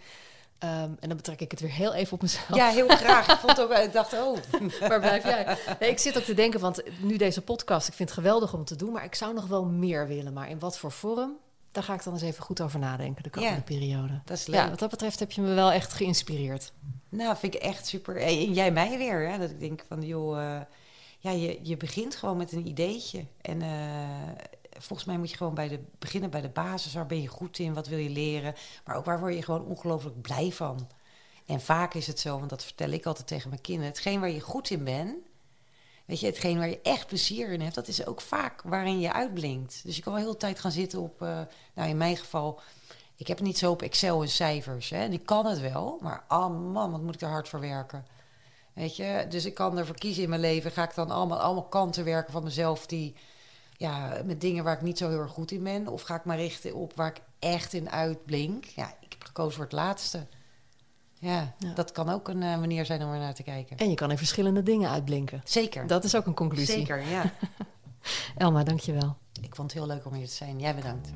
ehm, 0.59 0.73
en 1.01 1.09
dan 1.09 1.17
betrek 1.17 1.41
ik 1.41 1.51
het 1.51 1.61
weer 1.61 1.73
heel 1.73 1.95
even 1.95 2.13
op 2.13 2.23
mezelf. 2.23 2.55
Ja, 2.55 2.69
heel 2.69 2.89
graag. 2.89 3.29
Ik 3.33 3.39
vond 3.39 3.61
ook, 3.61 3.73
ik 3.73 3.93
dacht, 3.93 4.13
oh, 4.13 4.37
Waar 4.89 5.01
blijf 5.01 5.23
jij? 5.25 5.57
Nee, 5.81 5.91
ik 5.91 5.99
zit 5.99 6.17
ook 6.19 6.25
te 6.25 6.35
denken, 6.35 6.61
want 6.61 6.83
nu 7.01 7.17
deze 7.17 7.43
podcast, 7.43 7.89
ik 7.89 7.95
vind 7.95 8.09
het 8.09 8.19
geweldig 8.19 8.55
om 8.55 8.65
te 8.65 8.77
doen, 8.77 8.93
maar 8.93 9.05
ik 9.05 9.15
zou 9.15 9.35
nog 9.35 9.47
wel 9.47 9.65
meer 9.65 10.07
willen. 10.09 10.33
Maar 10.33 10.51
in 10.51 10.59
wat 10.59 10.79
voor 10.79 10.93
vorm? 10.93 11.33
Daar 11.73 11.83
ga 11.85 11.95
ik 11.95 12.05
dan 12.05 12.13
eens 12.13 12.23
even 12.23 12.43
goed 12.45 12.61
over 12.61 12.79
nadenken 12.79 13.23
de 13.23 13.31
komende 13.31 13.57
Ja. 13.57 13.63
periode. 13.63 14.21
dat 14.25 14.37
is 14.39 14.47
leuk. 14.47 14.61
Ja, 14.61 14.71
wat 14.71 14.79
dat 14.79 14.91
betreft 14.91 15.19
heb 15.19 15.33
je 15.33 15.41
me 15.41 15.55
wel 15.55 15.73
echt 15.73 15.93
geïnspireerd. 15.93 16.73
Nou, 17.09 17.37
vind 17.37 17.55
ik 17.55 17.61
echt 17.61 17.87
super. 17.87 18.17
En 18.17 18.53
jij 18.53 18.71
mij 18.73 18.99
weer, 18.99 19.29
hè? 19.31 19.39
Dat 19.39 19.51
ik 19.51 19.61
denk 19.61 19.85
van, 19.89 20.03
joh, 20.03 20.39
eh, 20.55 20.61
ja, 21.19 21.31
je, 21.31 21.59
je 21.63 21.77
begint 21.77 22.17
gewoon 22.17 22.37
met 22.37 22.53
een 22.53 22.67
ideetje. 22.67 23.25
En 23.41 23.63
eh, 23.63 23.69
volgens 24.79 25.09
mij 25.09 25.19
moet 25.19 25.31
je 25.31 25.37
gewoon 25.37 25.55
bij 25.55 25.69
de, 25.69 25.81
beginnen 25.99 26.31
bij 26.31 26.41
de 26.41 26.49
basis. 26.49 26.95
Waar 26.95 27.07
ben 27.07 27.23
je 27.23 27.29
goed 27.29 27.59
in? 27.59 27.75
Wat 27.75 27.87
wil 27.87 27.99
je 27.99 28.11
leren? 28.11 28.55
Maar 28.85 28.97
ook 28.97 29.05
waar 29.05 29.21
word 29.21 29.35
je 29.35 29.43
gewoon 29.43 29.65
ongelooflijk 29.65 30.21
blij 30.21 30.53
van? 30.53 30.89
En 31.47 31.61
vaak 31.61 31.95
is 31.95 32.07
het 32.07 32.21
zo, 32.21 32.39
want 32.39 32.51
dat 32.51 32.65
vertel 32.65 32.91
ik 32.91 33.07
altijd 33.07 33.27
tegen 33.27 33.49
mijn 33.49 33.61
kinderen. 33.61 33.91
Hetgeen 33.91 34.21
waar 34.21 34.31
je 34.31 34.41
goed 34.41 34.71
in 34.71 34.85
bent, 34.85 35.17
weet 36.05 36.21
je, 36.21 36.27
hetgeen 36.27 36.59
waar 36.59 36.69
je 36.69 36.81
echt 36.83 37.07
plezier 37.07 37.53
in 37.53 37.61
hebt, 37.61 37.75
dat 37.75 37.89
is 37.89 38.07
ook 38.07 38.21
vaak 38.21 38.63
waarin 38.63 39.01
je 39.01 39.13
uitblinkt. 39.13 39.81
Dus 39.85 39.97
je 39.97 40.03
kan 40.03 40.13
wel 40.13 40.23
heel 40.23 40.33
de 40.33 40.39
tijd 40.39 40.59
gaan 40.59 40.71
zitten 40.71 41.01
op, 41.01 41.23
eh, 41.23 41.41
nou 41.75 41.89
in 41.89 41.97
mijn 41.97 42.17
geval, 42.17 42.61
ik 43.17 43.27
heb 43.27 43.37
het 43.37 43.47
niet 43.47 43.59
zo 43.59 43.71
op 43.71 43.83
Excel 43.83 44.23
en 44.23 44.29
cijfers. 44.29 44.91
Hè? 44.91 44.99
En 44.99 45.13
ik 45.13 45.27
kan 45.27 45.47
het 45.47 45.61
wel, 45.61 45.99
maar 46.01 46.25
oh 46.29 46.73
man, 46.73 46.91
wat 46.91 47.03
moet 47.03 47.15
ik 47.15 47.21
er 47.21 47.29
hard 47.29 47.49
voor 47.49 47.61
werken. 47.61 48.07
Weet 48.73 48.97
je, 48.97 49.27
dus 49.29 49.45
ik 49.45 49.55
kan 49.55 49.79
ervoor 49.79 49.99
kiezen 49.99 50.23
in 50.23 50.29
mijn 50.29 50.41
leven. 50.41 50.71
Ga 50.71 50.83
ik 50.83 50.95
dan 50.95 51.11
allemaal, 51.11 51.41
allemaal 51.41 51.69
kanten 51.69 52.05
werken 52.05 52.33
van 52.33 52.45
mezelf 52.45 52.87
die, 52.87 53.15
ja, 53.77 54.21
met 54.25 54.41
dingen 54.41 54.65
waar 54.65 54.75
ik 54.75 54.83
niet 54.83 54.99
zo 54.99 55.09
heel 55.09 55.21
erg 55.21 55.31
goed 55.31 55.51
in 55.51 55.63
ben? 55.63 55.89
Of 55.89 56.03
ga 56.03 56.15
ik 56.15 56.25
me 56.25 56.37
richten 56.37 56.75
op 56.75 56.93
waar 56.95 57.09
ik 57.09 57.21
echt 57.39 57.73
in 57.73 57.91
uitblink? 57.91 58.65
Ja, 58.65 58.87
ik 59.01 59.13
heb 59.13 59.25
gekozen 59.25 59.53
voor 59.55 59.65
het 59.65 59.73
laatste. 59.73 60.27
Ja, 61.19 61.55
Ja. 61.59 61.73
dat 61.75 61.93
kan 61.93 62.09
ook 62.09 62.29
een 62.29 62.43
eh, 62.43 62.59
manier 62.59 62.85
zijn 62.87 63.03
om 63.03 63.11
er 63.13 63.19
naar 63.19 63.35
te 63.35 63.43
kijken. 63.43 63.77
En 63.77 63.89
je 63.89 63.95
kan 63.95 64.11
in 64.11 64.19
verschillende 64.19 64.63
dingen 64.63 64.91
uitblinken. 64.91 65.41
Zeker. 65.45 65.87
Dat 65.87 66.05
is 66.05 66.15
ook 66.17 66.27
een 66.27 66.35
conclusie. 66.35 66.75
Zeker, 66.75 67.03
ja. 67.09 67.33
Elma, 68.37 68.65
dankjewel. 68.65 69.17
Ik 69.43 69.55
vond 69.55 69.73
het 69.73 69.81
heel 69.81 69.89
leuk 69.89 70.07
om 70.07 70.13
hier 70.15 70.27
te 70.27 70.33
zijn. 70.33 70.59
Jij 70.59 70.75
bedankt. 70.75 71.09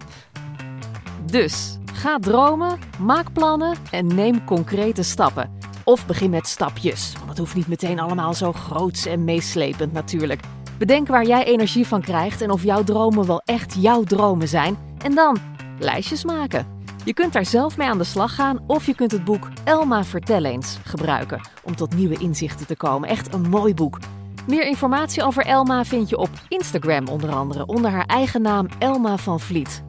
Dus 1.26 1.76
ga 1.92 2.18
dromen, 2.18 2.78
maak 2.98 3.32
plannen 3.32 3.76
en 3.90 4.06
neem 4.06 4.44
concrete 4.44 5.02
stappen. 5.02 5.58
Of 5.84 6.06
begin 6.06 6.30
met 6.30 6.46
stapjes, 6.46 7.12
want 7.16 7.28
het 7.28 7.38
hoeft 7.38 7.54
niet 7.54 7.66
meteen 7.66 7.98
allemaal 8.00 8.34
zo 8.34 8.52
groots 8.52 9.06
en 9.06 9.24
meeslepend 9.24 9.92
natuurlijk. 9.92 10.40
Bedenk 10.80 11.08
waar 11.08 11.26
jij 11.26 11.44
energie 11.44 11.86
van 11.86 12.00
krijgt 12.00 12.40
en 12.40 12.50
of 12.50 12.62
jouw 12.62 12.82
dromen 12.82 13.26
wel 13.26 13.42
echt 13.44 13.74
jouw 13.78 14.02
dromen 14.02 14.48
zijn. 14.48 14.76
En 15.04 15.14
dan 15.14 15.38
lijstjes 15.78 16.24
maken. 16.24 16.66
Je 17.04 17.14
kunt 17.14 17.32
daar 17.32 17.44
zelf 17.44 17.76
mee 17.76 17.88
aan 17.88 17.98
de 17.98 18.04
slag 18.04 18.34
gaan 18.34 18.58
of 18.66 18.86
je 18.86 18.94
kunt 18.94 19.12
het 19.12 19.24
boek 19.24 19.48
Elma 19.64 20.04
Vertel 20.04 20.44
eens 20.44 20.78
gebruiken 20.84 21.40
om 21.62 21.76
tot 21.76 21.94
nieuwe 21.94 22.18
inzichten 22.18 22.66
te 22.66 22.76
komen. 22.76 23.08
Echt 23.08 23.34
een 23.34 23.48
mooi 23.48 23.74
boek. 23.74 23.98
Meer 24.46 24.66
informatie 24.66 25.22
over 25.22 25.46
Elma 25.46 25.84
vind 25.84 26.08
je 26.08 26.18
op 26.18 26.30
Instagram 26.48 27.08
onder 27.08 27.30
andere 27.30 27.66
onder 27.66 27.90
haar 27.90 28.06
eigen 28.06 28.42
naam 28.42 28.66
Elma 28.78 29.16
van 29.16 29.40
Vliet. 29.40 29.82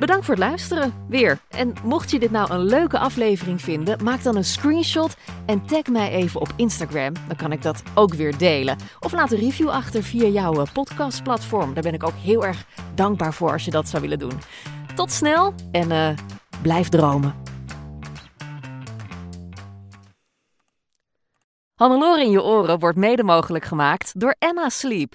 Bedankt 0.00 0.24
voor 0.24 0.34
het 0.34 0.44
luisteren 0.44 0.92
weer. 1.08 1.38
En 1.48 1.74
mocht 1.82 2.10
je 2.10 2.18
dit 2.18 2.30
nou 2.30 2.50
een 2.52 2.64
leuke 2.64 2.98
aflevering 2.98 3.60
vinden, 3.60 4.04
maak 4.04 4.22
dan 4.22 4.36
een 4.36 4.44
screenshot 4.44 5.16
en 5.46 5.66
tag 5.66 5.86
mij 5.86 6.10
even 6.10 6.40
op 6.40 6.52
Instagram. 6.56 7.12
Dan 7.26 7.36
kan 7.36 7.52
ik 7.52 7.62
dat 7.62 7.82
ook 7.94 8.14
weer 8.14 8.38
delen. 8.38 8.76
Of 9.00 9.12
laat 9.12 9.32
een 9.32 9.38
review 9.38 9.68
achter 9.68 10.02
via 10.02 10.26
jouw 10.26 10.64
podcastplatform. 10.72 11.74
Daar 11.74 11.82
ben 11.82 11.94
ik 11.94 12.04
ook 12.04 12.14
heel 12.14 12.44
erg 12.44 12.66
dankbaar 12.94 13.34
voor 13.34 13.52
als 13.52 13.64
je 13.64 13.70
dat 13.70 13.88
zou 13.88 14.02
willen 14.02 14.18
doen. 14.18 14.40
Tot 14.94 15.12
snel 15.12 15.54
en 15.72 15.90
uh, 15.90 16.08
blijf 16.62 16.88
dromen. 16.88 17.34
Hannelore 21.74 22.22
in 22.22 22.30
je 22.30 22.42
oren 22.42 22.78
wordt 22.78 22.98
mede 22.98 23.22
mogelijk 23.22 23.64
gemaakt 23.64 24.20
door 24.20 24.34
Emma 24.38 24.68
Sleep. 24.68 25.14